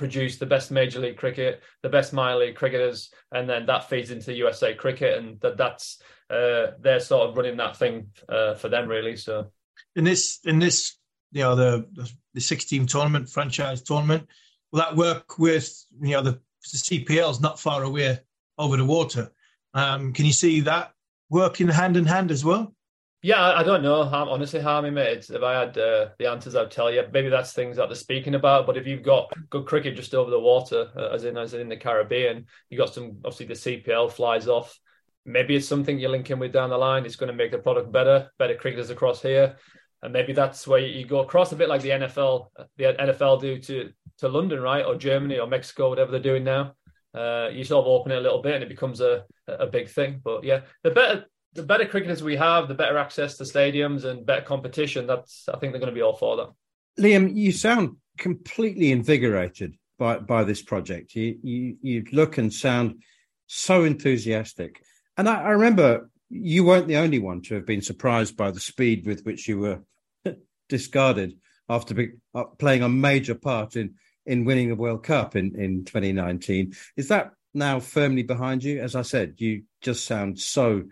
produce 0.00 0.38
the 0.38 0.46
best 0.46 0.70
Major 0.70 0.98
League 0.98 1.18
cricket, 1.18 1.62
the 1.82 1.90
best 1.90 2.14
minor 2.14 2.38
league 2.38 2.56
cricketers, 2.56 3.10
and 3.32 3.46
then 3.46 3.66
that 3.66 3.90
feeds 3.90 4.10
into 4.10 4.32
USA 4.32 4.74
cricket, 4.74 5.18
and 5.18 5.38
that 5.42 5.58
that's 5.58 6.02
uh, 6.30 6.68
they're 6.80 7.00
sort 7.00 7.28
of 7.28 7.36
running 7.36 7.58
that 7.58 7.76
thing 7.76 8.06
uh, 8.26 8.54
for 8.54 8.70
them 8.70 8.88
really. 8.88 9.14
So 9.14 9.52
in 9.94 10.04
this 10.04 10.40
in 10.46 10.58
this 10.58 10.96
you 11.32 11.42
know 11.42 11.54
the 11.54 11.86
the 12.32 12.40
six 12.40 12.64
team 12.64 12.86
tournament 12.86 13.28
franchise 13.28 13.82
tournament, 13.82 14.26
will 14.72 14.80
that 14.80 14.96
work 14.96 15.38
with 15.38 15.70
you 16.00 16.12
know 16.12 16.22
the, 16.22 16.40
the 16.72 16.78
CPL 16.78 17.32
is 17.32 17.40
not 17.42 17.60
far 17.60 17.82
away 17.82 18.20
over 18.56 18.78
the 18.78 18.84
water. 18.86 19.30
Um, 19.74 20.14
can 20.14 20.24
you 20.24 20.32
see 20.32 20.60
that 20.60 20.94
working 21.28 21.68
hand 21.68 21.98
in 21.98 22.06
hand 22.06 22.30
as 22.30 22.42
well? 22.42 22.74
Yeah, 23.22 23.42
I 23.42 23.62
don't 23.62 23.82
know. 23.82 24.00
honestly, 24.00 24.60
Harmy, 24.60 24.90
mate, 24.90 25.28
if 25.28 25.42
I 25.42 25.60
had 25.60 25.76
uh, 25.76 26.08
the 26.18 26.30
answers, 26.30 26.56
I'd 26.56 26.70
tell 26.70 26.90
you. 26.90 27.04
Maybe 27.12 27.28
that's 27.28 27.52
things 27.52 27.76
that 27.76 27.88
they're 27.88 27.94
speaking 27.94 28.34
about. 28.34 28.66
But 28.66 28.78
if 28.78 28.86
you've 28.86 29.02
got 29.02 29.30
good 29.50 29.66
cricket 29.66 29.94
just 29.94 30.14
over 30.14 30.30
the 30.30 30.40
water, 30.40 30.90
uh, 30.96 31.08
as 31.08 31.24
in 31.24 31.36
as 31.36 31.52
in 31.52 31.68
the 31.68 31.76
Caribbean, 31.76 32.46
you 32.70 32.78
got 32.78 32.94
some. 32.94 33.18
Obviously, 33.24 33.46
the 33.46 33.54
CPL 33.54 34.10
flies 34.12 34.48
off 34.48 34.78
maybe 35.24 35.56
it's 35.56 35.68
something 35.68 35.98
you're 35.98 36.10
linking 36.10 36.38
with 36.38 36.52
down 36.52 36.70
the 36.70 36.78
line. 36.78 37.04
It's 37.04 37.16
going 37.16 37.30
to 37.30 37.36
make 37.36 37.50
the 37.50 37.58
product 37.58 37.92
better, 37.92 38.30
better 38.38 38.54
cricketers 38.54 38.90
across 38.90 39.22
here, 39.22 39.56
and 40.02 40.12
maybe 40.12 40.32
that's 40.32 40.66
where 40.66 40.80
you 40.80 41.04
go 41.04 41.20
across 41.20 41.52
a 41.52 41.56
bit 41.56 41.68
like 41.68 41.82
the 41.82 41.90
NFL, 41.90 42.48
the 42.76 42.84
NFL 42.84 43.40
do 43.40 43.58
to 43.58 43.92
to 44.18 44.28
London, 44.28 44.60
right, 44.60 44.84
or 44.84 44.96
Germany 44.96 45.38
or 45.38 45.46
Mexico, 45.46 45.88
whatever 45.88 46.10
they're 46.10 46.20
doing 46.20 46.44
now. 46.44 46.74
Uh, 47.14 47.48
you 47.50 47.64
sort 47.64 47.84
of 47.84 47.90
open 47.90 48.12
it 48.12 48.18
a 48.18 48.20
little 48.20 48.42
bit, 48.42 48.54
and 48.54 48.64
it 48.64 48.68
becomes 48.68 49.00
a 49.00 49.24
a 49.46 49.66
big 49.66 49.88
thing. 49.88 50.20
But 50.22 50.44
yeah, 50.44 50.62
the 50.82 50.90
better 50.90 51.26
the 51.54 51.62
better 51.62 51.86
cricketers 51.86 52.22
we 52.22 52.36
have, 52.36 52.68
the 52.68 52.74
better 52.74 52.98
access 52.98 53.36
to 53.38 53.44
stadiums 53.44 54.04
and 54.04 54.24
better 54.24 54.42
competition. 54.42 55.06
That's 55.06 55.48
I 55.48 55.58
think 55.58 55.72
they're 55.72 55.80
going 55.80 55.92
to 55.92 55.98
be 55.98 56.02
all 56.02 56.16
for 56.16 56.36
that. 56.36 57.02
Liam, 57.02 57.34
you 57.34 57.52
sound 57.52 57.96
completely 58.18 58.92
invigorated 58.92 59.76
by 59.98 60.18
by 60.18 60.44
this 60.44 60.62
project. 60.62 61.14
You 61.14 61.38
you 61.42 61.76
you 61.82 62.04
look 62.12 62.38
and 62.38 62.52
sound 62.52 63.02
so 63.46 63.84
enthusiastic. 63.84 64.82
And 65.16 65.28
I, 65.28 65.42
I 65.42 65.50
remember 65.50 66.10
you 66.28 66.64
weren't 66.64 66.86
the 66.86 66.96
only 66.96 67.18
one 67.18 67.42
to 67.42 67.56
have 67.56 67.66
been 67.66 67.82
surprised 67.82 68.36
by 68.36 68.52
the 68.52 68.60
speed 68.60 69.04
with 69.04 69.24
which 69.24 69.48
you 69.48 69.58
were 69.58 69.80
discarded 70.68 71.36
after 71.68 71.94
be, 71.94 72.10
uh, 72.34 72.44
playing 72.44 72.82
a 72.82 72.88
major 72.88 73.34
part 73.34 73.76
in 73.76 73.94
in 74.26 74.44
winning 74.44 74.68
the 74.68 74.76
World 74.76 75.02
Cup 75.02 75.34
in 75.34 75.56
in 75.56 75.84
2019. 75.84 76.74
Is 76.96 77.08
that 77.08 77.32
now 77.52 77.80
firmly 77.80 78.22
behind 78.22 78.62
you? 78.62 78.80
As 78.80 78.94
I 78.94 79.02
said, 79.02 79.34
you 79.38 79.64
just 79.80 80.04
sound 80.04 80.38
so 80.38 80.84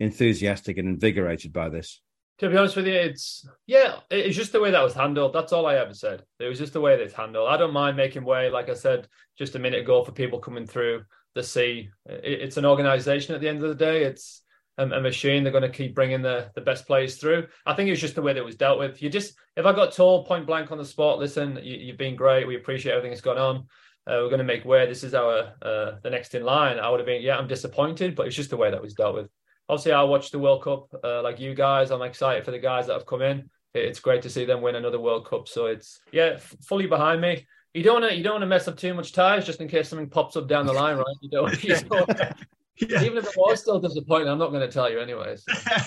enthusiastic 0.00 0.78
and 0.78 0.88
invigorated 0.88 1.52
by 1.52 1.68
this. 1.68 2.00
To 2.38 2.48
be 2.48 2.56
honest 2.56 2.76
with 2.76 2.86
you, 2.86 2.94
it's 2.94 3.46
yeah, 3.66 4.00
it's 4.10 4.36
just 4.36 4.52
the 4.52 4.60
way 4.60 4.70
that 4.70 4.82
was 4.82 4.94
handled. 4.94 5.32
That's 5.32 5.52
all 5.52 5.66
I 5.66 5.76
ever 5.76 5.94
said. 5.94 6.24
It 6.40 6.48
was 6.48 6.58
just 6.58 6.72
the 6.72 6.80
way 6.80 6.96
that 6.96 7.02
it's 7.02 7.14
handled. 7.14 7.48
I 7.48 7.56
don't 7.56 7.72
mind 7.72 7.96
making 7.96 8.24
way, 8.24 8.50
like 8.50 8.68
I 8.68 8.74
said 8.74 9.06
just 9.38 9.54
a 9.54 9.60
minute 9.60 9.80
ago, 9.80 10.02
for 10.02 10.12
people 10.12 10.40
coming 10.40 10.66
through 10.66 11.04
the 11.34 11.42
sea. 11.42 11.90
It's 12.06 12.56
an 12.56 12.66
organization 12.66 13.34
at 13.34 13.40
the 13.40 13.48
end 13.48 13.62
of 13.62 13.68
the 13.68 13.74
day. 13.74 14.04
It's 14.04 14.42
a, 14.78 15.00
machine. 15.00 15.42
They're 15.42 15.52
going 15.52 15.62
to 15.62 15.68
keep 15.68 15.94
bringing 15.94 16.22
the, 16.22 16.50
the 16.54 16.60
best 16.60 16.86
players 16.86 17.16
through. 17.16 17.46
I 17.66 17.74
think 17.74 17.88
it 17.88 17.92
was 17.92 18.00
just 18.00 18.14
the 18.14 18.22
way 18.22 18.32
that 18.32 18.40
it 18.40 18.44
was 18.44 18.56
dealt 18.56 18.78
with. 18.78 19.02
You 19.02 19.10
just, 19.10 19.34
if 19.56 19.66
I 19.66 19.72
got 19.72 19.92
told 19.92 20.26
point 20.26 20.46
blank 20.46 20.72
on 20.72 20.78
the 20.78 20.84
spot, 20.84 21.18
listen, 21.18 21.58
you, 21.62 21.88
have 21.88 21.98
been 21.98 22.16
great. 22.16 22.46
We 22.46 22.56
appreciate 22.56 22.92
everything 22.92 23.10
that's 23.10 23.20
gone 23.20 23.38
on. 23.38 23.56
Uh, 24.04 24.18
we're 24.22 24.28
going 24.28 24.38
to 24.38 24.44
make 24.44 24.64
way. 24.64 24.86
This 24.86 25.04
is 25.04 25.14
our 25.14 25.52
uh, 25.62 25.92
the 26.02 26.10
next 26.10 26.34
in 26.34 26.42
line. 26.42 26.78
I 26.78 26.88
would 26.88 27.00
have 27.00 27.06
been, 27.06 27.22
yeah, 27.22 27.36
I'm 27.36 27.46
disappointed, 27.46 28.16
but 28.16 28.26
it's 28.26 28.36
just 28.36 28.50
the 28.50 28.56
way 28.56 28.70
that 28.70 28.82
was 28.82 28.94
dealt 28.94 29.14
with. 29.14 29.28
Obviously, 29.68 29.92
I 29.92 30.02
watched 30.02 30.32
the 30.32 30.38
World 30.38 30.62
Cup 30.62 30.88
uh, 31.02 31.22
like 31.22 31.40
you 31.40 31.54
guys. 31.54 31.90
I'm 31.90 32.02
excited 32.02 32.44
for 32.44 32.50
the 32.50 32.58
guys 32.58 32.86
that 32.86 32.94
have 32.94 33.06
come 33.06 33.22
in. 33.22 33.48
It's 33.74 34.00
great 34.00 34.22
to 34.22 34.30
see 34.30 34.44
them 34.44 34.60
win 34.60 34.74
another 34.74 35.00
World 35.00 35.26
Cup. 35.26 35.48
So 35.48 35.66
it's 35.66 36.00
yeah, 36.12 36.38
fully 36.60 36.86
behind 36.86 37.20
me 37.20 37.46
you 37.74 37.82
don't 37.82 38.02
want 38.02 38.12
to 38.12 38.16
you 38.16 38.22
don't 38.22 38.34
want 38.34 38.42
to 38.42 38.46
mess 38.46 38.68
up 38.68 38.76
too 38.76 38.94
much 38.94 39.12
ties 39.12 39.46
just 39.46 39.60
in 39.60 39.68
case 39.68 39.88
something 39.88 40.08
pops 40.08 40.36
up 40.36 40.46
down 40.46 40.66
the 40.66 40.72
line, 40.72 40.96
right? 40.96 41.16
You 41.20 41.30
don't. 41.30 41.64
You 41.64 41.76
don't 41.90 42.08
yeah. 42.76 43.02
Even 43.02 43.18
if 43.18 43.26
it 43.26 43.36
was 43.36 43.60
still 43.60 43.78
disappointing, 43.78 44.28
I'm 44.28 44.38
not 44.38 44.50
going 44.50 44.66
to 44.66 44.72
tell 44.72 44.90
you 44.90 44.98
anyways. 44.98 45.44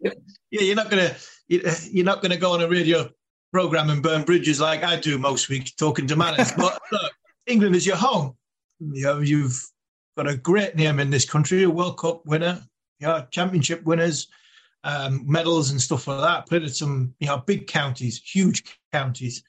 yeah, 0.00 0.12
you're 0.50 0.76
not 0.76 0.90
gonna 0.90 1.14
you're 1.48 2.04
not 2.04 2.22
gonna 2.22 2.36
go 2.36 2.52
on 2.52 2.62
a 2.62 2.68
radio 2.68 3.08
program 3.52 3.90
and 3.90 4.02
burn 4.02 4.24
bridges 4.24 4.60
like 4.60 4.82
I 4.82 4.96
do 4.98 5.18
most 5.18 5.48
weeks 5.48 5.72
talking 5.72 6.06
to 6.08 6.16
manners. 6.16 6.52
but 6.56 6.80
look, 6.90 7.12
England 7.46 7.76
is 7.76 7.86
your 7.86 7.96
home. 7.96 8.36
You 8.80 9.02
know, 9.02 9.20
you've 9.20 9.60
got 10.16 10.28
a 10.28 10.36
great 10.36 10.76
name 10.76 11.00
in 11.00 11.10
this 11.10 11.24
country, 11.24 11.64
a 11.64 11.70
World 11.70 11.98
Cup 11.98 12.24
winner, 12.26 12.62
you 13.00 13.06
know, 13.06 13.26
championship 13.30 13.82
winners, 13.84 14.28
um, 14.84 15.24
medals 15.30 15.70
and 15.70 15.80
stuff 15.80 16.06
like 16.06 16.20
that. 16.20 16.46
Played 16.48 16.64
at 16.64 16.74
some 16.74 17.14
you 17.20 17.26
know 17.26 17.38
big 17.38 17.66
counties, 17.66 18.20
huge 18.22 18.62
counties 18.92 19.42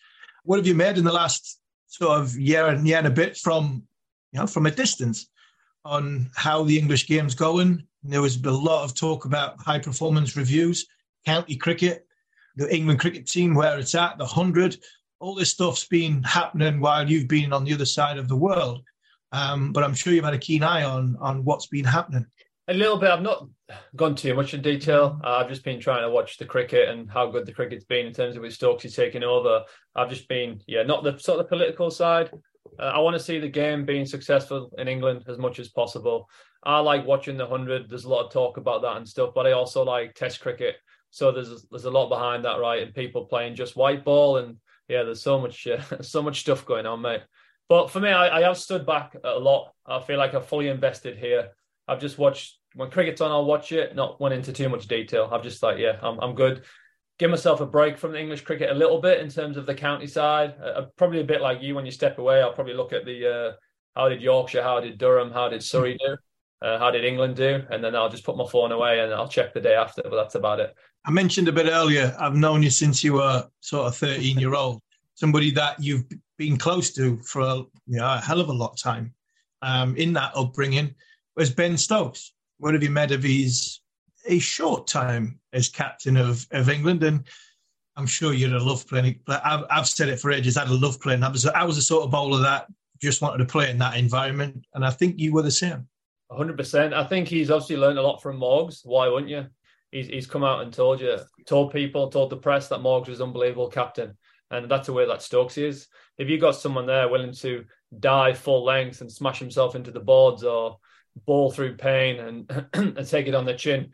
what 0.46 0.58
have 0.58 0.68
you 0.68 0.76
made 0.76 0.98
in 0.98 1.04
the 1.04 1.12
last 1.12 1.60
sort 1.88 2.20
of 2.20 2.38
year 2.38 2.68
and 2.68 2.88
year 2.88 3.00
and 3.00 3.08
a 3.08 3.12
bit 3.12 3.36
from 3.36 3.84
you 4.32 4.40
know 4.40 4.48
from 4.48 4.66
a 4.66 4.72
distance 4.72 5.28
on 5.84 6.30
how 6.36 6.64
the 6.64 6.78
English 6.78 7.08
game's 7.08 7.36
going? 7.36 7.86
There 8.04 8.22
was 8.22 8.42
a 8.44 8.52
lot 8.52 8.84
of 8.84 8.96
talk 8.96 9.26
about 9.26 9.60
high 9.60 9.80
performance 9.80 10.38
reviews, 10.38 10.88
county 11.26 11.56
cricket, 11.56 12.08
the 12.56 12.74
England 12.74 13.00
cricket 13.00 13.28
team, 13.28 13.56
where 13.56 13.78
it's 13.80 13.96
at, 13.96 14.18
the 14.18 14.26
hundred. 14.26 14.78
All 15.20 15.34
this 15.34 15.52
stuff's 15.52 15.88
been 15.88 16.22
happening 16.24 16.80
while 16.80 17.10
you've 17.10 17.28
been 17.28 17.52
on 17.52 17.64
the 17.64 17.74
other 17.74 17.86
side 17.86 18.18
of 18.18 18.28
the 18.28 18.36
world. 18.36 18.84
Um, 19.36 19.74
but 19.74 19.84
I'm 19.84 19.94
sure 19.94 20.14
you've 20.14 20.24
had 20.24 20.34
a 20.34 20.40
keen 20.40 20.64
eye 20.64 20.84
on 20.84 21.18
on 21.20 21.44
what's 21.44 21.68
been 21.68 21.84
happening. 21.84 22.26
A 22.68 22.74
little 22.74 22.98
bit. 22.98 23.12
I've 23.12 23.22
not 23.22 23.48
gone 23.96 24.16
too 24.16 24.34
much 24.34 24.54
in 24.54 24.62
detail. 24.62 25.20
Uh, 25.24 25.38
I've 25.38 25.50
just 25.50 25.64
been 25.64 25.80
trying 25.80 26.02
to 26.04 26.10
watch 26.10 26.38
the 26.38 26.46
cricket 26.46 26.90
and 26.90 27.12
how 27.12 27.30
good 27.30 27.46
the 27.46 27.52
cricket's 27.52 27.84
been 27.84 28.08
in 28.08 28.14
terms 28.14 28.36
of 28.36 28.42
with 28.42 28.58
Stokesy 28.58 28.96
taking 28.96 29.24
over. 29.24 29.64
I've 29.96 30.10
just 30.10 30.28
been, 30.28 30.62
yeah, 30.68 30.84
not 30.84 31.04
the 31.04 31.18
sort 31.20 31.40
of 31.40 31.46
the 31.46 31.50
political 31.50 31.92
side. 31.92 32.32
Uh, 32.80 32.84
I 32.84 33.00
want 33.00 33.16
to 33.16 33.24
see 33.24 33.40
the 33.40 33.50
game 33.50 33.86
being 33.86 34.06
successful 34.06 34.72
in 34.78 34.88
England 34.88 35.26
as 35.28 35.38
much 35.38 35.60
as 35.60 35.70
possible. 35.70 36.28
I 36.64 36.80
like 36.80 37.06
watching 37.06 37.38
the 37.38 37.46
hundred. 37.46 37.90
There's 37.90 38.06
a 38.06 38.10
lot 38.10 38.26
of 38.26 38.32
talk 38.32 38.58
about 38.58 38.82
that 38.82 38.98
and 38.98 39.08
stuff, 39.08 39.32
but 39.36 39.46
I 39.46 39.52
also 39.52 39.84
like 39.84 40.16
Test 40.16 40.40
cricket. 40.40 40.78
So 41.12 41.32
there's 41.32 41.68
there's 41.70 41.86
a 41.86 41.92
lot 41.92 42.10
behind 42.10 42.46
that, 42.46 42.60
right? 42.60 42.82
And 42.82 42.96
people 42.96 43.26
playing 43.26 43.56
just 43.56 43.76
white 43.76 44.04
ball, 44.04 44.38
and 44.38 44.58
yeah, 44.88 45.04
there's 45.04 45.22
so 45.22 45.40
much 45.40 45.68
uh, 45.68 45.82
so 46.02 46.24
much 46.24 46.40
stuff 46.40 46.66
going 46.66 46.86
on, 46.86 47.02
mate. 47.02 47.22
But 47.68 47.90
for 47.90 48.00
me, 48.00 48.10
I, 48.10 48.40
I 48.40 48.42
have 48.44 48.58
stood 48.58 48.86
back 48.86 49.16
a 49.24 49.40
lot. 49.40 49.74
I 49.86 50.00
feel 50.02 50.18
like 50.18 50.34
I've 50.34 50.48
fully 50.48 50.68
invested 50.68 51.18
here. 51.18 51.50
I've 51.88 52.00
just 52.00 52.18
watched 52.18 52.58
when 52.76 52.92
cricket's 52.92 53.22
on, 53.22 53.32
I'll 53.32 53.46
watch 53.46 53.72
it. 53.72 53.96
Not 53.96 54.20
went 54.20 54.34
into 54.34 54.54
too 54.54 54.70
much 54.70 54.88
detail. 54.88 55.30
I've 55.32 55.44
just 55.44 55.64
like, 55.64 55.78
yeah, 55.78 55.98
I'm 56.02 56.20
I'm 56.20 56.36
good. 56.36 56.64
Give 57.18 57.32
myself 57.32 57.62
a 57.62 57.66
break 57.66 57.98
from 57.98 58.12
the 58.12 58.20
English 58.20 58.42
cricket 58.42 58.70
a 58.70 58.74
little 58.74 59.00
bit 59.00 59.22
in 59.22 59.30
terms 59.30 59.56
of 59.56 59.66
the 59.66 59.74
county 59.74 60.08
side. 60.08 60.56
Uh, 60.62 60.66
uh, 60.66 60.86
probably 60.98 61.22
a 61.22 61.26
bit 61.26 61.42
like 61.42 61.62
you 61.62 61.74
when 61.74 61.86
you 61.86 61.92
step 61.92 62.18
away. 62.18 62.42
I'll 62.42 62.54
probably 62.54 62.74
look 62.74 62.92
at 62.92 63.06
the 63.06 63.28
uh, 63.28 63.52
how 63.96 64.10
did 64.10 64.22
Yorkshire, 64.22 64.62
how 64.62 64.82
did 64.82 64.98
Durham, 64.98 65.32
how 65.32 65.48
did 65.48 65.64
Surrey 65.64 65.98
do. 66.06 66.18
Uh, 66.62 66.80
how 66.80 66.92
did 66.92 67.06
England 67.06 67.36
do? 67.36 67.62
And 67.70 67.84
then 67.84 67.96
I'll 67.96 68.10
just 68.10 68.24
put 68.24 68.38
my 68.38 68.48
phone 68.48 68.72
away 68.72 69.00
and 69.00 69.14
I'll 69.14 69.28
check 69.28 69.54
the 69.54 69.62
day 69.62 69.76
after. 69.76 70.02
But 70.04 70.16
that's 70.16 70.36
about 70.36 70.60
it. 70.60 70.76
I 71.06 71.12
mentioned 71.12 71.48
a 71.48 71.52
bit 71.52 71.68
earlier. 71.68 72.16
I've 72.20 72.36
known 72.36 72.64
you 72.64 72.70
since 72.70 73.04
you 73.04 73.14
were 73.14 73.48
sort 73.62 73.88
of 73.88 73.96
13 73.96 74.40
year 74.40 74.56
old. 74.56 74.82
Somebody 75.16 75.52
that 75.52 75.82
you've 75.82 76.06
been 76.38 76.58
close 76.58 76.94
to 76.94 77.18
for 77.24 77.42
a, 77.42 77.56
you 77.88 77.98
know, 77.98 78.06
a 78.06 78.18
hell 78.18 78.40
of 78.42 78.50
a 78.50 78.54
lot 78.54 78.72
of 78.72 78.82
time. 78.82 79.14
Um, 79.62 79.96
in 79.96 80.14
that 80.14 80.32
upbringing 80.36 80.94
was 81.36 81.50
Ben 81.50 81.78
Stokes. 81.78 82.34
What 82.60 82.74
have 82.74 82.84
you 82.84 82.92
made 82.92 83.12
of 83.12 83.24
his 83.24 83.80
a 84.28 84.40
short 84.40 84.88
time 84.88 85.40
as 85.54 85.70
captain 85.70 86.18
of, 86.18 86.46
of 86.52 86.70
England? 86.70 87.04
And 87.04 87.24
I'm 87.96 88.06
sure 88.06 88.34
you'd 88.34 88.52
have 88.52 88.64
loved 88.64 88.88
playing. 88.88 89.20
I've, 89.28 89.64
I've 89.70 89.88
said 89.88 90.10
it 90.10 90.20
for 90.20 90.32
ages. 90.32 90.58
I'd 90.58 90.68
have 90.68 90.82
loved 90.82 91.02
playing. 91.02 91.24
I 91.24 91.30
was, 91.30 91.46
I 91.46 91.64
was 91.64 91.78
a 91.78 91.82
sort 91.82 92.04
of 92.04 92.12
bowler 92.12 92.42
that 92.42 92.68
just 93.02 93.22
wanted 93.22 93.38
to 93.40 93.46
play 93.46 93.70
in 93.70 93.78
that 93.80 93.98
environment. 93.98 94.66
And 94.74 94.86
I 94.86 94.90
think 94.90 95.20
you 95.20 95.34
were 95.34 95.42
the 95.42 95.52
same. 95.52 95.88
100%. 96.32 96.94
I 96.94 97.04
think 97.04 97.28
he's 97.28 97.52
obviously 97.52 97.78
learned 97.78 98.00
a 98.00 98.02
lot 98.02 98.22
from 98.22 98.40
Morgs. 98.40 98.82
Why 98.84 99.08
wouldn't 99.08 99.30
you? 99.30 99.46
He's, 99.92 100.08
he's 100.08 100.28
come 100.28 100.44
out 100.44 100.62
and 100.62 100.74
told 100.74 101.00
you, 101.00 101.18
told 101.46 101.72
people, 101.72 102.10
told 102.10 102.30
the 102.30 102.38
press 102.38 102.68
that 102.70 102.80
Morgs 102.80 103.08
was 103.08 103.22
unbelievable 103.22 103.70
captain. 103.70 104.18
And 104.52 104.70
that's 104.70 104.88
the 104.88 104.94
way 104.94 105.08
that 105.08 105.22
Stokes 105.22 105.58
is. 105.58 105.88
If 106.18 106.30
you've 106.30 106.42
got 106.42 106.56
someone 106.56 106.86
there 106.86 107.10
willing 107.10 107.34
to 107.36 107.66
dive 108.00 108.38
full 108.38 108.64
length 108.64 109.02
and 109.02 109.12
smash 109.12 109.40
himself 109.40 109.76
into 109.76 109.92
the 109.92 110.00
boards 110.00 110.44
or 110.44 110.78
ball 111.26 111.52
through 111.52 111.78
pain 111.78 112.20
and, 112.20 112.68
and 112.74 113.08
take 113.08 113.28
it 113.28 113.36
on 113.36 113.46
the 113.46 113.54
chin, 113.54 113.92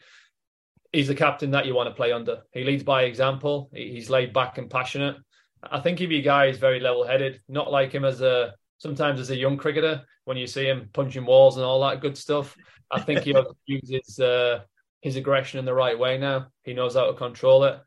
he's 0.92 1.08
the 1.08 1.16
captain 1.16 1.52
that 1.52 1.66
you 1.66 1.74
want 1.74 1.90
to 1.90 1.96
play 1.96 2.12
under. 2.12 2.42
He 2.52 2.64
leads 2.64 2.84
by 2.84 3.04
example. 3.04 3.70
He's 3.74 4.10
laid 4.10 4.34
back 4.34 4.58
and 4.58 4.70
passionate. 4.70 5.16
I 5.64 5.80
think 5.80 6.02
if 6.02 6.10
your 6.10 6.22
guy 6.22 6.48
is 6.48 6.58
very 6.58 6.80
level 6.80 7.06
headed, 7.06 7.42
not 7.48 7.72
like 7.72 7.92
him 7.92 8.04
as 8.04 8.22
a 8.22 8.56
sometimes 8.78 9.20
as 9.20 9.30
a 9.30 9.36
young 9.36 9.58
cricketer 9.58 10.02
when 10.26 10.38
you 10.38 10.48
see 10.48 10.66
him 10.66 10.90
punching 10.92 11.26
walls 11.26 11.58
and 11.58 11.66
all 11.66 11.82
that 11.82 12.02
good 12.02 12.18
stuff. 12.18 12.58
I 12.90 13.00
think 13.00 13.22
he 13.22 13.36
uses 13.68 14.20
uh, 14.20 14.62
his 15.02 15.16
aggression 15.16 15.60
in 15.60 15.66
the 15.66 15.74
right 15.74 15.98
way 15.98 16.18
now. 16.18 16.48
He 16.64 16.74
knows 16.74 16.96
how 16.96 17.06
to 17.06 17.14
control 17.14 17.64
it. 17.66 17.80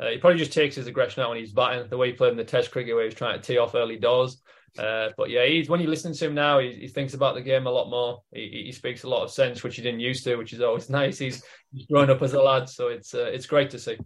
Uh, 0.00 0.10
he 0.10 0.18
probably 0.18 0.38
just 0.38 0.52
takes 0.52 0.76
his 0.76 0.86
aggression 0.86 1.22
out 1.22 1.30
when 1.30 1.38
he's 1.38 1.52
batting, 1.52 1.88
the 1.88 1.96
way 1.96 2.08
he 2.08 2.12
played 2.12 2.30
in 2.30 2.36
the 2.36 2.44
Test 2.44 2.70
cricket, 2.70 2.94
where 2.94 3.04
he 3.04 3.08
was 3.08 3.14
trying 3.14 3.40
to 3.40 3.44
tee 3.44 3.58
off 3.58 3.74
early 3.74 3.98
doors. 3.98 4.40
Uh, 4.78 5.08
but 5.16 5.28
yeah, 5.30 5.44
he's 5.44 5.68
when 5.68 5.80
you 5.80 5.88
listen 5.88 6.12
to 6.12 6.26
him 6.26 6.34
now, 6.34 6.58
he, 6.58 6.72
he 6.72 6.88
thinks 6.88 7.14
about 7.14 7.34
the 7.34 7.40
game 7.40 7.66
a 7.66 7.70
lot 7.70 7.90
more. 7.90 8.22
He, 8.32 8.64
he, 8.66 8.72
speaks 8.72 9.02
a 9.02 9.08
lot 9.08 9.24
of 9.24 9.30
sense, 9.30 9.62
which 9.62 9.76
he 9.76 9.82
didn't 9.82 10.00
used 10.00 10.22
to, 10.24 10.36
which 10.36 10.52
is 10.52 10.60
always 10.60 10.88
nice. 10.90 11.18
He's, 11.18 11.42
he's 11.72 11.86
grown 11.86 12.10
up 12.10 12.22
as 12.22 12.34
a 12.34 12.42
lad, 12.42 12.68
so 12.68 12.88
it's 12.88 13.14
uh, 13.14 13.24
it's 13.24 13.46
great 13.46 13.70
to 13.70 13.78
see. 13.78 13.96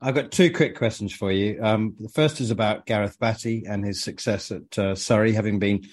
I've 0.00 0.14
got 0.14 0.30
two 0.30 0.52
quick 0.52 0.76
questions 0.76 1.12
for 1.14 1.32
you. 1.32 1.58
Um, 1.62 1.94
the 1.98 2.10
first 2.10 2.40
is 2.40 2.50
about 2.50 2.86
Gareth 2.86 3.18
Batty 3.18 3.64
and 3.66 3.84
his 3.84 4.02
success 4.02 4.52
at 4.52 4.78
uh, 4.78 4.94
Surrey, 4.94 5.32
having 5.32 5.58
been 5.58 5.84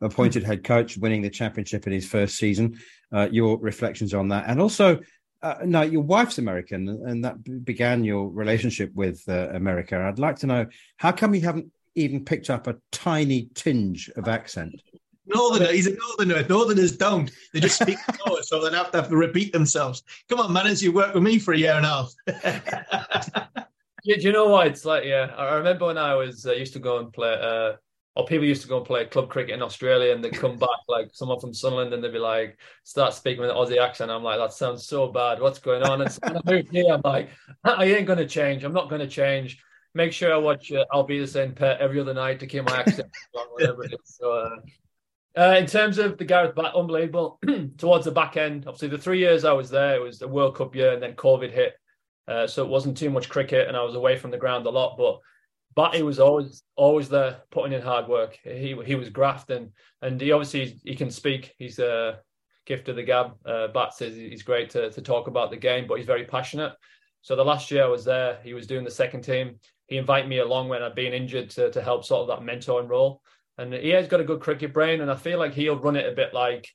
appointed 0.00 0.44
head 0.44 0.64
coach, 0.64 0.96
winning 0.96 1.20
the 1.20 1.28
championship 1.30 1.86
in 1.86 1.92
his 1.92 2.06
first 2.06 2.36
season. 2.36 2.78
Uh, 3.12 3.28
your 3.30 3.58
reflections 3.58 4.14
on 4.14 4.28
that, 4.28 4.44
and 4.46 4.60
also 4.60 5.00
uh, 5.42 5.56
no, 5.64 5.82
your 5.82 6.02
wife's 6.02 6.38
American, 6.38 6.88
and 6.88 7.24
that 7.24 7.64
began 7.64 8.04
your 8.04 8.28
relationship 8.28 8.94
with 8.94 9.22
uh, 9.28 9.48
America. 9.50 9.98
I'd 9.98 10.18
like 10.18 10.36
to 10.40 10.46
know 10.46 10.66
how 10.96 11.12
come 11.12 11.34
you 11.34 11.40
haven't 11.40 11.70
even 11.94 12.24
picked 12.24 12.50
up 12.50 12.66
a 12.66 12.76
tiny 12.92 13.48
tinge 13.54 14.10
of 14.16 14.28
accent. 14.28 14.80
Northerner, 15.26 15.72
he's 15.72 15.86
a 15.86 15.96
northerner. 15.96 16.46
Northerners 16.48 16.96
don't. 16.96 17.30
They 17.52 17.60
just 17.60 17.80
speak 17.80 17.98
slower, 18.24 18.42
so 18.42 18.68
they 18.68 18.76
have 18.76 18.90
to, 18.90 18.98
have 18.98 19.08
to 19.08 19.16
repeat 19.16 19.52
themselves. 19.52 20.02
Come 20.28 20.40
on, 20.40 20.52
man, 20.52 20.66
as 20.66 20.82
you 20.82 20.92
worked 20.92 21.14
with 21.14 21.22
me 21.22 21.38
for 21.38 21.54
a 21.54 21.58
year 21.58 21.74
and 21.74 21.86
a 21.86 21.88
half. 21.88 22.14
do, 24.04 24.14
you 24.18 24.32
know 24.32 24.48
why 24.48 24.66
It's 24.66 24.84
like, 24.84 25.04
yeah, 25.04 25.32
I 25.36 25.54
remember 25.54 25.86
when 25.86 25.98
I 25.98 26.14
was 26.14 26.46
uh, 26.46 26.52
used 26.52 26.72
to 26.74 26.80
go 26.80 26.98
and 26.98 27.12
play 27.12 27.38
uh, 27.40 27.74
or 28.16 28.26
people 28.26 28.44
used 28.44 28.62
to 28.62 28.68
go 28.68 28.78
and 28.78 28.86
play 28.86 29.04
club 29.06 29.28
cricket 29.28 29.54
in 29.54 29.62
Australia 29.62 30.12
and 30.12 30.22
they'd 30.22 30.32
come 30.32 30.56
back 30.56 30.68
like 30.88 31.10
someone 31.12 31.38
from 31.38 31.54
Sunderland 31.54 31.94
and 31.94 32.02
they'd 32.02 32.12
be 32.12 32.18
like 32.18 32.58
start 32.82 33.14
speaking 33.14 33.40
with 33.40 33.50
an 33.50 33.56
Aussie 33.56 33.80
accent. 33.80 34.10
I'm 34.10 34.24
like, 34.24 34.38
that 34.38 34.52
sounds 34.52 34.86
so 34.86 35.08
bad. 35.08 35.40
What's 35.40 35.60
going 35.60 35.82
on? 35.82 36.02
And 36.02 36.18
when 36.22 36.36
I 36.36 36.40
moved 36.44 36.72
here, 36.72 36.92
I'm 36.92 37.02
like, 37.04 37.30
I 37.64 37.84
ain't 37.84 38.06
gonna 38.06 38.26
change. 38.26 38.64
I'm 38.64 38.72
not 38.72 38.90
gonna 38.90 39.06
change. 39.06 39.62
Make 39.94 40.12
sure 40.12 40.32
I 40.32 40.36
watch 40.36 40.72
uh, 40.72 40.84
I'll 40.92 41.04
be 41.04 41.20
the 41.20 41.26
same 41.26 41.52
pet 41.52 41.80
every 41.80 42.00
other 42.00 42.14
night 42.14 42.40
to 42.40 42.46
keep 42.46 42.64
my 42.64 42.78
accent 42.80 43.10
whatever 43.52 43.84
it 43.84 43.92
is. 43.92 44.16
So 44.18 44.32
uh, 44.32 44.56
uh, 45.40 45.56
in 45.56 45.66
terms 45.66 45.98
of 45.98 46.18
the 46.18 46.24
Gareth 46.24 46.56
Bat, 46.56 46.74
unbelievable. 46.74 47.38
Towards 47.78 48.04
the 48.04 48.10
back 48.10 48.36
end, 48.36 48.64
obviously 48.66 48.88
the 48.88 48.98
three 48.98 49.18
years 49.20 49.44
I 49.44 49.52
was 49.52 49.70
there, 49.70 49.94
it 49.94 50.02
was 50.02 50.18
the 50.18 50.28
World 50.28 50.56
Cup 50.56 50.74
year 50.74 50.92
and 50.92 51.02
then 51.02 51.14
COVID 51.14 51.52
hit. 51.52 51.74
Uh, 52.26 52.46
so 52.46 52.64
it 52.64 52.68
wasn't 52.68 52.96
too 52.96 53.10
much 53.10 53.28
cricket 53.28 53.68
and 53.68 53.76
I 53.76 53.82
was 53.82 53.94
away 53.94 54.16
from 54.16 54.30
the 54.30 54.38
ground 54.38 54.66
a 54.66 54.70
lot, 54.70 54.96
but 54.96 55.20
Batty 55.80 56.02
was 56.02 56.20
always 56.20 56.62
always 56.76 57.08
there 57.08 57.38
putting 57.50 57.72
in 57.72 57.80
hard 57.80 58.06
work. 58.06 58.38
He 58.44 58.76
he 58.84 58.96
was 58.96 59.08
grafting, 59.08 59.72
and 60.02 60.20
he 60.20 60.30
obviously 60.30 60.78
he 60.84 60.94
can 60.94 61.10
speak. 61.10 61.54
He's 61.56 61.78
a 61.78 62.18
gift 62.66 62.90
of 62.90 62.96
the 62.96 63.02
gab. 63.02 63.32
Uh, 63.46 63.68
Bat 63.68 63.94
says 63.94 64.14
he's 64.14 64.42
great 64.42 64.68
to, 64.70 64.90
to 64.90 65.00
talk 65.00 65.26
about 65.26 65.50
the 65.50 65.56
game, 65.56 65.86
but 65.88 65.94
he's 65.94 66.06
very 66.06 66.26
passionate. 66.26 66.74
So 67.22 67.34
the 67.34 67.46
last 67.46 67.70
year 67.70 67.84
I 67.84 67.88
was 67.88 68.04
there, 68.04 68.40
he 68.44 68.52
was 68.52 68.66
doing 68.66 68.84
the 68.84 68.90
second 68.90 69.22
team. 69.22 69.58
He 69.86 69.96
invited 69.96 70.28
me 70.28 70.40
along 70.40 70.68
when 70.68 70.82
I'd 70.82 70.94
been 70.94 71.14
injured 71.14 71.48
to, 71.50 71.70
to 71.70 71.80
help 71.80 72.04
sort 72.04 72.28
of 72.28 72.28
that 72.28 72.46
mentoring 72.46 72.86
role. 72.88 73.22
And 73.56 73.72
he 73.72 73.88
has 73.88 74.06
got 74.06 74.20
a 74.20 74.24
good 74.24 74.40
cricket 74.40 74.74
brain, 74.74 75.00
and 75.00 75.10
I 75.10 75.16
feel 75.16 75.38
like 75.38 75.54
he'll 75.54 75.78
run 75.78 75.96
it 75.96 76.12
a 76.12 76.14
bit 76.14 76.34
like 76.34 76.68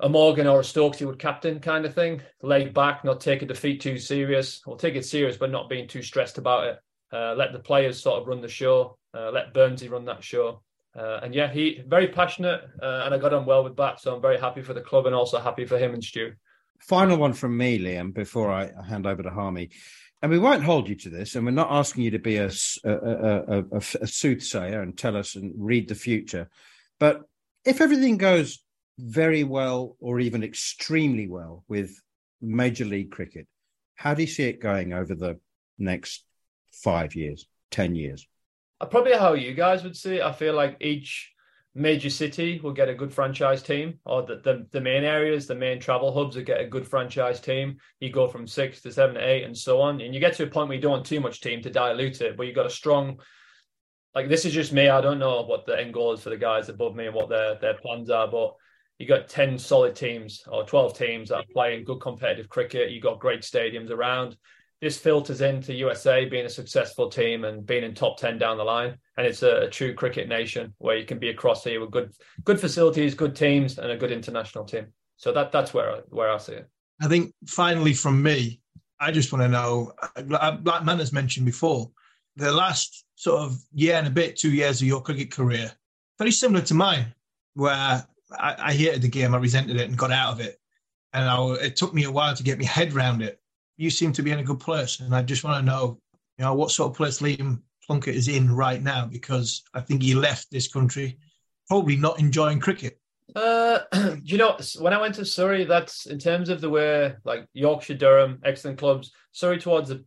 a 0.00 0.08
Morgan 0.08 0.46
or 0.46 0.60
a 0.60 0.64
Stokes 0.64 0.98
Stokesy 0.98 1.06
would 1.06 1.18
captain 1.18 1.60
kind 1.60 1.86
of 1.86 1.94
thing. 1.94 2.20
Laid 2.42 2.74
back, 2.74 3.06
not 3.06 3.22
take 3.22 3.40
a 3.40 3.46
defeat 3.46 3.80
too 3.80 3.96
serious, 3.96 4.60
or 4.66 4.76
take 4.76 4.96
it 4.96 5.06
serious, 5.06 5.38
but 5.38 5.50
not 5.50 5.70
being 5.70 5.88
too 5.88 6.02
stressed 6.02 6.36
about 6.36 6.66
it 6.66 6.78
uh, 7.12 7.34
let 7.34 7.52
the 7.52 7.58
players 7.58 8.02
sort 8.02 8.20
of 8.20 8.28
run 8.28 8.40
the 8.40 8.48
show, 8.48 8.96
uh, 9.14 9.30
let 9.30 9.54
Burnsy 9.54 9.90
run 9.90 10.04
that 10.06 10.22
show. 10.22 10.62
Uh, 10.98 11.20
and 11.22 11.34
yeah, 11.34 11.50
he 11.50 11.82
very 11.86 12.08
passionate, 12.08 12.62
uh, 12.82 13.02
and 13.04 13.14
I 13.14 13.18
got 13.18 13.32
on 13.32 13.46
well 13.46 13.62
with 13.62 13.76
Bat, 13.76 14.00
so 14.00 14.14
I'm 14.14 14.22
very 14.22 14.38
happy 14.38 14.62
for 14.62 14.74
the 14.74 14.80
club 14.80 15.06
and 15.06 15.14
also 15.14 15.38
happy 15.38 15.64
for 15.64 15.78
him 15.78 15.94
and 15.94 16.02
Stu. 16.02 16.32
Final 16.80 17.18
one 17.18 17.32
from 17.32 17.56
me, 17.56 17.78
Liam, 17.78 18.12
before 18.12 18.50
I 18.50 18.70
hand 18.88 19.06
over 19.06 19.22
to 19.22 19.30
Harmy. 19.30 19.70
And 20.22 20.30
we 20.30 20.38
won't 20.38 20.64
hold 20.64 20.88
you 20.88 20.96
to 20.96 21.10
this, 21.10 21.34
and 21.34 21.46
we're 21.46 21.52
not 21.52 21.70
asking 21.70 22.04
you 22.04 22.10
to 22.10 22.18
be 22.18 22.36
a, 22.36 22.50
a, 22.84 22.90
a, 22.92 23.64
a 23.76 24.06
soothsayer 24.06 24.82
and 24.82 24.96
tell 24.96 25.16
us 25.16 25.34
and 25.34 25.52
read 25.56 25.88
the 25.88 25.94
future. 25.94 26.50
But 26.98 27.22
if 27.64 27.80
everything 27.80 28.18
goes 28.18 28.62
very 28.98 29.44
well 29.44 29.96
or 30.00 30.20
even 30.20 30.42
extremely 30.42 31.26
well 31.26 31.64
with 31.68 31.98
Major 32.42 32.84
League 32.84 33.10
Cricket, 33.10 33.46
how 33.94 34.12
do 34.12 34.22
you 34.22 34.28
see 34.28 34.44
it 34.44 34.60
going 34.60 34.92
over 34.92 35.14
the 35.14 35.38
next 35.78 36.24
five 36.72 37.14
years, 37.14 37.46
10 37.70 37.94
years? 37.94 38.26
Probably 38.90 39.12
how 39.12 39.34
you 39.34 39.52
guys 39.52 39.84
would 39.84 39.96
see 39.96 40.16
it. 40.16 40.22
I 40.22 40.32
feel 40.32 40.54
like 40.54 40.78
each 40.80 41.32
major 41.74 42.10
city 42.10 42.60
will 42.62 42.72
get 42.72 42.88
a 42.88 42.94
good 42.94 43.12
franchise 43.12 43.62
team, 43.62 43.98
or 44.04 44.22
the, 44.22 44.36
the, 44.36 44.66
the, 44.72 44.80
main 44.80 45.04
areas, 45.04 45.46
the 45.46 45.54
main 45.54 45.78
travel 45.78 46.12
hubs 46.12 46.36
will 46.36 46.42
get 46.42 46.60
a 46.60 46.66
good 46.66 46.86
franchise 46.86 47.40
team. 47.40 47.76
You 48.00 48.10
go 48.10 48.26
from 48.26 48.46
six 48.46 48.80
to 48.82 48.92
seven 48.92 49.14
to 49.14 49.26
eight 49.26 49.44
and 49.44 49.56
so 49.56 49.80
on. 49.80 50.00
And 50.00 50.14
you 50.14 50.20
get 50.20 50.34
to 50.34 50.44
a 50.44 50.46
point 50.46 50.68
where 50.68 50.76
you 50.76 50.82
don't 50.82 50.92
want 50.92 51.06
too 51.06 51.20
much 51.20 51.40
team 51.40 51.62
to 51.62 51.70
dilute 51.70 52.20
it, 52.22 52.36
but 52.36 52.46
you've 52.46 52.56
got 52.56 52.66
a 52.66 52.70
strong, 52.70 53.20
like 54.14 54.28
this 54.28 54.44
is 54.44 54.52
just 54.52 54.72
me. 54.72 54.88
I 54.88 55.00
don't 55.00 55.18
know 55.18 55.42
what 55.42 55.66
the 55.66 55.78
end 55.78 55.94
goal 55.94 56.12
is 56.12 56.22
for 56.22 56.30
the 56.30 56.36
guys 56.36 56.68
above 56.68 56.96
me 56.96 57.06
and 57.06 57.14
what 57.14 57.28
their, 57.28 57.56
their 57.56 57.74
plans 57.74 58.10
are, 58.10 58.28
but 58.28 58.54
you 58.98 59.06
got 59.06 59.28
10 59.28 59.58
solid 59.58 59.94
teams 59.94 60.42
or 60.48 60.64
12 60.64 60.98
teams 60.98 61.28
that 61.28 61.36
are 61.36 61.44
playing 61.52 61.84
good 61.84 62.00
competitive 62.00 62.48
cricket. 62.48 62.90
You 62.90 63.00
got 63.00 63.20
great 63.20 63.42
stadiums 63.42 63.90
around 63.90 64.36
this 64.80 64.98
filters 64.98 65.42
into 65.42 65.74
USA 65.74 66.24
being 66.24 66.46
a 66.46 66.50
successful 66.50 67.10
team 67.10 67.44
and 67.44 67.66
being 67.66 67.84
in 67.84 67.94
top 67.94 68.16
10 68.16 68.38
down 68.38 68.56
the 68.56 68.64
line. 68.64 68.96
And 69.16 69.26
it's 69.26 69.42
a, 69.42 69.62
a, 69.62 69.70
true 69.70 69.94
cricket 69.94 70.26
nation 70.26 70.74
where 70.78 70.96
you 70.96 71.04
can 71.04 71.18
be 71.18 71.28
across 71.28 71.64
here 71.64 71.80
with 71.80 71.90
good 71.90 72.12
good 72.44 72.58
facilities, 72.58 73.14
good 73.14 73.36
teams, 73.36 73.78
and 73.78 73.90
a 73.90 73.96
good 73.96 74.10
international 74.10 74.64
team. 74.64 74.86
So 75.16 75.32
that 75.32 75.52
that's 75.52 75.74
where, 75.74 76.02
where 76.08 76.30
I 76.30 76.38
see 76.38 76.54
it. 76.54 76.68
I 77.02 77.08
think 77.08 77.34
finally 77.46 77.92
from 77.92 78.22
me, 78.22 78.60
I 78.98 79.10
just 79.10 79.32
want 79.32 79.42
to 79.42 79.48
know, 79.48 79.92
like 80.26 80.84
Man 80.84 80.98
has 80.98 81.12
mentioned 81.12 81.46
before, 81.46 81.90
the 82.36 82.52
last 82.52 83.04
sort 83.16 83.40
of 83.40 83.58
year 83.72 83.96
and 83.96 84.06
a 84.06 84.10
bit, 84.10 84.36
two 84.36 84.52
years 84.52 84.80
of 84.80 84.88
your 84.88 85.02
cricket 85.02 85.30
career, 85.30 85.72
very 86.18 86.30
similar 86.30 86.62
to 86.66 86.74
mine, 86.74 87.14
where 87.54 87.74
I, 87.74 88.04
I 88.58 88.72
hated 88.72 89.02
the 89.02 89.08
game, 89.08 89.34
I 89.34 89.38
resented 89.38 89.76
it 89.76 89.88
and 89.88 89.96
got 89.96 90.10
out 90.10 90.32
of 90.32 90.40
it. 90.40 90.58
And 91.12 91.28
I, 91.28 91.52
it 91.64 91.76
took 91.76 91.92
me 91.92 92.04
a 92.04 92.10
while 92.10 92.34
to 92.34 92.42
get 92.42 92.58
my 92.58 92.66
head 92.66 92.94
around 92.94 93.22
it 93.22 93.39
you 93.80 93.88
seem 93.88 94.12
to 94.12 94.22
be 94.22 94.30
in 94.30 94.38
a 94.38 94.44
good 94.44 94.60
place, 94.60 95.00
and 95.00 95.14
I 95.14 95.22
just 95.22 95.42
want 95.42 95.56
to 95.56 95.64
know, 95.64 95.98
you 96.38 96.44
know, 96.44 96.52
what 96.52 96.70
sort 96.70 96.90
of 96.90 96.96
place 96.96 97.20
Liam 97.20 97.62
Plunkett 97.86 98.14
is 98.14 98.28
in 98.28 98.54
right 98.54 98.82
now 98.82 99.06
because 99.06 99.62
I 99.72 99.80
think 99.80 100.02
he 100.02 100.14
left 100.14 100.50
this 100.50 100.68
country 100.68 101.18
probably 101.66 101.96
not 101.96 102.18
enjoying 102.18 102.60
cricket. 102.60 103.00
Uh, 103.34 103.78
you 104.22 104.36
know, 104.36 104.58
when 104.80 104.92
I 104.92 105.00
went 105.00 105.14
to 105.14 105.24
Surrey, 105.24 105.64
that's 105.64 106.06
in 106.06 106.18
terms 106.18 106.50
of 106.50 106.60
the 106.60 106.68
way 106.68 107.14
like 107.24 107.46
Yorkshire, 107.54 107.94
Durham, 107.94 108.40
excellent 108.44 108.78
clubs. 108.78 109.12
Surrey 109.32 109.58
towards 109.58 109.88
the, 109.88 110.04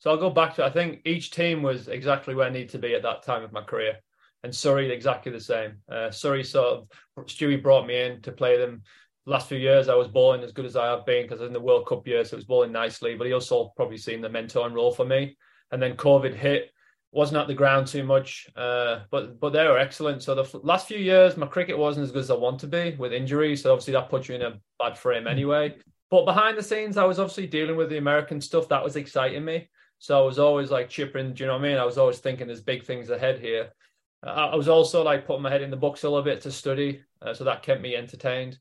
so 0.00 0.10
I'll 0.10 0.16
go 0.16 0.30
back 0.30 0.56
to. 0.56 0.64
I 0.64 0.70
think 0.70 1.02
each 1.04 1.30
team 1.30 1.62
was 1.62 1.86
exactly 1.86 2.34
where 2.34 2.48
I 2.48 2.50
need 2.50 2.70
to 2.70 2.78
be 2.78 2.94
at 2.94 3.02
that 3.02 3.22
time 3.22 3.44
of 3.44 3.52
my 3.52 3.62
career, 3.62 3.98
and 4.42 4.52
Surrey 4.52 4.90
exactly 4.90 5.30
the 5.30 5.40
same. 5.40 5.76
Uh, 5.88 6.10
Surrey 6.10 6.42
sort 6.42 6.88
of 7.16 7.26
Stewie 7.26 7.62
brought 7.62 7.86
me 7.86 8.00
in 8.00 8.20
to 8.22 8.32
play 8.32 8.58
them 8.58 8.82
last 9.26 9.48
few 9.48 9.58
years 9.58 9.88
I 9.88 9.94
was 9.94 10.08
bowling 10.08 10.42
as 10.42 10.52
good 10.52 10.66
as 10.66 10.76
I 10.76 10.86
have 10.86 11.06
been 11.06 11.22
because 11.22 11.40
in 11.40 11.52
the 11.52 11.60
World 11.60 11.86
Cup 11.86 12.06
year, 12.06 12.24
so 12.24 12.34
it 12.34 12.38
was 12.38 12.44
bowling 12.44 12.72
nicely. 12.72 13.14
But 13.14 13.26
he 13.26 13.32
also 13.32 13.72
probably 13.76 13.98
seen 13.98 14.20
the 14.20 14.28
mentoring 14.28 14.74
role 14.74 14.92
for 14.92 15.04
me. 15.04 15.36
And 15.70 15.82
then 15.82 15.96
COVID 15.96 16.34
hit, 16.34 16.70
wasn't 17.12 17.38
at 17.38 17.46
the 17.46 17.54
ground 17.54 17.86
too 17.86 18.04
much, 18.04 18.48
uh, 18.56 19.00
but 19.10 19.38
but 19.38 19.52
they 19.52 19.66
were 19.66 19.78
excellent. 19.78 20.22
So 20.22 20.34
the 20.34 20.42
f- 20.42 20.54
last 20.62 20.88
few 20.88 20.98
years, 20.98 21.36
my 21.36 21.46
cricket 21.46 21.76
wasn't 21.78 22.04
as 22.04 22.12
good 22.12 22.22
as 22.22 22.30
I 22.30 22.34
want 22.34 22.60
to 22.60 22.66
be 22.66 22.96
with 22.98 23.12
injuries. 23.12 23.62
So 23.62 23.72
obviously 23.72 23.92
that 23.92 24.08
puts 24.08 24.28
you 24.28 24.34
in 24.34 24.42
a 24.42 24.58
bad 24.78 24.98
frame 24.98 25.26
anyway. 25.26 25.76
But 26.10 26.24
behind 26.24 26.58
the 26.58 26.62
scenes, 26.62 26.96
I 26.96 27.04
was 27.04 27.18
obviously 27.18 27.46
dealing 27.46 27.76
with 27.76 27.90
the 27.90 27.98
American 27.98 28.40
stuff 28.40 28.68
that 28.68 28.82
was 28.82 28.96
exciting 28.96 29.44
me. 29.44 29.68
So 29.98 30.20
I 30.20 30.26
was 30.26 30.38
always 30.38 30.70
like 30.70 30.88
chipping. 30.88 31.32
Do 31.32 31.44
you 31.44 31.46
know 31.46 31.54
what 31.54 31.64
I 31.64 31.68
mean? 31.68 31.78
I 31.78 31.84
was 31.84 31.96
always 31.96 32.18
thinking 32.18 32.48
there's 32.48 32.60
big 32.60 32.84
things 32.84 33.08
ahead 33.08 33.38
here. 33.38 33.70
I 34.24 34.54
was 34.54 34.68
also 34.68 35.02
like 35.02 35.26
putting 35.26 35.42
my 35.42 35.50
head 35.50 35.62
in 35.62 35.70
the 35.70 35.76
books 35.76 36.04
a 36.04 36.08
little 36.08 36.24
bit 36.24 36.40
to 36.42 36.52
study, 36.52 37.02
uh, 37.20 37.34
so 37.34 37.44
that 37.44 37.62
kept 37.62 37.80
me 37.80 37.96
entertained. 37.96 38.58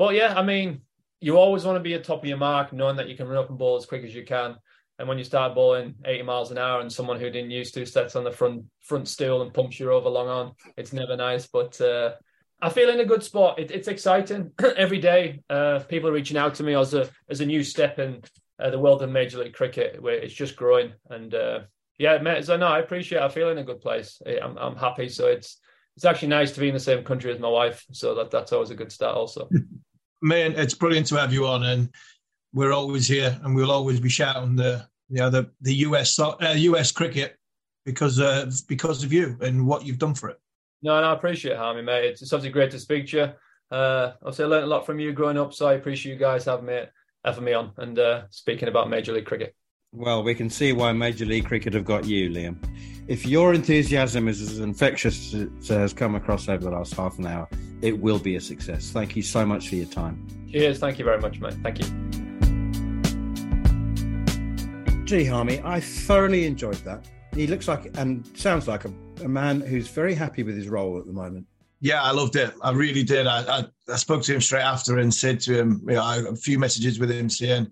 But 0.00 0.14
yeah, 0.14 0.32
I 0.34 0.42
mean, 0.42 0.80
you 1.20 1.36
always 1.36 1.66
want 1.66 1.76
to 1.76 1.82
be 1.82 1.92
at 1.92 2.04
top 2.04 2.22
of 2.22 2.24
your 2.24 2.38
mark, 2.38 2.72
knowing 2.72 2.96
that 2.96 3.10
you 3.10 3.18
can 3.18 3.28
run 3.28 3.36
up 3.36 3.50
and 3.50 3.58
ball 3.58 3.76
as 3.76 3.84
quick 3.84 4.02
as 4.02 4.14
you 4.14 4.24
can. 4.24 4.56
And 4.98 5.06
when 5.06 5.18
you 5.18 5.24
start 5.24 5.54
bowling 5.54 5.94
80 6.06 6.22
miles 6.22 6.50
an 6.50 6.56
hour 6.56 6.80
and 6.80 6.90
someone 6.90 7.20
who 7.20 7.28
didn't 7.28 7.50
used 7.50 7.74
to 7.74 7.84
sets 7.84 8.16
on 8.16 8.24
the 8.24 8.30
front 8.30 8.64
front 8.80 9.08
stool 9.08 9.42
and 9.42 9.52
pumps 9.52 9.78
you 9.78 9.92
over 9.92 10.08
long 10.08 10.28
on, 10.28 10.52
it's 10.78 10.94
never 10.94 11.18
nice. 11.18 11.46
But 11.46 11.78
uh, 11.82 12.12
I 12.62 12.70
feel 12.70 12.88
in 12.88 13.00
a 13.00 13.04
good 13.04 13.22
spot. 13.22 13.58
It, 13.58 13.72
it's 13.72 13.88
exciting 13.88 14.52
every 14.78 15.00
day. 15.00 15.42
Uh, 15.50 15.80
people 15.80 16.08
are 16.08 16.14
reaching 16.14 16.38
out 16.38 16.54
to 16.54 16.62
me 16.62 16.74
as 16.74 16.94
a 16.94 17.06
as 17.28 17.42
a 17.42 17.46
new 17.46 17.62
step 17.62 17.98
in 17.98 18.22
uh, 18.58 18.70
the 18.70 18.78
world 18.78 19.02
of 19.02 19.10
Major 19.10 19.40
League 19.40 19.52
Cricket, 19.52 20.00
where 20.00 20.14
it's 20.14 20.32
just 20.32 20.56
growing. 20.56 20.94
And 21.10 21.34
uh, 21.34 21.58
yeah, 21.98 22.16
mate, 22.16 22.46
so 22.46 22.56
no, 22.56 22.68
I 22.68 22.78
appreciate. 22.78 23.20
I 23.20 23.28
feel 23.28 23.50
in 23.50 23.58
a 23.58 23.64
good 23.64 23.82
place. 23.82 24.22
I'm 24.26 24.56
I'm 24.56 24.76
happy. 24.76 25.10
So 25.10 25.26
it's 25.26 25.58
it's 25.94 26.06
actually 26.06 26.28
nice 26.28 26.52
to 26.52 26.60
be 26.60 26.68
in 26.68 26.74
the 26.74 26.80
same 26.80 27.04
country 27.04 27.30
as 27.30 27.38
my 27.38 27.50
wife. 27.50 27.84
So 27.92 28.14
that 28.14 28.30
that's 28.30 28.54
always 28.54 28.70
a 28.70 28.74
good 28.74 28.90
start. 28.90 29.14
Also, 29.14 29.46
man, 30.22 30.54
it's 30.56 30.74
brilliant 30.74 31.06
to 31.08 31.16
have 31.16 31.32
you 31.32 31.46
on, 31.46 31.62
and 31.62 31.90
we're 32.52 32.72
always 32.72 33.06
here, 33.06 33.38
and 33.42 33.54
we'll 33.54 33.70
always 33.70 34.00
be 34.00 34.08
shouting 34.08 34.56
the 34.56 34.86
you 35.08 35.18
know 35.18 35.30
the 35.30 35.50
the 35.60 35.74
US 35.86 36.18
uh, 36.18 36.34
US 36.56 36.92
cricket 36.92 37.36
because 37.84 38.20
uh, 38.20 38.50
because 38.68 39.02
of 39.04 39.12
you 39.12 39.36
and 39.40 39.66
what 39.66 39.84
you've 39.84 39.98
done 39.98 40.14
for 40.14 40.30
it. 40.30 40.38
No, 40.82 41.00
no, 41.00 41.08
I 41.08 41.12
appreciate 41.12 41.52
it, 41.52 41.58
Harmy, 41.58 41.82
mate. 41.82 42.06
It's, 42.06 42.22
it's 42.22 42.32
obviously 42.32 42.52
great 42.52 42.70
to 42.70 42.78
speak 42.78 43.08
to 43.08 43.16
you. 43.16 43.76
Uh, 43.76 44.12
obviously, 44.22 44.46
I 44.46 44.48
learned 44.48 44.64
a 44.64 44.68
lot 44.68 44.86
from 44.86 44.98
you 44.98 45.12
growing 45.12 45.38
up, 45.38 45.52
so 45.52 45.68
I 45.68 45.74
appreciate 45.74 46.12
you 46.12 46.18
guys 46.18 46.44
having 46.44 46.66
me 46.66 46.84
having 47.24 47.44
me 47.44 47.52
on 47.52 47.72
and 47.76 47.98
uh, 47.98 48.22
speaking 48.30 48.68
about 48.68 48.88
Major 48.88 49.12
League 49.12 49.26
Cricket. 49.26 49.54
Well, 49.92 50.22
we 50.22 50.34
can 50.34 50.48
see 50.48 50.72
why 50.72 50.92
Major 50.92 51.24
League 51.24 51.46
Cricket 51.46 51.74
have 51.74 51.84
got 51.84 52.06
you, 52.06 52.30
Liam. 52.30 52.56
If 53.08 53.26
your 53.26 53.54
enthusiasm 53.54 54.28
is 54.28 54.40
as 54.40 54.60
infectious 54.60 55.34
as 55.34 55.42
it 55.42 55.50
has 55.68 55.92
come 55.92 56.14
across 56.14 56.48
over 56.48 56.64
the 56.64 56.70
last 56.70 56.94
half 56.94 57.18
an 57.18 57.26
hour, 57.26 57.48
it 57.82 57.98
will 57.98 58.18
be 58.18 58.36
a 58.36 58.40
success. 58.40 58.90
Thank 58.90 59.16
you 59.16 59.22
so 59.22 59.44
much 59.44 59.68
for 59.68 59.76
your 59.76 59.86
time. 59.86 60.26
Cheers. 60.50 60.78
Thank 60.78 60.98
you 60.98 61.04
very 61.04 61.20
much, 61.20 61.40
mate. 61.40 61.54
Thank 61.62 61.78
you. 61.78 61.86
Gee, 65.04 65.24
Harmy, 65.24 65.60
I 65.64 65.80
thoroughly 65.80 66.46
enjoyed 66.46 66.76
that. 66.84 67.08
He 67.34 67.46
looks 67.46 67.68
like 67.68 67.96
and 67.96 68.26
sounds 68.36 68.68
like 68.68 68.84
a, 68.84 68.92
a 69.24 69.28
man 69.28 69.60
who's 69.60 69.88
very 69.88 70.14
happy 70.14 70.42
with 70.42 70.56
his 70.56 70.68
role 70.68 70.98
at 70.98 71.06
the 71.06 71.12
moment. 71.12 71.46
Yeah, 71.80 72.02
I 72.02 72.10
loved 72.12 72.36
it. 72.36 72.52
I 72.62 72.72
really 72.72 73.02
did. 73.02 73.26
I, 73.26 73.60
I, 73.60 73.64
I 73.88 73.96
spoke 73.96 74.22
to 74.24 74.34
him 74.34 74.40
straight 74.40 74.62
after 74.62 74.98
and 74.98 75.12
said 75.12 75.40
to 75.40 75.58
him, 75.58 75.82
you 75.88 75.94
know, 75.94 76.26
a 76.28 76.36
few 76.36 76.58
messages 76.58 76.98
with 76.98 77.10
him 77.10 77.30
saying, 77.30 77.68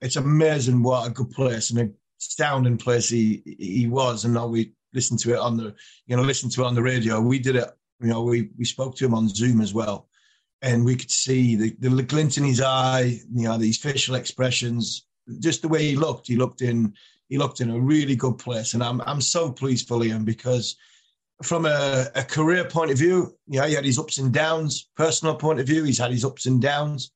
it's 0.00 0.16
amazing 0.16 0.82
what 0.82 1.08
a 1.08 1.10
good 1.10 1.30
place 1.30 1.70
and 1.70 1.80
a 1.80 1.90
astounding 2.20 2.76
place 2.76 3.08
he 3.08 3.42
he 3.58 3.86
was. 3.86 4.24
And 4.24 4.34
now 4.34 4.46
we 4.46 4.72
listened 4.92 5.20
to 5.20 5.32
it 5.32 5.38
on 5.38 5.56
the 5.56 5.74
you 6.06 6.16
know 6.16 6.22
listen 6.22 6.50
to 6.50 6.62
it 6.62 6.66
on 6.66 6.74
the 6.74 6.82
radio. 6.82 7.20
We 7.20 7.38
did 7.38 7.56
it. 7.56 7.68
You 8.00 8.08
know, 8.08 8.22
we 8.22 8.50
we 8.56 8.64
spoke 8.64 8.96
to 8.96 9.04
him 9.04 9.14
on 9.14 9.28
Zoom 9.28 9.60
as 9.60 9.74
well, 9.74 10.08
and 10.62 10.84
we 10.84 10.96
could 10.96 11.10
see 11.10 11.56
the, 11.56 11.76
the 11.78 12.02
glint 12.02 12.38
in 12.38 12.44
his 12.44 12.60
eye. 12.60 13.18
You 13.32 13.44
know, 13.48 13.58
these 13.58 13.78
facial 13.78 14.14
expressions, 14.14 15.06
just 15.40 15.62
the 15.62 15.68
way 15.68 15.82
he 15.82 15.96
looked. 15.96 16.26
He 16.26 16.36
looked 16.36 16.62
in 16.62 16.94
he 17.28 17.38
looked 17.38 17.60
in 17.60 17.70
a 17.70 17.78
really 17.78 18.16
good 18.16 18.38
place, 18.38 18.74
and 18.74 18.82
I'm 18.82 19.00
I'm 19.02 19.20
so 19.20 19.50
pleased 19.50 19.88
for 19.88 19.98
Liam 19.98 20.24
because 20.24 20.76
from 21.42 21.66
a, 21.66 22.06
a 22.16 22.24
career 22.24 22.64
point 22.64 22.90
of 22.90 22.98
view, 22.98 23.36
you 23.46 23.60
know, 23.60 23.66
he 23.66 23.74
had 23.74 23.84
his 23.84 23.98
ups 23.98 24.18
and 24.18 24.32
downs. 24.32 24.88
Personal 24.96 25.36
point 25.36 25.60
of 25.60 25.66
view, 25.66 25.84
he's 25.84 25.98
had 25.98 26.10
his 26.10 26.24
ups 26.24 26.46
and 26.46 26.60
downs 26.60 27.12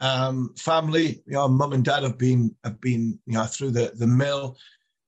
um, 0.00 0.52
family, 0.56 1.22
you 1.26 1.32
know, 1.32 1.48
mum 1.48 1.72
and 1.72 1.84
dad 1.84 2.02
have 2.02 2.18
been 2.18 2.54
have 2.64 2.80
been 2.80 3.18
you 3.26 3.34
know 3.34 3.44
through 3.44 3.70
the 3.70 3.92
the 3.94 4.06
mill 4.06 4.56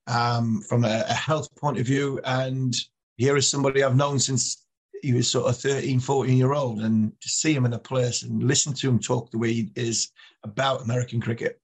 um, 0.07 0.61
from 0.61 0.85
a, 0.85 1.05
a, 1.07 1.13
health 1.13 1.53
point 1.55 1.77
of 1.79 1.85
view, 1.85 2.19
and 2.23 2.75
here 3.17 3.37
is 3.37 3.49
somebody 3.49 3.83
I've 3.83 3.95
known 3.95 4.19
since 4.19 4.65
he 5.01 5.13
was 5.13 5.29
sort 5.29 5.49
of 5.49 5.57
13, 5.57 5.99
14 5.99 6.37
year 6.37 6.53
old, 6.53 6.81
and 6.81 7.11
to 7.21 7.29
see 7.29 7.53
him 7.53 7.65
in 7.65 7.73
a 7.73 7.79
place 7.79 8.23
and 8.23 8.43
listen 8.43 8.73
to 8.73 8.89
him 8.89 8.99
talk 8.99 9.31
the 9.31 9.37
way 9.37 9.53
he 9.53 9.71
is 9.75 10.11
about 10.43 10.81
American 10.81 11.21
cricket 11.21 11.59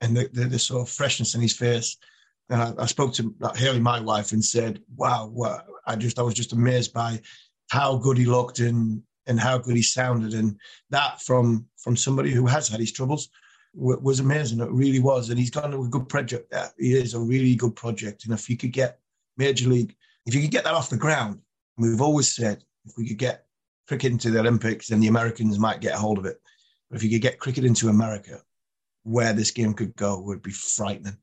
and 0.00 0.16
the, 0.16 0.28
the, 0.32 0.44
the 0.44 0.58
sort 0.58 0.82
of 0.82 0.92
freshness 0.92 1.34
in 1.34 1.40
his 1.40 1.56
face. 1.56 1.96
And 2.48 2.62
I, 2.62 2.72
I 2.78 2.86
spoke 2.86 3.12
to 3.14 3.34
Haley, 3.56 3.80
my 3.80 4.00
wife, 4.00 4.32
and 4.32 4.44
said, 4.44 4.80
"Wow, 4.96 5.26
wow! 5.32 5.62
I 5.86 5.96
just 5.96 6.18
I 6.18 6.22
was 6.22 6.34
just 6.34 6.52
amazed 6.52 6.92
by 6.92 7.20
how 7.70 7.96
good 7.96 8.18
he 8.18 8.24
looked 8.24 8.60
and 8.60 9.02
and 9.26 9.40
how 9.40 9.58
good 9.58 9.76
he 9.76 9.82
sounded. 9.82 10.34
And 10.34 10.58
that 10.90 11.20
from 11.22 11.66
from 11.76 11.96
somebody 11.96 12.30
who 12.30 12.46
has 12.46 12.68
had 12.68 12.80
his 12.80 12.92
troubles 12.92 13.28
was 13.74 14.20
amazing. 14.20 14.60
It 14.60 14.70
really 14.70 15.00
was. 15.00 15.28
And 15.28 15.38
he's 15.38 15.50
got 15.50 15.72
a 15.72 15.76
good 15.76 16.08
project 16.08 16.50
there. 16.50 16.70
He 16.78 16.94
is 16.94 17.12
a 17.12 17.20
really 17.20 17.54
good 17.54 17.76
project. 17.76 18.24
And 18.24 18.32
if 18.32 18.48
you 18.48 18.56
could 18.56 18.72
get 18.72 19.00
Major 19.36 19.68
League, 19.68 19.94
if 20.24 20.34
you 20.34 20.40
could 20.40 20.50
get 20.50 20.64
that 20.64 20.74
off 20.74 20.88
the 20.88 20.96
ground, 20.96 21.40
we've 21.76 22.00
always 22.00 22.34
said 22.34 22.64
if 22.86 22.96
we 22.96 23.06
could 23.06 23.18
get 23.18 23.46
cricket 23.88 24.12
into 24.12 24.30
the 24.30 24.40
Olympics, 24.40 24.88
then 24.88 25.00
the 25.00 25.08
Americans 25.08 25.58
might 25.58 25.80
get 25.80 25.94
a 25.94 25.98
hold 25.98 26.18
of 26.18 26.24
it. 26.24 26.40
But 26.90 26.96
if 26.96 27.02
you 27.02 27.10
could 27.10 27.22
get 27.22 27.38
cricket 27.38 27.64
into 27.64 27.88
America, 27.88 28.40
where 29.02 29.32
this 29.32 29.50
game 29.50 29.74
could 29.74 29.94
go 29.96 30.20
would 30.20 30.42
be 30.42 30.50
frightening. 30.50 31.16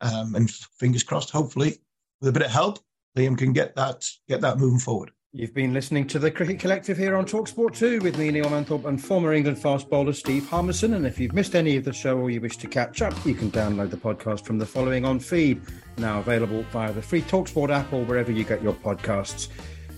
Um, 0.00 0.34
and 0.34 0.50
fingers 0.50 1.02
crossed, 1.02 1.30
hopefully, 1.30 1.78
with 2.20 2.28
a 2.28 2.32
bit 2.32 2.42
of 2.42 2.50
help, 2.50 2.78
Liam 3.16 3.36
can 3.36 3.52
get 3.52 3.74
that 3.76 4.08
get 4.28 4.40
that 4.42 4.58
moving 4.58 4.78
forward. 4.78 5.10
You've 5.32 5.52
been 5.52 5.74
listening 5.74 6.06
to 6.08 6.18
the 6.18 6.30
Cricket 6.30 6.58
Collective 6.58 6.96
here 6.96 7.14
on 7.14 7.26
Talksport 7.26 7.76
2 7.76 8.00
with 8.00 8.16
me, 8.16 8.30
Neil 8.30 8.46
Manthorp, 8.46 8.86
and 8.86 9.02
former 9.02 9.34
England 9.34 9.58
fast 9.58 9.90
bowler 9.90 10.14
Steve 10.14 10.48
Harmison. 10.48 10.94
And 10.94 11.06
if 11.06 11.20
you've 11.20 11.34
missed 11.34 11.54
any 11.54 11.76
of 11.76 11.84
the 11.84 11.92
show 11.92 12.16
or 12.16 12.30
you 12.30 12.40
wish 12.40 12.56
to 12.56 12.66
catch 12.66 13.02
up, 13.02 13.12
you 13.26 13.34
can 13.34 13.50
download 13.50 13.90
the 13.90 13.98
podcast 13.98 14.46
from 14.46 14.58
the 14.58 14.64
following 14.64 15.04
on 15.04 15.20
feed, 15.20 15.60
now 15.98 16.20
available 16.20 16.62
via 16.72 16.90
the 16.90 17.02
free 17.02 17.20
Talksport 17.20 17.68
app 17.68 17.92
or 17.92 18.02
wherever 18.04 18.32
you 18.32 18.44
get 18.44 18.62
your 18.62 18.72
podcasts. 18.72 19.48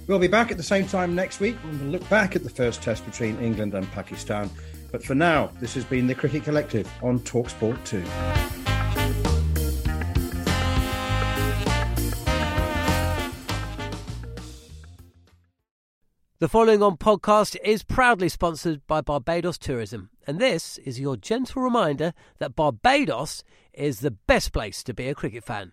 We'll 0.09 0.19
be 0.19 0.27
back 0.27 0.51
at 0.51 0.57
the 0.57 0.63
same 0.63 0.87
time 0.87 1.15
next 1.15 1.39
week 1.39 1.57
when 1.63 1.79
we'll 1.81 1.91
look 1.91 2.09
back 2.09 2.35
at 2.35 2.43
the 2.43 2.49
first 2.49 2.81
test 2.81 3.05
between 3.05 3.39
England 3.41 3.75
and 3.75 3.87
Pakistan. 3.93 4.51
But 4.91 5.05
for 5.05 5.15
now, 5.15 5.51
this 5.61 5.75
has 5.75 5.85
been 5.85 6.07
the 6.07 6.15
Cricket 6.15 6.45
Collective 6.45 6.91
on 7.03 7.21
Talksport 7.21 7.85
2. 7.85 8.03
The 16.39 16.49
following 16.49 16.83
on 16.83 16.97
podcast 16.97 17.57
is 17.63 17.83
proudly 17.83 18.31
sponsored 18.31 18.87
by 18.87 19.03
Barbados 19.03 19.59
Tourism, 19.59 20.09
and 20.27 20.39
this 20.39 20.79
is 20.79 20.99
your 20.99 21.19
gentle 21.19 21.61
reminder 21.61 22.15
that 22.39 22.57
Barbados 22.57 23.45
is 23.75 24.01
the 24.01 24.13
best 24.13 24.55
place 24.55 24.83
to 24.85 24.95
be 24.95 25.09
a 25.09 25.15
cricket 25.15 25.45
fan. 25.45 25.73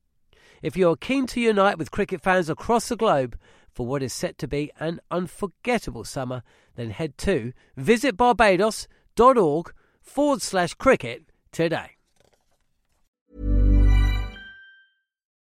If 0.61 0.77
you're 0.77 0.95
keen 0.95 1.27
to 1.27 1.41
unite 1.41 1.77
with 1.77 1.91
cricket 1.91 2.21
fans 2.21 2.49
across 2.49 2.89
the 2.89 2.95
globe 2.95 3.37
for 3.73 3.85
what 3.85 4.03
is 4.03 4.13
set 4.13 4.37
to 4.39 4.47
be 4.47 4.71
an 4.79 4.99
unforgettable 5.09 6.03
summer, 6.03 6.43
then 6.75 6.91
head 6.91 7.17
to 7.19 7.53
visitbarbados.org 7.77 9.73
forward 10.01 10.41
slash 10.41 10.73
cricket 10.75 11.23
today. 11.51 11.97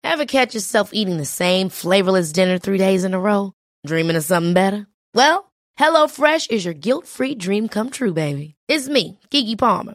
Ever 0.05 0.25
catch 0.25 0.55
yourself 0.55 0.91
eating 0.93 1.17
the 1.19 1.25
same 1.25 1.69
flavorless 1.69 2.33
dinner 2.33 2.59
three 2.59 2.79
days 2.79 3.05
in 3.05 3.13
a 3.13 3.21
row? 3.21 3.53
Dreaming 3.85 4.17
of 4.17 4.25
something 4.25 4.55
better? 4.55 4.87
Well, 5.15 5.53
HelloFresh 5.79 6.51
is 6.51 6.65
your 6.65 6.75
guilt 6.75 7.07
free 7.07 7.35
dream 7.35 7.69
come 7.69 7.91
true, 7.91 8.15
baby. 8.15 8.55
It's 8.69 8.89
me, 8.89 9.19
Keke 9.31 9.59
Palmer. 9.59 9.95